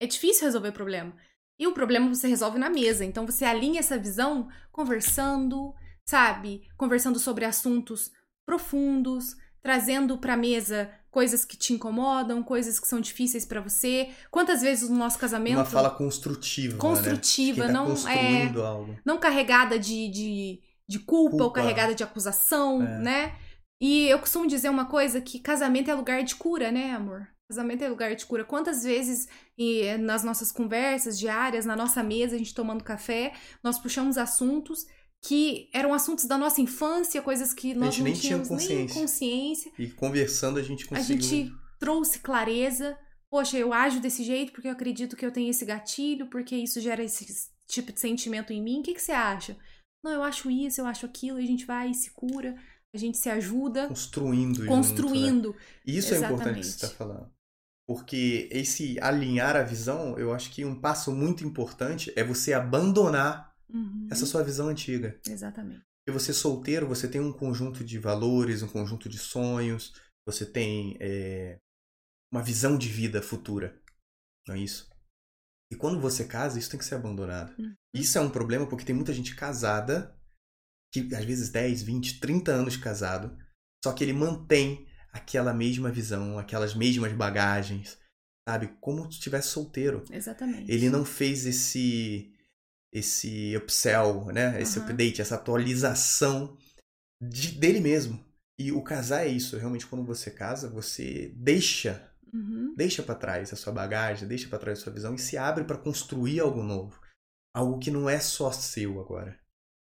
é 0.00 0.06
difícil 0.06 0.46
resolver 0.46 0.70
o 0.70 0.72
problema. 0.72 1.14
E 1.58 1.66
o 1.66 1.74
problema 1.74 2.08
você 2.08 2.28
resolve 2.28 2.58
na 2.58 2.70
mesa. 2.70 3.04
Então 3.04 3.26
você 3.26 3.44
alinha 3.44 3.80
essa 3.80 3.98
visão 3.98 4.48
conversando, 4.72 5.74
sabe? 6.08 6.66
Conversando 6.78 7.18
sobre 7.18 7.44
assuntos 7.44 8.10
profundos, 8.46 9.36
trazendo 9.60 10.16
para 10.16 10.32
a 10.32 10.38
mesa 10.38 10.97
coisas 11.10 11.44
que 11.44 11.56
te 11.56 11.72
incomodam, 11.72 12.42
coisas 12.42 12.78
que 12.78 12.86
são 12.86 13.00
difíceis 13.00 13.44
para 13.44 13.60
você. 13.60 14.10
Quantas 14.30 14.60
vezes 14.60 14.88
no 14.88 14.96
nosso 14.96 15.18
casamento. 15.18 15.56
Uma 15.56 15.64
fala 15.64 15.90
construtiva. 15.90 16.74
Né? 16.74 16.78
Construtiva, 16.78 17.66
né? 17.66 17.72
não 17.72 18.08
é. 18.08 18.52
Algo. 18.60 18.98
Não 19.04 19.18
carregada 19.18 19.78
de, 19.78 20.08
de, 20.08 20.60
de 20.88 20.98
culpa, 20.98 21.30
culpa, 21.30 21.44
ou 21.44 21.50
carregada 21.50 21.94
de 21.94 22.02
acusação, 22.02 22.82
é. 22.82 22.98
né? 22.98 23.36
E 23.80 24.08
eu 24.08 24.18
costumo 24.18 24.46
dizer 24.46 24.68
uma 24.68 24.86
coisa: 24.86 25.20
que 25.20 25.38
casamento 25.38 25.90
é 25.90 25.94
lugar 25.94 26.22
de 26.22 26.34
cura, 26.34 26.70
né, 26.70 26.92
amor? 26.92 27.28
Casamento 27.48 27.82
é 27.82 27.88
lugar 27.88 28.14
de 28.14 28.26
cura. 28.26 28.44
Quantas 28.44 28.82
vezes 28.82 29.26
e, 29.56 29.96
nas 29.96 30.22
nossas 30.22 30.52
conversas 30.52 31.18
diárias, 31.18 31.64
na 31.64 31.74
nossa 31.74 32.02
mesa, 32.02 32.34
a 32.34 32.38
gente 32.38 32.54
tomando 32.54 32.84
café, 32.84 33.32
nós 33.64 33.78
puxamos 33.78 34.18
assuntos 34.18 34.86
que 35.22 35.68
eram 35.72 35.92
assuntos 35.92 36.24
da 36.24 36.38
nossa 36.38 36.60
infância, 36.60 37.20
coisas 37.20 37.52
que 37.52 37.74
nós 37.74 37.98
não 37.98 38.12
tínhamos 38.12 38.48
consciência. 38.48 38.76
nem 38.76 38.88
consciência. 38.88 39.72
E 39.78 39.90
conversando 39.90 40.58
a 40.58 40.62
gente 40.62 40.86
conseguiu. 40.86 41.16
A 41.16 41.20
gente 41.20 41.52
trouxe 41.78 42.20
clareza. 42.20 42.98
Poxa, 43.30 43.58
eu 43.58 43.72
ajo 43.72 44.00
desse 44.00 44.22
jeito 44.24 44.52
porque 44.52 44.68
eu 44.68 44.72
acredito 44.72 45.16
que 45.16 45.26
eu 45.26 45.32
tenho 45.32 45.50
esse 45.50 45.64
gatilho, 45.64 46.28
porque 46.28 46.56
isso 46.56 46.80
gera 46.80 47.02
esse 47.02 47.50
tipo 47.66 47.92
de 47.92 48.00
sentimento 48.00 48.52
em 48.52 48.62
mim. 48.62 48.80
O 48.80 48.82
que, 48.82 48.94
que 48.94 49.02
você 49.02 49.12
acha? 49.12 49.56
Não, 50.02 50.12
eu 50.12 50.22
acho 50.22 50.50
isso, 50.50 50.80
eu 50.80 50.86
acho 50.86 51.04
aquilo, 51.04 51.40
e 51.40 51.44
a 51.44 51.46
gente 51.46 51.66
vai 51.66 51.90
e 51.90 51.94
se 51.94 52.10
cura, 52.10 52.56
a 52.94 52.96
gente 52.96 53.18
se 53.18 53.28
ajuda. 53.28 53.88
Construindo. 53.88 54.64
Construindo. 54.66 55.48
Junto, 55.48 55.58
né? 55.58 55.64
Isso 55.86 56.14
Exatamente. 56.14 56.22
é 56.22 56.34
importante 56.34 56.60
que 56.60 56.66
você 56.66 56.86
está 56.86 56.88
falando. 56.88 57.30
Porque 57.86 58.48
esse 58.52 58.98
alinhar 59.00 59.56
a 59.56 59.62
visão, 59.62 60.18
eu 60.18 60.32
acho 60.32 60.50
que 60.50 60.64
um 60.64 60.78
passo 60.78 61.10
muito 61.10 61.44
importante 61.44 62.12
é 62.14 62.22
você 62.22 62.52
abandonar 62.52 63.47
Uhum. 63.72 64.08
Essa 64.10 64.26
sua 64.26 64.42
visão 64.42 64.68
antiga. 64.68 65.18
Exatamente. 65.26 65.82
E 66.08 66.10
você 66.10 66.32
solteiro, 66.32 66.86
você 66.86 67.06
tem 67.06 67.20
um 67.20 67.32
conjunto 67.32 67.84
de 67.84 67.98
valores, 67.98 68.62
um 68.62 68.68
conjunto 68.68 69.08
de 69.08 69.18
sonhos, 69.18 69.92
você 70.26 70.46
tem 70.46 70.96
é, 71.00 71.58
uma 72.32 72.42
visão 72.42 72.78
de 72.78 72.88
vida 72.88 73.20
futura. 73.20 73.78
Não 74.46 74.54
é 74.54 74.58
isso? 74.58 74.88
E 75.70 75.76
quando 75.76 76.00
você 76.00 76.24
casa, 76.24 76.58
isso 76.58 76.70
tem 76.70 76.78
que 76.78 76.84
ser 76.84 76.94
abandonado. 76.94 77.54
Uhum. 77.58 77.74
Isso 77.94 78.16
é 78.16 78.20
um 78.20 78.30
problema 78.30 78.66
porque 78.66 78.84
tem 78.84 78.94
muita 78.94 79.12
gente 79.12 79.36
casada, 79.36 80.18
que 80.92 81.14
às 81.14 81.24
vezes 81.24 81.50
10, 81.50 81.82
20, 81.82 82.20
30 82.20 82.52
anos 82.52 82.76
casado, 82.76 83.36
só 83.84 83.92
que 83.92 84.02
ele 84.02 84.14
mantém 84.14 84.88
aquela 85.12 85.52
mesma 85.52 85.90
visão, 85.90 86.38
aquelas 86.38 86.74
mesmas 86.74 87.12
bagagens, 87.12 87.98
sabe? 88.48 88.68
Como 88.80 89.02
se 89.04 89.18
estivesse 89.18 89.48
solteiro. 89.48 90.04
Exatamente. 90.10 90.70
Ele 90.70 90.88
não 90.88 91.04
fez 91.04 91.44
esse 91.44 92.32
esse 92.92 93.56
upsell, 93.56 94.26
né? 94.26 94.60
Esse 94.60 94.78
uhum. 94.78 94.84
update, 94.84 95.20
essa 95.20 95.34
atualização 95.34 96.56
de, 97.20 97.52
dele 97.52 97.80
mesmo. 97.80 98.24
E 98.58 98.72
o 98.72 98.82
casar 98.82 99.24
é 99.24 99.28
isso. 99.28 99.56
Realmente, 99.56 99.86
quando 99.86 100.04
você 100.04 100.30
casa, 100.30 100.68
você 100.68 101.32
deixa, 101.36 102.10
uhum. 102.32 102.74
deixa 102.76 103.02
para 103.02 103.14
trás 103.14 103.52
a 103.52 103.56
sua 103.56 103.72
bagagem, 103.72 104.26
deixa 104.26 104.48
para 104.48 104.58
trás 104.58 104.78
a 104.78 104.82
sua 104.82 104.92
visão 104.92 105.14
e 105.14 105.18
se 105.18 105.36
abre 105.36 105.64
para 105.64 105.78
construir 105.78 106.40
algo 106.40 106.62
novo. 106.62 107.00
Algo 107.54 107.78
que 107.78 107.90
não 107.90 108.08
é 108.08 108.18
só 108.18 108.50
seu 108.50 109.00
agora. 109.00 109.38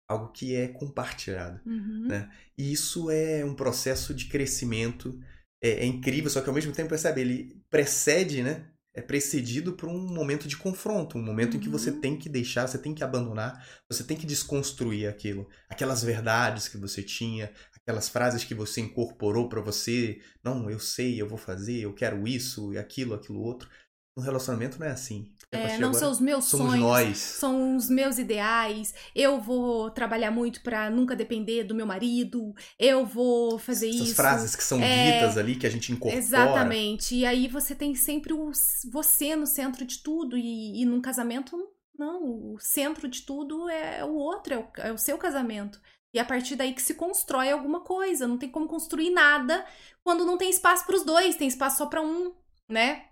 Algo 0.08 0.32
que 0.32 0.54
é 0.54 0.68
compartilhado, 0.68 1.60
uhum. 1.66 2.06
né? 2.06 2.30
E 2.56 2.72
isso 2.72 3.10
é 3.10 3.44
um 3.44 3.54
processo 3.54 4.14
de 4.14 4.26
crescimento 4.26 5.18
é, 5.62 5.70
é 5.70 5.86
incrível, 5.86 6.30
só 6.30 6.40
que 6.40 6.48
ao 6.48 6.54
mesmo 6.54 6.72
tempo, 6.72 6.90
percebe, 6.90 7.20
ele 7.20 7.62
precede, 7.68 8.42
né? 8.42 8.70
É 8.96 9.02
precedido 9.02 9.74
por 9.74 9.88
um 9.90 9.98
momento 9.98 10.48
de 10.48 10.56
confronto, 10.56 11.18
um 11.18 11.22
momento 11.22 11.54
uhum. 11.54 11.58
em 11.58 11.60
que 11.60 11.68
você 11.68 11.90
Uhum. 11.90 12.00
tem 12.00 12.18
que 12.18 12.28
deixar, 12.30 12.66
você 12.66 12.78
tem 12.78 12.94
que 12.94 13.04
abandonar, 13.04 13.66
você 13.90 14.02
tem 14.04 14.16
que 14.16 14.26
desconstruir 14.26 15.06
aquilo. 15.08 15.48
Aquelas 15.68 16.02
verdades 16.02 16.66
que 16.68 16.78
você 16.78 17.02
tinha, 17.02 17.52
aquelas 17.74 18.08
frases 18.08 18.44
que 18.44 18.54
você 18.54 18.80
incorporou 18.80 19.48
pra 19.50 19.60
você. 19.60 20.20
Não, 20.42 20.70
eu 20.70 20.80
sei, 20.80 21.20
eu 21.20 21.28
vou 21.28 21.38
fazer, 21.38 21.80
eu 21.82 21.94
quero 21.94 22.26
isso 22.26 22.72
e 22.74 22.78
aquilo, 22.78 23.14
aquilo 23.14 23.40
outro. 23.40 23.68
No 24.16 24.22
relacionamento 24.24 24.78
não 24.80 24.86
é 24.86 24.92
assim. 24.92 25.32
É, 25.56 25.78
não 25.78 25.92
são 25.94 26.10
os 26.10 26.20
meus 26.20 26.44
somos 26.44 26.68
sonhos, 26.70 26.84
nós. 26.84 27.18
são 27.18 27.76
os 27.76 27.88
meus 27.88 28.18
ideais. 28.18 28.94
Eu 29.14 29.40
vou 29.40 29.90
trabalhar 29.90 30.30
muito 30.30 30.60
pra 30.62 30.90
nunca 30.90 31.16
depender 31.16 31.64
do 31.64 31.74
meu 31.74 31.86
marido. 31.86 32.54
Eu 32.78 33.04
vou 33.06 33.58
fazer 33.58 33.88
Essas 33.88 34.08
isso. 34.08 34.16
frases 34.16 34.54
que 34.56 34.62
são 34.62 34.80
É, 34.82 35.12
ditas 35.12 35.36
ali, 35.38 35.56
que 35.56 35.66
a 35.66 35.70
gente 35.70 35.92
incorpora. 35.92 36.16
Exatamente. 36.18 37.14
E 37.14 37.24
aí 37.26 37.48
você 37.48 37.74
tem 37.74 37.94
sempre 37.94 38.32
o, 38.32 38.50
você 38.90 39.34
no 39.36 39.46
centro 39.46 39.84
de 39.84 39.98
tudo. 39.98 40.36
E, 40.36 40.82
e 40.82 40.84
num 40.84 41.00
casamento, 41.00 41.56
não. 41.98 42.52
O 42.54 42.58
centro 42.60 43.08
de 43.08 43.22
tudo 43.22 43.68
é 43.68 44.04
o 44.04 44.14
outro, 44.14 44.54
é 44.54 44.58
o, 44.58 44.68
é 44.88 44.92
o 44.92 44.98
seu 44.98 45.18
casamento. 45.18 45.80
E 46.14 46.18
é 46.18 46.22
a 46.22 46.24
partir 46.24 46.56
daí 46.56 46.72
que 46.72 46.80
se 46.82 46.94
constrói 46.94 47.50
alguma 47.50 47.80
coisa. 47.80 48.26
Não 48.26 48.38
tem 48.38 48.48
como 48.50 48.66
construir 48.68 49.10
nada 49.10 49.64
quando 50.02 50.24
não 50.24 50.38
tem 50.38 50.48
espaço 50.48 50.86
para 50.86 50.96
os 50.96 51.04
dois, 51.04 51.36
tem 51.36 51.48
espaço 51.48 51.78
só 51.78 51.86
para 51.86 52.00
um, 52.00 52.32
né? 52.68 53.04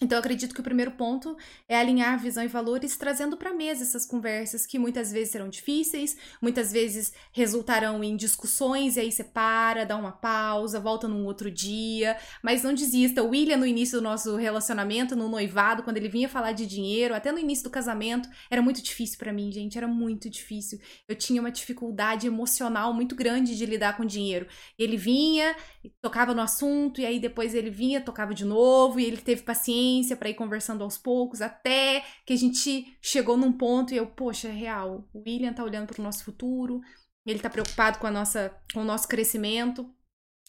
Então, 0.00 0.18
acredito 0.18 0.54
que 0.54 0.60
o 0.60 0.64
primeiro 0.64 0.92
ponto 0.92 1.36
é 1.68 1.76
alinhar 1.76 2.20
visão 2.20 2.44
e 2.44 2.48
valores, 2.48 2.96
trazendo 2.96 3.36
para 3.36 3.52
mesa 3.52 3.82
essas 3.82 4.06
conversas 4.06 4.64
que 4.64 4.78
muitas 4.78 5.10
vezes 5.10 5.32
serão 5.32 5.48
difíceis, 5.48 6.16
muitas 6.40 6.70
vezes 6.70 7.12
resultarão 7.32 8.02
em 8.04 8.16
discussões, 8.16 8.96
e 8.96 9.00
aí 9.00 9.10
você 9.10 9.24
para, 9.24 9.84
dá 9.84 9.96
uma 9.96 10.12
pausa, 10.12 10.78
volta 10.78 11.08
num 11.08 11.24
outro 11.24 11.50
dia, 11.50 12.16
mas 12.42 12.62
não 12.62 12.72
desista. 12.72 13.24
O 13.24 13.30
William, 13.30 13.56
no 13.56 13.66
início 13.66 13.98
do 13.98 14.04
nosso 14.04 14.36
relacionamento, 14.36 15.16
no 15.16 15.28
noivado, 15.28 15.82
quando 15.82 15.96
ele 15.96 16.08
vinha 16.08 16.28
falar 16.28 16.52
de 16.52 16.64
dinheiro, 16.64 17.12
até 17.14 17.32
no 17.32 17.38
início 17.38 17.64
do 17.64 17.70
casamento, 17.70 18.28
era 18.48 18.62
muito 18.62 18.80
difícil 18.80 19.18
para 19.18 19.32
mim, 19.32 19.50
gente, 19.50 19.76
era 19.76 19.88
muito 19.88 20.30
difícil. 20.30 20.78
Eu 21.08 21.16
tinha 21.16 21.40
uma 21.40 21.50
dificuldade 21.50 22.26
emocional 22.26 22.94
muito 22.94 23.16
grande 23.16 23.56
de 23.56 23.66
lidar 23.66 23.96
com 23.96 24.04
dinheiro. 24.04 24.46
Ele 24.78 24.96
vinha, 24.96 25.56
tocava 26.00 26.32
no 26.32 26.40
assunto, 26.40 27.00
e 27.00 27.06
aí 27.06 27.18
depois 27.18 27.52
ele 27.52 27.70
vinha, 27.70 28.00
tocava 28.00 28.32
de 28.32 28.44
novo, 28.44 29.00
e 29.00 29.04
ele 29.04 29.16
teve 29.16 29.42
paciência 29.42 29.87
para 30.16 30.30
ir 30.30 30.34
conversando 30.34 30.84
aos 30.84 30.96
poucos, 30.98 31.40
até 31.40 32.04
que 32.24 32.32
a 32.32 32.36
gente 32.36 32.96
chegou 33.00 33.36
num 33.36 33.52
ponto 33.52 33.92
e 33.92 33.96
eu, 33.96 34.06
poxa, 34.06 34.48
é 34.48 34.52
real, 34.52 35.08
o 35.12 35.20
William 35.20 35.52
tá 35.52 35.64
olhando 35.64 35.86
para 35.86 36.00
o 36.00 36.04
nosso 36.04 36.24
futuro, 36.24 36.80
ele 37.26 37.38
tá 37.38 37.50
preocupado 37.50 37.98
com 37.98 38.06
a 38.06 38.10
nossa 38.10 38.52
com 38.72 38.80
o 38.80 38.84
nosso 38.84 39.06
crescimento. 39.06 39.88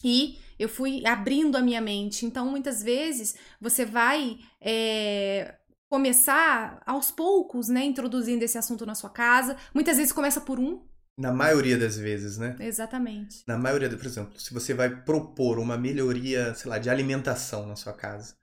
E 0.02 0.38
eu 0.58 0.68
fui 0.68 1.06
abrindo 1.06 1.56
a 1.56 1.60
minha 1.60 1.80
mente. 1.80 2.24
Então, 2.24 2.46
muitas 2.46 2.82
vezes, 2.82 3.34
você 3.60 3.84
vai 3.84 4.38
é, 4.60 5.56
começar 5.90 6.80
aos 6.86 7.10
poucos, 7.10 7.68
né? 7.68 7.84
Introduzindo 7.84 8.42
esse 8.42 8.56
assunto 8.56 8.86
na 8.86 8.94
sua 8.94 9.10
casa. 9.10 9.56
Muitas 9.74 9.98
vezes 9.98 10.12
começa 10.12 10.40
por 10.40 10.58
um. 10.58 10.82
Na 11.18 11.32
maioria 11.32 11.76
das 11.76 11.98
vezes, 11.98 12.38
né? 12.38 12.56
Exatamente. 12.60 13.42
Na 13.46 13.58
maioria, 13.58 13.90
por 13.90 14.06
exemplo, 14.06 14.40
se 14.40 14.54
você 14.54 14.72
vai 14.72 15.02
propor 15.02 15.58
uma 15.58 15.76
melhoria, 15.76 16.54
sei 16.54 16.70
lá, 16.70 16.78
de 16.78 16.88
alimentação 16.88 17.66
na 17.66 17.76
sua 17.76 17.92
casa, 17.92 18.34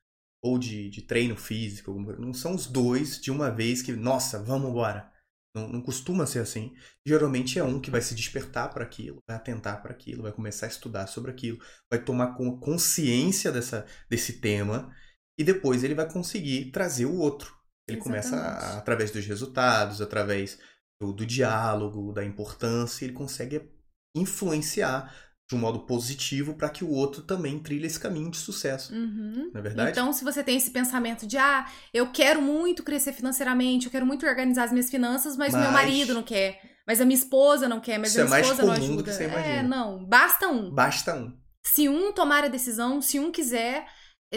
ou 0.48 0.58
de, 0.60 0.90
de 0.90 1.02
treino 1.02 1.36
físico, 1.36 1.92
não 2.20 2.34
são 2.34 2.56
os 2.56 2.68
dois 2.68 3.20
de 3.20 3.32
uma 3.32 3.50
vez 3.52 3.82
que, 3.82 3.92
nossa, 3.94 4.42
vamos 4.44 4.70
embora. 4.70 5.12
Não, 5.56 5.68
não 5.70 5.82
costuma 5.82 6.26
ser 6.26 6.40
assim. 6.40 6.74
Geralmente 7.06 7.58
é 7.58 7.64
um 7.64 7.80
que 7.82 7.90
vai 7.90 8.02
se 8.02 8.14
despertar 8.14 8.72
para 8.74 8.84
aquilo, 8.84 9.18
vai 9.28 9.38
atentar 9.38 9.82
para 9.82 9.92
aquilo, 9.92 10.24
vai 10.24 10.32
começar 10.32 10.68
a 10.68 10.70
estudar 10.70 11.08
sobre 11.08 11.32
aquilo, 11.32 11.58
vai 11.92 12.04
tomar 12.04 12.36
con- 12.36 12.60
consciência 12.60 13.52
dessa, 13.52 13.86
desse 14.10 14.40
tema 14.40 14.94
e 15.40 15.44
depois 15.44 15.84
ele 15.84 15.96
vai 15.96 16.12
conseguir 16.12 16.72
trazer 16.72 17.06
o 17.06 17.16
outro. 17.16 17.56
Ele 17.88 17.98
começa, 17.98 18.36
a- 18.36 18.40
Exatamente. 18.40 18.78
através 18.78 19.12
dos 19.12 19.26
resultados, 19.26 20.02
através 20.02 20.60
do, 21.02 21.14
do 21.14 21.26
diálogo, 21.26 22.12
da 22.14 22.24
importância, 22.24 23.06
ele 23.06 23.14
consegue 23.14 23.62
influenciar 24.16 25.14
de 25.50 25.56
um 25.56 25.60
modo 25.60 25.80
positivo 25.80 26.56
para 26.56 26.70
que 26.70 26.84
o 26.84 26.90
outro 26.90 27.22
também 27.22 27.58
trilhe 27.58 27.86
esse 27.88 28.00
caminho 28.00 28.30
de 28.30 28.38
sucesso. 28.38 28.94
Uhum. 28.94 29.50
Não 29.54 29.60
é 29.60 29.62
verdade? 29.64 29.92
Então, 29.92 30.12
se 30.12 30.24
você 30.24 30.44
tem 30.44 30.58
esse 30.58 30.72
pensamento 30.72 31.26
de, 31.26 31.38
ah, 31.38 31.66
eu 31.94 32.12
quero 32.12 32.42
muito 32.42 32.84
crescer 32.84 33.14
financeiramente, 33.14 33.86
eu 33.86 33.92
quero 33.92 34.06
muito 34.06 34.26
organizar 34.26 34.66
as 34.66 34.72
minhas 34.72 34.90
finanças, 34.90 35.38
mas, 35.38 35.54
meu 35.54 35.64
Mas- 35.64 35.72
marido 35.72 36.14
não 36.14 36.24
quer, 36.24 36.60
mas 36.86 37.00
a 37.00 37.06
minha 37.06 37.18
esposa 37.18 37.70
não 37.70 37.80
quer, 37.80 37.98
mas 37.98 38.10
Isso 38.10 38.20
a 38.20 38.22
é 38.22 38.24
minha 38.26 38.32
mais 38.32 38.46
esposa 38.46 38.66
não 38.66 38.74
ajuda. 38.74 39.04
que 39.04 39.14
você 39.14 39.24
é, 39.24 39.28
imagina. 39.28 39.64
não, 39.64 40.06
basta 40.06 40.48
um. 40.50 40.70
Basta 40.70 41.16
um. 41.16 41.34
Se 41.66 41.88
um 41.88 42.12
tomar 42.12 42.44
a 42.44 42.48
decisão, 42.50 43.02
se 43.02 43.18
um 43.18 43.32
quiser, 43.32 43.86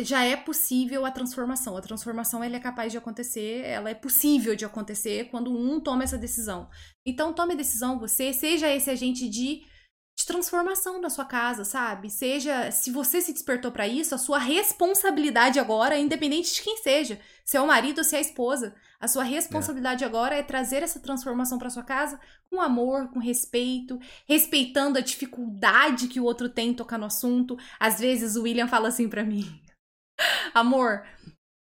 já 0.03 0.25
é 0.25 0.37
possível 0.37 1.05
a 1.05 1.11
transformação. 1.11 1.77
A 1.77 1.81
transformação 1.81 2.43
ela 2.45 2.55
é 2.57 2.61
capaz 2.61 2.93
de 2.93 2.99
acontecer, 2.99 3.65
ela 3.65 3.91
é 3.91 3.95
possível 3.95 4.55
de 4.55 4.65
acontecer 4.65 5.29
quando 5.31 5.51
um 5.51 5.81
toma 5.81 6.05
essa 6.05 6.17
decisão. 6.19 6.69
Então 7.05 7.33
tome 7.33 7.55
a 7.55 7.57
decisão 7.57 7.99
você, 7.99 8.33
seja 8.33 8.69
esse 8.73 8.89
agente 8.91 9.29
de, 9.29 9.63
de 10.21 10.27
transformação 10.27 11.01
da 11.01 11.09
sua 11.09 11.25
casa, 11.25 11.65
sabe? 11.65 12.11
Seja, 12.11 12.71
se 12.71 12.91
você 12.91 13.21
se 13.21 13.33
despertou 13.33 13.73
para 13.73 13.89
isso, 13.89 14.15
a 14.15 14.19
sua 14.19 14.39
responsabilidade 14.39 15.59
agora, 15.59 15.99
independente 15.99 16.55
de 16.55 16.63
quem 16.63 16.77
seja, 16.77 17.19
se 17.45 17.57
é 17.57 17.61
o 17.61 17.67
marido 17.67 17.99
ou 17.99 18.05
se 18.05 18.15
é 18.15 18.19
a 18.19 18.23
esposa, 18.23 18.75
a 19.01 19.09
sua 19.09 19.25
responsabilidade 19.25 20.05
agora 20.05 20.37
é 20.37 20.43
trazer 20.43 20.83
essa 20.83 21.01
transformação 21.01 21.59
para 21.59 21.71
sua 21.71 21.83
casa 21.83 22.21
com 22.51 22.61
amor, 22.61 23.09
com 23.09 23.19
respeito, 23.19 23.99
respeitando 24.29 24.99
a 24.99 25.03
dificuldade 25.03 26.09
que 26.09 26.21
o 26.21 26.25
outro 26.25 26.51
tem 26.51 26.71
em 26.71 26.75
tocar 26.75 26.99
no 26.99 27.07
assunto. 27.07 27.57
Às 27.79 27.99
vezes 27.99 28.37
o 28.37 28.43
William 28.43 28.69
fala 28.69 28.89
assim 28.89 29.09
pra 29.09 29.25
mim: 29.25 29.45
Amor, 30.53 31.03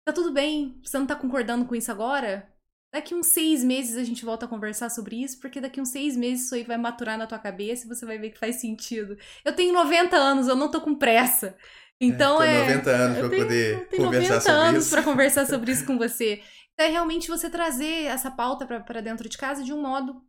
tá 0.08 0.14
tudo 0.14 0.32
bem, 0.32 0.80
você 0.82 0.98
não 0.98 1.06
tá 1.06 1.16
concordando 1.16 1.66
com 1.66 1.76
isso 1.76 1.92
agora? 1.92 2.55
Daqui 2.96 3.14
uns 3.14 3.28
seis 3.28 3.62
meses 3.62 3.98
a 3.98 4.04
gente 4.06 4.24
volta 4.24 4.46
a 4.46 4.48
conversar 4.48 4.90
sobre 4.90 5.22
isso, 5.22 5.38
porque 5.42 5.60
daqui 5.60 5.82
uns 5.82 5.90
seis 5.90 6.16
meses 6.16 6.46
isso 6.46 6.56
aí 6.56 6.64
vai 6.64 6.78
maturar 6.78 7.18
na 7.18 7.28
tua 7.28 7.38
cabeça 7.38 7.86
e 7.86 7.90
você 7.90 8.06
vai 8.06 8.18
ver 8.18 8.30
que 8.30 8.40
faz 8.40 8.56
sentido. 8.56 9.18
Eu 9.44 9.52
tenho 9.54 9.74
90 9.74 10.16
anos, 10.16 10.48
eu 10.48 10.56
não 10.56 10.72
tô 10.72 10.80
com 10.80 10.96
pressa. 10.96 11.58
Então 12.00 12.38
Tem 12.40 12.50
é. 12.50 12.60
90 12.62 12.90
anos 12.90 13.18
eu 13.18 13.22
pra 13.24 13.30
tenho- 13.30 13.44
poder 13.44 13.88
tenho 13.90 14.04
conversar 14.06 14.34
90 14.36 14.42
sobre 14.42 14.62
anos 14.70 14.84
isso. 14.86 14.92
pra 14.96 15.04
conversar 15.04 15.46
sobre 15.46 15.72
isso 15.74 15.86
com 15.86 15.98
você. 15.98 16.42
Então 16.74 16.86
é 16.88 16.90
realmente 16.90 17.28
você 17.28 17.50
trazer 17.50 18.06
essa 18.06 18.32
pauta 18.32 18.66
pra 18.66 19.02
dentro 19.02 19.28
de 19.28 19.38
casa 19.38 19.62
de 19.64 19.74
um 19.74 19.82
modo 19.82 20.22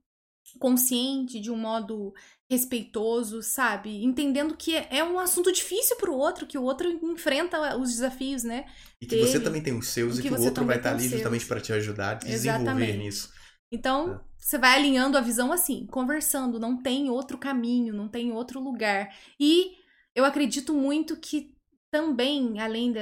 consciente, 0.58 1.40
de 1.40 1.50
um 1.50 1.56
modo 1.56 2.12
respeitoso, 2.50 3.42
sabe? 3.42 4.04
Entendendo 4.04 4.56
que 4.56 4.76
é 4.76 4.88
é 4.98 5.04
um 5.04 5.18
assunto 5.18 5.52
difícil 5.52 5.96
pro 5.96 6.14
outro, 6.14 6.46
que 6.46 6.58
o 6.58 6.62
outro 6.62 6.88
enfrenta 6.88 7.76
os 7.76 7.90
desafios, 7.90 8.42
né? 8.44 8.66
E 9.00 9.06
que 9.06 9.16
você 9.16 9.38
dele, 9.38 9.40
também 9.40 9.62
tem 9.62 9.76
os 9.76 9.88
seus 9.88 10.18
e 10.18 10.22
que 10.22 10.28
que 10.28 10.32
o 10.34 10.38
você 10.38 10.38
outro 10.38 10.64
vai 10.64 10.76
também 10.76 10.78
estar 10.78 10.90
ali 10.90 11.08
seus. 11.08 11.08
justamente 11.08 11.46
para 11.46 11.60
te 11.60 11.72
ajudar 11.72 12.10
a 12.12 12.14
desenvolver 12.14 12.92
Exatamente. 12.92 12.96
nisso. 12.96 13.32
Então, 13.70 14.14
É. 14.14 14.20
você 14.38 14.58
vai 14.58 14.76
alinhando 14.76 15.18
a 15.18 15.20
visão 15.20 15.52
assim, 15.52 15.86
conversando, 15.88 16.58
não 16.58 16.80
tem 16.82 17.10
outro 17.10 17.38
caminho, 17.38 17.94
não 17.94 18.08
tem 18.08 18.32
outro 18.32 18.60
lugar. 18.60 19.14
E 19.40 19.72
eu 20.14 20.24
acredito 20.24 20.72
muito 20.74 21.16
que 21.16 21.54
também, 21.90 22.60
além 22.60 22.92
da, 22.92 23.00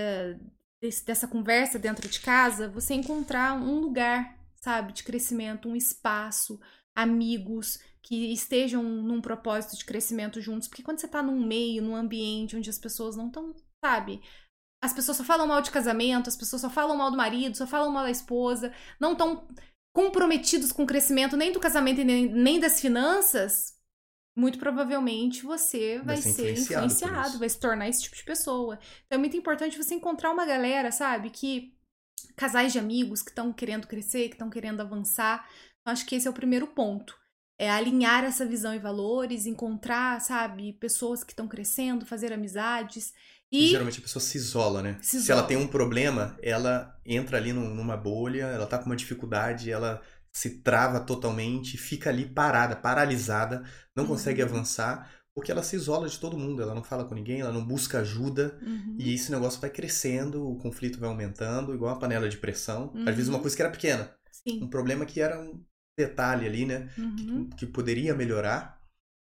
desse- 0.80 1.04
dessa 1.04 1.28
conversa 1.28 1.78
dentro 1.78 2.08
de 2.08 2.20
casa, 2.20 2.68
você 2.68 2.94
encontrar 2.94 3.54
um 3.54 3.78
lugar, 3.80 4.38
sabe, 4.56 4.92
de 4.92 5.02
crescimento, 5.04 5.68
um 5.68 5.76
espaço, 5.76 6.58
amigos 6.96 7.78
que 8.02 8.32
estejam 8.32 8.82
num 8.82 9.20
propósito 9.20 9.76
de 9.76 9.84
crescimento 9.84 10.40
juntos. 10.40 10.68
Porque 10.68 10.82
quando 10.82 10.98
você 10.98 11.08
tá 11.08 11.22
num 11.22 11.44
meio, 11.44 11.82
num 11.82 11.96
ambiente 11.96 12.56
onde 12.56 12.68
as 12.68 12.78
pessoas 12.78 13.16
não 13.16 13.28
estão, 13.28 13.54
sabe? 13.84 14.20
As 14.82 14.92
pessoas 14.92 15.16
só 15.16 15.24
falam 15.24 15.46
mal 15.46 15.62
de 15.62 15.70
casamento, 15.70 16.28
as 16.28 16.36
pessoas 16.36 16.60
só 16.60 16.68
falam 16.68 16.96
mal 16.96 17.10
do 17.10 17.16
marido, 17.16 17.56
só 17.56 17.66
falam 17.66 17.90
mal 17.90 18.04
da 18.04 18.10
esposa, 18.10 18.72
não 19.00 19.12
estão 19.12 19.48
comprometidos 19.94 20.72
com 20.72 20.82
o 20.82 20.86
crescimento 20.86 21.36
nem 21.36 21.52
do 21.52 21.60
casamento 21.60 22.00
e 22.00 22.04
nem, 22.04 22.26
nem 22.30 22.60
das 22.60 22.80
finanças, 22.80 23.74
muito 24.36 24.58
provavelmente 24.58 25.44
você 25.44 25.98
vai, 25.98 26.16
Vai 26.16 26.16
ser 26.16 26.52
influenciado 26.52 26.86
influenciado, 26.86 27.38
vai 27.38 27.48
se 27.48 27.60
tornar 27.60 27.88
esse 27.88 28.02
tipo 28.02 28.16
de 28.16 28.24
pessoa. 28.24 28.78
Então 29.06 29.16
é 29.16 29.18
muito 29.18 29.36
importante 29.36 29.78
você 29.78 29.94
encontrar 29.94 30.32
uma 30.32 30.44
galera, 30.44 30.90
sabe, 30.90 31.30
que 31.30 31.78
casais 32.36 32.72
de 32.72 32.78
amigos 32.78 33.22
que 33.22 33.30
estão 33.30 33.52
querendo 33.52 33.86
crescer, 33.86 34.28
que 34.28 34.34
estão 34.34 34.50
querendo 34.50 34.80
avançar. 34.80 35.48
Acho 35.84 36.06
que 36.06 36.14
esse 36.14 36.26
é 36.26 36.30
o 36.30 36.34
primeiro 36.34 36.66
ponto. 36.68 37.14
É 37.58 37.70
alinhar 37.70 38.24
essa 38.24 38.44
visão 38.44 38.74
e 38.74 38.78
valores, 38.80 39.46
encontrar, 39.46 40.20
sabe, 40.20 40.72
pessoas 40.74 41.22
que 41.22 41.32
estão 41.32 41.46
crescendo, 41.46 42.04
fazer 42.04 42.32
amizades. 42.32 43.12
E 43.52 43.68
geralmente 43.68 44.00
a 44.00 44.02
pessoa 44.02 44.20
se 44.22 44.36
isola, 44.36 44.82
né? 44.82 44.98
Se 45.00 45.20
Se 45.20 45.30
ela 45.30 45.42
isola. 45.42 45.46
tem 45.46 45.56
um 45.56 45.68
problema, 45.68 46.36
ela 46.42 46.98
entra 47.06 47.36
ali 47.36 47.52
num- 47.52 47.72
numa 47.72 47.96
bolha, 47.96 48.46
ela 48.46 48.66
tá 48.66 48.78
com 48.78 48.86
uma 48.86 48.96
dificuldade, 48.96 49.70
ela 49.70 50.02
se 50.32 50.58
trava 50.62 50.98
totalmente, 50.98 51.78
fica 51.78 52.10
ali 52.10 52.26
parada, 52.26 52.74
paralisada, 52.74 53.62
não 53.94 54.04
consegue 54.04 54.42
Uhum. 54.42 54.48
avançar, 54.48 55.08
porque 55.32 55.52
ela 55.52 55.62
se 55.62 55.76
isola 55.76 56.08
de 56.08 56.18
todo 56.18 56.36
mundo, 56.36 56.60
ela 56.60 56.74
não 56.74 56.82
fala 56.82 57.04
com 57.04 57.14
ninguém, 57.14 57.40
ela 57.40 57.52
não 57.52 57.64
busca 57.64 58.00
ajuda, 58.00 58.58
Uhum. 58.62 58.96
e 58.98 59.14
esse 59.14 59.30
negócio 59.30 59.60
vai 59.60 59.70
crescendo, 59.70 60.44
o 60.48 60.56
conflito 60.58 60.98
vai 60.98 61.08
aumentando, 61.08 61.72
igual 61.72 61.92
uma 61.92 62.00
panela 62.00 62.28
de 62.28 62.38
pressão. 62.38 62.92
Às 63.06 63.14
vezes 63.14 63.28
Uhum. 63.28 63.34
uma 63.36 63.40
coisa 63.40 63.54
que 63.54 63.62
era 63.62 63.70
pequena, 63.70 64.12
um 64.60 64.60
Sim. 64.60 64.68
problema 64.68 65.06
que 65.06 65.20
era 65.20 65.40
um 65.40 65.64
detalhe 65.96 66.46
ali, 66.46 66.66
né? 66.66 66.90
Uhum. 66.98 67.48
que 67.50 67.66
poderia 67.66 68.14
melhorar, 68.14 68.80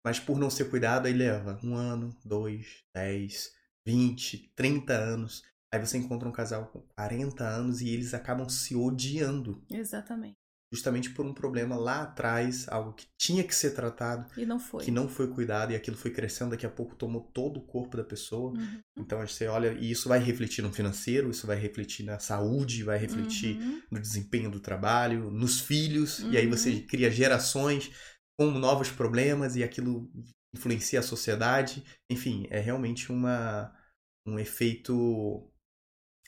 mas 0.05 0.19
por 0.19 0.39
não 0.39 0.51
ser 0.51 0.71
cuidado 0.71 1.07
aí 1.07 1.13
leva 1.13 1.59
um 1.63 1.75
ano, 1.75 2.17
dois, 2.25 2.85
dez, 2.95 3.53
20, 3.87 4.53
30 4.55 4.95
anos. 4.95 5.43
Aí 5.73 5.81
você 5.81 5.99
encontra 5.99 6.29
um 6.29 6.33
casal 6.33 6.67
com 6.67 6.81
40 6.97 7.45
anos 7.45 7.81
e 7.81 7.89
eles 7.89 8.15
acabam 8.15 8.49
se 8.49 8.77
odiando. 8.77 9.65
Exatamente. 9.69 10.37
Justamente 10.75 11.11
por 11.11 11.25
um 11.25 11.33
problema 11.33 11.77
lá 11.77 12.03
atrás, 12.03 12.67
algo 12.69 12.93
que 12.93 13.07
tinha 13.17 13.45
que 13.45 13.55
ser 13.55 13.71
tratado, 13.71 14.27
E 14.37 14.45
não 14.45 14.59
foi. 14.59 14.85
que 14.85 14.91
não 14.91 15.09
foi 15.09 15.29
cuidado 15.29 15.73
e 15.73 15.77
aquilo 15.77 15.97
foi 15.97 16.11
crescendo, 16.11 16.51
daqui 16.51 16.67
a 16.67 16.71
pouco 16.71 16.97
tomou 16.97 17.21
todo 17.33 17.59
o 17.59 17.63
corpo 17.67 17.97
da 17.97 18.03
pessoa. 18.03 18.51
Uhum. 18.53 18.81
Então 18.99 19.21
você 19.21 19.47
olha, 19.47 19.73
e 19.73 19.91
isso 19.91 20.09
vai 20.09 20.19
refletir 20.19 20.63
no 20.63 20.73
financeiro, 20.73 21.31
isso 21.31 21.47
vai 21.47 21.57
refletir 21.57 22.05
na 22.05 22.19
saúde, 22.19 22.83
vai 22.83 22.99
refletir 22.99 23.57
Uhum. 23.57 23.83
no 23.93 24.01
desempenho 24.01 24.51
do 24.51 24.59
trabalho, 24.59 25.31
nos 25.31 25.61
filhos, 25.61 26.19
e 26.21 26.37
aí 26.37 26.47
você 26.49 26.71
Uhum. 26.71 26.87
cria 26.89 27.11
gerações 27.11 27.91
com 28.37 28.51
novos 28.51 28.91
problemas 28.91 29.55
e 29.55 29.63
aquilo 29.63 30.11
influencia 30.55 30.99
a 31.01 31.03
sociedade. 31.03 31.85
Enfim, 32.11 32.47
é 32.51 32.59
realmente 32.59 33.13
uma, 33.13 33.73
um 34.27 34.39
efeito 34.39 35.49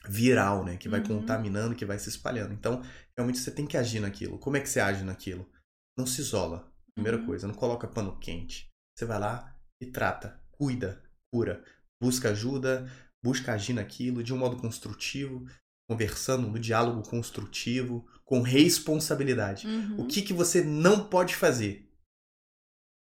viral, 0.09 0.65
né? 0.65 0.77
Que 0.77 0.89
vai 0.89 1.01
Uhum. 1.01 1.07
contaminando, 1.07 1.75
que 1.75 1.85
vai 1.85 1.99
se 1.99 2.09
espalhando. 2.09 2.53
Então, 2.55 2.83
realmente 3.17 3.39
você 3.39 3.51
tem 3.51 3.67
que 3.67 3.77
agir 3.77 4.01
naquilo. 4.01 4.39
Como 4.39 4.57
é 4.57 4.61
que 4.61 4.69
você 4.69 4.81
age 4.81 5.03
naquilo? 5.05 5.51
Não 5.97 6.07
se 6.07 6.21
isola. 6.21 6.73
Primeira 6.95 7.19
Uhum. 7.19 7.27
coisa, 7.27 7.47
não 7.47 7.55
coloca 7.55 7.87
pano 7.89 8.19
quente. 8.19 8.69
Você 8.97 9.05
vai 9.05 9.19
lá 9.19 9.59
e 9.81 9.87
trata, 9.87 10.43
cuida, 10.53 11.03
cura, 11.33 11.65
busca 12.01 12.31
ajuda, 12.31 12.91
busca 13.23 13.53
agir 13.53 13.75
naquilo 13.75 14.23
de 14.23 14.33
um 14.33 14.39
modo 14.39 14.57
construtivo, 14.57 15.47
conversando 15.89 16.49
no 16.49 16.59
diálogo 16.59 17.09
construtivo, 17.09 18.09
com 18.25 18.41
responsabilidade. 18.41 19.67
Uhum. 19.67 20.01
O 20.01 20.07
que, 20.07 20.23
que 20.23 20.33
você 20.33 20.65
não 20.65 21.09
pode 21.09 21.35
fazer? 21.37 21.91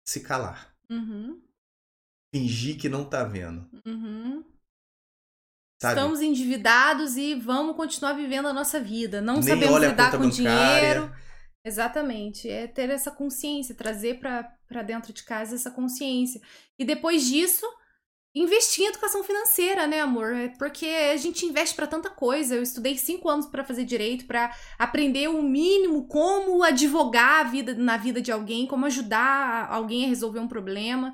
Se 0.06 0.20
calar. 0.20 0.74
Uhum. 0.90 1.40
Fingir 2.34 2.78
que 2.78 2.88
não 2.88 3.04
tá 3.08 3.24
vendo. 3.24 3.68
Uhum. 3.86 4.44
Sabe? 5.82 5.94
Estamos 5.94 6.20
endividados 6.20 7.16
e 7.16 7.34
vamos 7.34 7.74
continuar 7.74 8.12
vivendo 8.12 8.46
a 8.46 8.52
nossa 8.52 8.78
vida. 8.78 9.20
Não 9.20 9.34
Nem 9.34 9.42
sabemos 9.42 9.80
lidar 9.82 10.12
com 10.12 10.18
bancária. 10.18 10.30
dinheiro. 10.30 11.12
Exatamente. 11.64 12.48
É 12.48 12.68
ter 12.68 12.88
essa 12.88 13.10
consciência, 13.10 13.74
trazer 13.74 14.20
pra 14.20 14.82
dentro 14.84 15.12
de 15.12 15.24
casa 15.24 15.56
essa 15.56 15.72
consciência. 15.72 16.40
E 16.78 16.84
depois 16.84 17.24
disso, 17.26 17.66
investir 18.32 18.84
em 18.84 18.88
educação 18.88 19.24
financeira, 19.24 19.86
né, 19.88 20.00
amor? 20.00 20.32
É 20.34 20.48
Porque 20.50 20.86
a 20.86 21.16
gente 21.16 21.44
investe 21.44 21.74
pra 21.74 21.88
tanta 21.88 22.08
coisa. 22.08 22.54
Eu 22.54 22.62
estudei 22.62 22.96
cinco 22.96 23.28
anos 23.28 23.46
pra 23.46 23.64
fazer 23.64 23.84
direito, 23.84 24.24
pra 24.26 24.54
aprender 24.78 25.28
o 25.28 25.42
mínimo 25.42 26.06
como 26.06 26.62
advogar 26.62 27.40
a 27.40 27.48
vida, 27.48 27.74
na 27.74 27.96
vida 27.96 28.20
de 28.20 28.30
alguém, 28.30 28.68
como 28.68 28.86
ajudar 28.86 29.68
alguém 29.68 30.04
a 30.04 30.08
resolver 30.08 30.38
um 30.38 30.48
problema. 30.48 31.12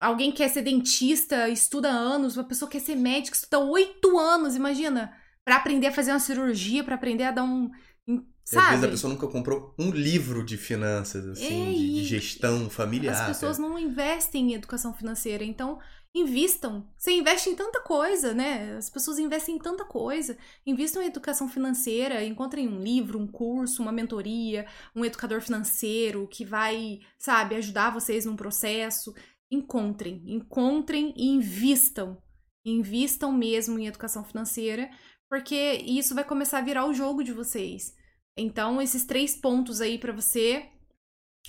Alguém 0.00 0.32
quer 0.32 0.48
ser 0.48 0.62
dentista, 0.62 1.48
estuda 1.48 1.88
anos, 1.88 2.36
uma 2.36 2.44
pessoa 2.44 2.70
quer 2.70 2.80
ser 2.80 2.94
médica, 2.96 3.36
estuda 3.36 3.58
oito 3.60 4.18
anos, 4.18 4.54
imagina, 4.56 5.12
Pra 5.44 5.56
aprender 5.56 5.88
a 5.88 5.92
fazer 5.92 6.10
uma 6.10 6.18
cirurgia, 6.18 6.82
pra 6.82 6.94
aprender 6.94 7.24
a 7.24 7.30
dar 7.30 7.42
um, 7.44 7.70
em- 8.08 8.14
E 8.16 8.56
às 8.56 8.64
vezes 8.64 8.70
sabe? 8.70 8.86
a 8.86 8.90
pessoa 8.90 9.12
nunca 9.12 9.28
comprou 9.28 9.74
um 9.78 9.90
livro 9.90 10.42
de 10.42 10.56
finanças, 10.56 11.26
assim, 11.26 11.68
É, 11.68 11.72
de, 11.72 12.02
gestão 12.04 12.70
familiar. 12.70 13.14
As 13.14 13.26
pessoas 13.26 13.58
não 13.58 13.78
investem 13.78 14.52
em 14.52 14.54
educação 14.54 14.94
financeira, 14.94 15.44
então 15.44 15.78
invistam. 16.14 16.88
Você 16.96 17.10
investe 17.12 17.50
em 17.50 17.56
tanta 17.56 17.80
coisa, 17.80 18.32
né? 18.32 18.76
As 18.78 18.88
pessoas 18.88 19.18
investem 19.18 19.56
em 19.56 19.58
tanta 19.58 19.84
coisa. 19.84 20.36
Invistam 20.64 21.02
em 21.02 21.06
educação 21.08 21.48
financeira, 21.48 22.24
encontrem 22.24 22.66
um 22.68 22.80
livro, 22.80 23.18
um 23.18 23.26
curso, 23.26 23.82
uma 23.82 23.92
mentoria, 23.92 24.64
um 24.94 25.04
educador 25.04 25.40
financeiro 25.42 26.26
que 26.30 26.44
vai, 26.44 27.00
sabe, 27.18 27.56
ajudar 27.56 27.90
vocês 27.92 28.24
num 28.24 28.36
processo. 28.36 29.12
Encontrem, 29.50 30.22
encontrem 30.26 31.14
e 31.16 31.26
invistam. 31.28 32.22
Invistam 32.64 33.30
mesmo 33.30 33.78
em 33.78 33.86
educação 33.86 34.24
financeira, 34.24 34.90
porque 35.28 35.54
isso 35.84 36.14
vai 36.14 36.24
começar 36.24 36.58
a 36.58 36.62
virar 36.62 36.86
o 36.86 36.94
jogo 36.94 37.22
de 37.22 37.32
vocês. 37.32 37.94
Então, 38.36 38.80
esses 38.80 39.04
três 39.04 39.36
pontos 39.36 39.80
aí 39.80 39.98
pra 39.98 40.12
você 40.12 40.70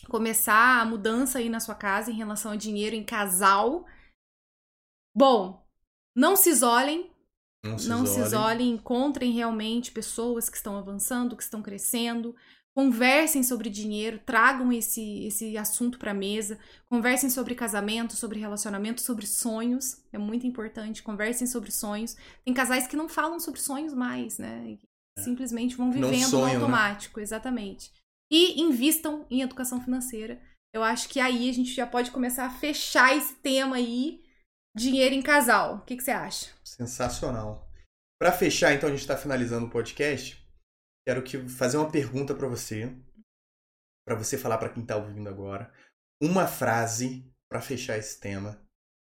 começar 0.09 0.81
a 0.81 0.85
mudança 0.85 1.39
aí 1.39 1.49
na 1.49 1.59
sua 1.59 1.73
casa 1.75 2.11
em 2.11 2.15
relação 2.15 2.51
a 2.51 2.55
dinheiro 2.57 2.95
em 2.95 3.03
casal. 3.03 3.85
Bom, 5.15 5.65
não 6.15 6.35
se 6.35 6.49
isolem, 6.49 7.09
Não 7.63 7.77
se 7.77 7.87
não 7.87 8.05
se 8.05 8.19
isolem. 8.19 8.25
isolem, 8.27 8.69
encontrem 8.71 9.31
realmente 9.31 9.91
pessoas 9.91 10.49
que 10.49 10.57
estão 10.57 10.77
avançando, 10.77 11.35
que 11.35 11.43
estão 11.43 11.61
crescendo. 11.61 12.35
Conversem 12.75 13.41
sobre 13.41 13.69
dinheiro, 13.69 14.19
tragam 14.19 14.71
esse, 14.73 15.27
esse 15.27 15.57
assunto 15.57 15.97
para 15.97 16.13
mesa. 16.13 16.59
Conversem 16.89 17.29
sobre 17.29 17.55
casamento, 17.55 18.15
sobre 18.15 18.39
relacionamento, 18.39 19.01
sobre 19.01 19.25
sonhos. 19.25 20.03
É 20.11 20.17
muito 20.17 20.45
importante. 20.45 21.01
Conversem 21.01 21.47
sobre 21.47 21.71
sonhos. 21.71 22.17
Tem 22.43 22.53
casais 22.53 22.85
que 22.85 22.97
não 22.97 23.07
falam 23.07 23.39
sobre 23.39 23.61
sonhos 23.61 23.93
mais, 23.93 24.37
né? 24.37 24.71
E 24.71 24.79
Simplesmente 25.17 25.75
vão 25.75 25.89
É. 25.89 25.93
Vivendo 25.93 26.31
no 26.31 26.45
né? 26.45 26.55
automático, 26.55 27.19
exatamente. 27.19 27.93
E 28.29 28.61
invistam 28.61 29.25
em 29.29 29.41
educação 29.41 29.81
financeira. 29.81 30.41
Eu 30.73 30.83
acho 30.83 31.07
que 31.07 31.21
aí 31.21 31.49
a 31.49 31.53
gente 31.53 31.73
já 31.73 31.87
pode 31.87 32.11
começar 32.11 32.45
a 32.45 32.49
fechar 32.49 33.15
esse 33.15 33.35
tema 33.35 33.77
aí, 33.77 34.21
dinheiro 34.75 35.15
em 35.15 35.21
casal. 35.21 35.77
O 35.77 35.81
que, 35.85 35.95
que 35.95 36.03
você 36.03 36.11
acha? 36.11 36.51
Sensacional. 36.63 37.69
Pra 38.19 38.31
fechar, 38.31 38.73
então, 38.73 38.89
a 38.89 38.91
gente 38.91 39.07
tá 39.07 39.15
finalizando 39.15 39.67
o 39.67 39.69
podcast. 39.69 40.44
Quero 41.07 41.23
que 41.23 41.47
fazer 41.47 41.77
uma 41.77 41.91
pergunta 41.91 42.33
pra 42.33 42.47
você, 42.47 42.91
Pra 44.05 44.15
você 44.15 44.37
falar 44.37 44.59
pra 44.59 44.69
quem 44.69 44.85
tá 44.85 44.95
ouvindo 44.95 45.27
agora, 45.27 45.73
uma 46.21 46.45
frase 46.45 47.25
pra 47.49 47.59
fechar 47.59 47.97
esse 47.97 48.19
tema, 48.19 48.61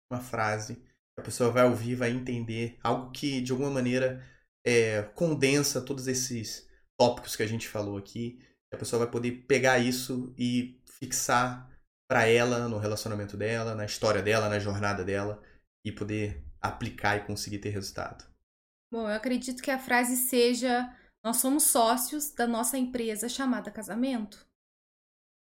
uma 0.09 0.21
frase 0.21 0.75
que 0.75 1.19
a 1.19 1.21
pessoa 1.21 1.51
vai 1.51 1.65
ouvir, 1.65 1.95
vai 1.95 2.09
entender, 2.09 2.77
algo 2.81 3.11
que 3.11 3.41
de 3.41 3.51
alguma 3.51 3.69
maneira 3.69 4.25
é, 4.65 5.03
condensa 5.13 5.81
todos 5.81 6.07
esses 6.07 6.69
tópicos 6.97 7.35
que 7.35 7.43
a 7.43 7.47
gente 7.47 7.67
falou 7.67 7.97
aqui. 7.97 8.39
A 8.73 8.77
pessoa 8.77 9.03
vai 9.03 9.11
poder 9.11 9.45
pegar 9.45 9.77
isso 9.77 10.33
e 10.37 10.81
fixar 10.85 11.69
pra 12.09 12.25
ela 12.25 12.69
no 12.69 12.77
relacionamento 12.77 13.35
dela, 13.35 13.75
na 13.75 13.85
história 13.85 14.21
dela, 14.21 14.47
na 14.47 14.57
jornada 14.57 15.03
dela 15.03 15.43
e 15.85 15.91
poder 15.91 16.41
aplicar 16.61 17.17
e 17.17 17.25
conseguir 17.25 17.59
ter 17.59 17.69
resultado. 17.69 18.25
Bom, 18.89 19.09
eu 19.09 19.15
acredito 19.15 19.61
que 19.61 19.69
a 19.69 19.77
frase 19.77 20.15
seja: 20.15 20.89
Nós 21.23 21.37
somos 21.37 21.63
sócios 21.63 22.31
da 22.31 22.45
nossa 22.45 22.77
empresa 22.77 23.29
chamada 23.29 23.71
casamento. 23.71 24.45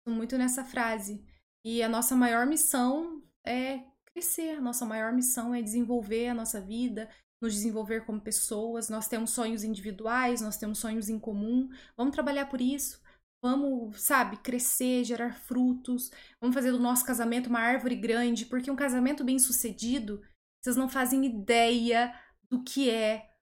Muito 0.07 0.37
nessa 0.37 0.63
frase. 0.63 1.25
E 1.65 1.83
a 1.83 1.89
nossa 1.89 2.15
maior 2.15 2.45
missão 2.45 3.21
é 3.45 3.83
crescer, 4.05 4.57
a 4.57 4.61
nossa 4.61 4.85
maior 4.85 5.11
missão 5.11 5.53
é 5.53 5.61
desenvolver 5.61 6.27
a 6.27 6.33
nossa 6.33 6.61
vida, 6.61 7.09
nos 7.41 7.53
desenvolver 7.53 8.05
como 8.05 8.21
pessoas. 8.21 8.89
Nós 8.89 9.07
temos 9.07 9.31
sonhos 9.31 9.63
individuais, 9.63 10.39
nós 10.39 10.57
temos 10.57 10.79
sonhos 10.79 11.09
em 11.09 11.19
comum. 11.19 11.69
Vamos 11.97 12.13
trabalhar 12.13 12.45
por 12.45 12.61
isso. 12.61 13.01
Vamos, 13.41 14.01
sabe, 14.01 14.37
crescer, 14.37 15.03
gerar 15.03 15.33
frutos. 15.33 16.09
Vamos 16.39 16.53
fazer 16.55 16.71
do 16.71 16.79
nosso 16.79 17.05
casamento 17.05 17.49
uma 17.49 17.59
árvore 17.59 17.95
grande, 17.95 18.45
porque 18.45 18.71
um 18.71 18.75
casamento 18.75 19.21
bem 19.21 19.37
sucedido, 19.37 20.21
vocês 20.61 20.77
não 20.77 20.87
fazem 20.87 21.25
ideia 21.25 22.17
do 22.49 22.63
que 22.63 22.89
é 22.89 23.32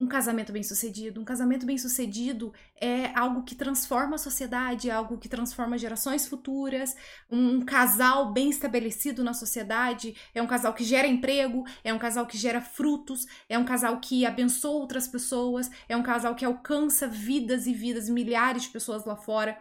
um 0.00 0.06
casamento 0.06 0.50
bem 0.50 0.62
sucedido. 0.62 1.20
Um 1.20 1.24
casamento 1.24 1.66
bem 1.66 1.76
sucedido 1.76 2.54
é 2.80 3.12
algo 3.14 3.42
que 3.42 3.54
transforma 3.54 4.14
a 4.14 4.18
sociedade, 4.18 4.88
é 4.88 4.92
algo 4.92 5.18
que 5.18 5.28
transforma 5.28 5.76
gerações 5.76 6.26
futuras. 6.26 6.96
Um, 7.30 7.60
casal 7.60 8.32
bem 8.32 8.48
estabelecido 8.48 9.22
na 9.22 9.34
sociedade 9.34 10.16
é 10.34 10.40
um 10.40 10.46
casal 10.46 10.72
que 10.72 10.82
gera 10.82 11.06
emprego, 11.06 11.64
é 11.84 11.92
um 11.92 11.98
casal 11.98 12.26
que 12.26 12.38
gera 12.38 12.62
frutos, 12.62 13.26
é 13.48 13.58
um 13.58 13.64
casal 13.64 14.00
que 14.00 14.24
abençoa 14.24 14.80
outras 14.80 15.06
pessoas, 15.06 15.70
é 15.86 15.94
um 15.94 16.02
casal 16.02 16.34
que 16.34 16.46
alcança 16.46 17.06
vidas 17.06 17.66
e 17.66 17.74
vidas, 17.74 18.08
milhares 18.08 18.62
de 18.62 18.70
pessoas 18.70 19.04
lá 19.04 19.16
fora. 19.16 19.58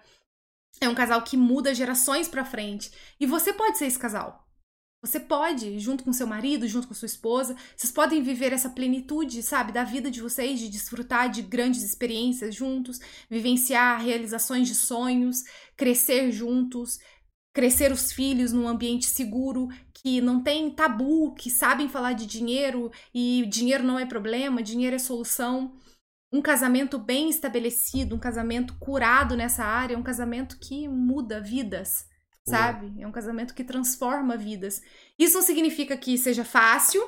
É 0.80 0.88
um 0.88 0.96
casal 0.96 1.22
que 1.22 1.36
muda 1.36 1.76
gerações 1.76 2.30
pra 2.30 2.46
frente. 2.46 2.92
E 3.20 3.26
você 3.26 3.52
pode 3.52 3.78
ser 3.78 3.88
esse 3.88 4.00
casal. 4.00 4.49
Você 5.02 5.18
pode, 5.18 5.80
junto 5.80 6.04
com 6.04 6.12
seu 6.12 6.28
marido, 6.28 6.68
junto 6.68 6.88
com 6.88 6.94
sua 6.94 7.06
esposa, 7.06 7.56
vocês 7.76 7.92
podem 7.92 8.22
viver 8.22 8.52
essa 8.52 8.70
plenitude, 8.70 9.42
sabe, 9.42 9.72
da 9.72 9.86
vida 9.86 10.12
de 10.12 10.22
vocês, 10.22 10.60
de 10.60 10.68
desfrutar 10.68 11.30
de 11.30 11.42
grandes 11.42 11.84
experiências 11.84 12.54
juntos, 12.54 13.00
vivenciar 13.30 14.02
realizações 14.02 14.68
de 14.68 14.76
sonhos, 14.76 15.44
crescer 15.78 16.34
juntos, 16.34 17.00
crescer 17.54 17.94
os 17.94 18.12
filhos 18.12 18.52
num 18.52 18.68
ambiente 18.68 19.06
seguro, 19.06 19.70
que 19.94 20.20
não 20.20 20.44
tem 20.44 20.70
tabu, 20.70 21.34
que 21.34 21.50
sabem 21.50 21.88
falar 21.88 22.12
de 22.12 22.26
dinheiro 22.26 22.92
e 23.14 23.46
dinheiro 23.48 23.86
não 23.86 23.98
é 23.98 24.06
problema, 24.06 24.62
dinheiro 24.62 24.98
é 24.98 25.00
solução. 25.00 25.78
Um 26.32 26.42
casamento 26.42 27.00
bem 27.00 27.30
estabelecido, 27.30 28.16
um 28.16 28.20
casamento 28.20 28.76
curado 28.78 29.36
nessa 29.38 29.64
área, 29.64 29.98
um 29.98 30.04
casamento 30.04 30.60
que 30.60 30.90
muda 30.90 31.40
vidas. 31.40 32.09
Sabe? 32.50 33.02
É 33.02 33.08
um 33.08 33.12
casamento 33.12 33.54
que 33.54 33.64
transforma 33.64 34.38
vidas. 34.38 34.82
Isso 35.18 35.36
não 35.36 35.42
significa 35.42 35.98
que 35.98 36.18
seja 36.18 36.44
fácil, 36.44 37.02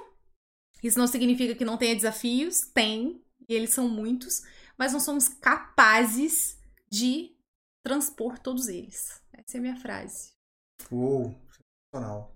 isso 0.83 0.97
não 0.97 1.07
significa 1.07 1.55
que 1.55 1.65
não 1.65 1.77
tenha 1.77 1.95
desafios, 1.95 2.61
tem, 2.73 3.23
e 3.47 3.53
eles 3.53 3.71
são 3.71 3.87
muitos, 3.87 4.41
mas 4.77 4.93
nós 4.93 5.03
somos 5.03 5.27
capazes 5.27 6.57
de 6.89 7.35
transpor 7.83 8.39
todos 8.39 8.67
eles. 8.67 9.21
Essa 9.33 9.57
é 9.57 9.59
a 9.59 9.61
minha 9.61 9.75
frase. 9.77 10.31
Uou, 10.91 11.35
sensacional. 11.93 12.35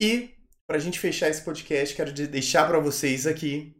E 0.00 0.34
pra 0.66 0.78
gente 0.78 0.98
fechar 0.98 1.28
esse 1.28 1.42
podcast, 1.42 1.94
quero 1.94 2.12
deixar 2.12 2.66
para 2.66 2.78
vocês 2.78 3.26
aqui, 3.26 3.76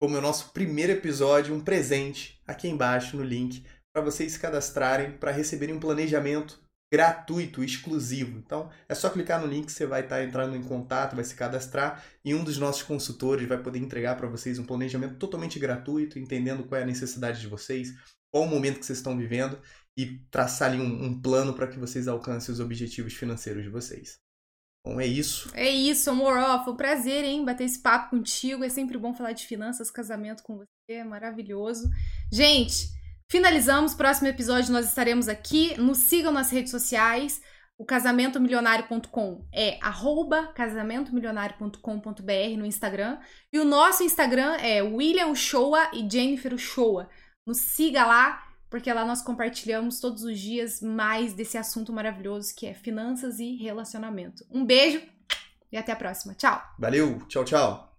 como 0.00 0.16
é 0.16 0.18
o 0.18 0.22
nosso 0.22 0.52
primeiro 0.52 0.92
episódio, 0.92 1.54
um 1.54 1.62
presente 1.62 2.40
aqui 2.46 2.68
embaixo 2.68 3.16
no 3.16 3.22
link 3.22 3.64
para 3.92 4.02
vocês 4.02 4.32
se 4.32 4.40
cadastrarem 4.40 5.16
para 5.18 5.30
receberem 5.30 5.74
um 5.74 5.80
planejamento 5.80 6.60
gratuito, 6.92 7.62
exclusivo. 7.62 8.38
Então, 8.38 8.68
é 8.88 8.94
só 8.94 9.08
clicar 9.08 9.40
no 9.40 9.46
link, 9.46 9.70
você 9.70 9.86
vai 9.86 10.02
estar 10.02 10.16
tá 10.16 10.24
entrando 10.24 10.56
em 10.56 10.62
contato, 10.62 11.14
vai 11.14 11.24
se 11.24 11.34
cadastrar 11.34 12.04
e 12.24 12.34
um 12.34 12.42
dos 12.42 12.58
nossos 12.58 12.82
consultores 12.82 13.48
vai 13.48 13.58
poder 13.58 13.78
entregar 13.78 14.16
para 14.16 14.28
vocês 14.28 14.58
um 14.58 14.64
planejamento 14.64 15.16
totalmente 15.16 15.58
gratuito, 15.58 16.18
entendendo 16.18 16.64
qual 16.64 16.80
é 16.80 16.82
a 16.82 16.86
necessidade 16.86 17.40
de 17.40 17.46
vocês, 17.46 17.94
qual 18.32 18.44
o 18.44 18.48
momento 18.48 18.80
que 18.80 18.86
vocês 18.86 18.98
estão 18.98 19.16
vivendo 19.16 19.58
e 19.96 20.18
traçar 20.30 20.70
ali 20.70 20.80
um, 20.80 21.04
um 21.04 21.20
plano 21.20 21.54
para 21.54 21.68
que 21.68 21.78
vocês 21.78 22.08
alcancem 22.08 22.52
os 22.52 22.60
objetivos 22.60 23.14
financeiros 23.14 23.62
de 23.62 23.70
vocês. 23.70 24.18
Bom, 24.84 24.98
é 24.98 25.06
isso. 25.06 25.50
É 25.54 25.68
isso, 25.68 26.08
amor. 26.08 26.36
Foi 26.64 26.72
um 26.72 26.76
prazer, 26.76 27.22
hein? 27.22 27.44
Bater 27.44 27.64
esse 27.64 27.80
papo 27.80 28.10
contigo. 28.10 28.64
É 28.64 28.68
sempre 28.68 28.96
bom 28.96 29.12
falar 29.12 29.32
de 29.32 29.46
finanças, 29.46 29.90
casamento 29.90 30.42
com 30.42 30.56
você. 30.56 30.66
É 30.88 31.04
maravilhoso. 31.04 31.90
Gente, 32.32 32.88
Finalizamos. 33.30 33.94
Próximo 33.94 34.26
episódio 34.26 34.72
nós 34.72 34.86
estaremos 34.86 35.28
aqui. 35.28 35.80
Nos 35.80 35.98
sigam 35.98 36.32
nas 36.32 36.50
redes 36.50 36.72
sociais. 36.72 37.40
O 37.78 37.84
casamentomilionário.com 37.84 39.46
é 39.54 39.78
arroba 39.80 40.48
casamentomilionário.com.br 40.48 42.58
no 42.58 42.66
Instagram. 42.66 43.18
E 43.52 43.60
o 43.60 43.64
nosso 43.64 44.02
Instagram 44.02 44.56
é 44.56 44.82
William 44.82 45.32
Showa 45.34 45.88
e 45.94 46.06
Jennifer 46.10 46.58
Showa. 46.58 47.08
Nos 47.46 47.58
siga 47.58 48.04
lá, 48.04 48.42
porque 48.68 48.92
lá 48.92 49.04
nós 49.04 49.22
compartilhamos 49.22 50.00
todos 50.00 50.24
os 50.24 50.38
dias 50.38 50.82
mais 50.82 51.32
desse 51.32 51.56
assunto 51.56 51.92
maravilhoso 51.92 52.52
que 52.56 52.66
é 52.66 52.74
finanças 52.74 53.38
e 53.38 53.54
relacionamento. 53.54 54.44
Um 54.50 54.64
beijo 54.64 55.00
e 55.70 55.76
até 55.76 55.92
a 55.92 55.96
próxima. 55.96 56.34
Tchau! 56.34 56.60
Valeu, 56.78 57.20
tchau, 57.28 57.44
tchau! 57.44 57.89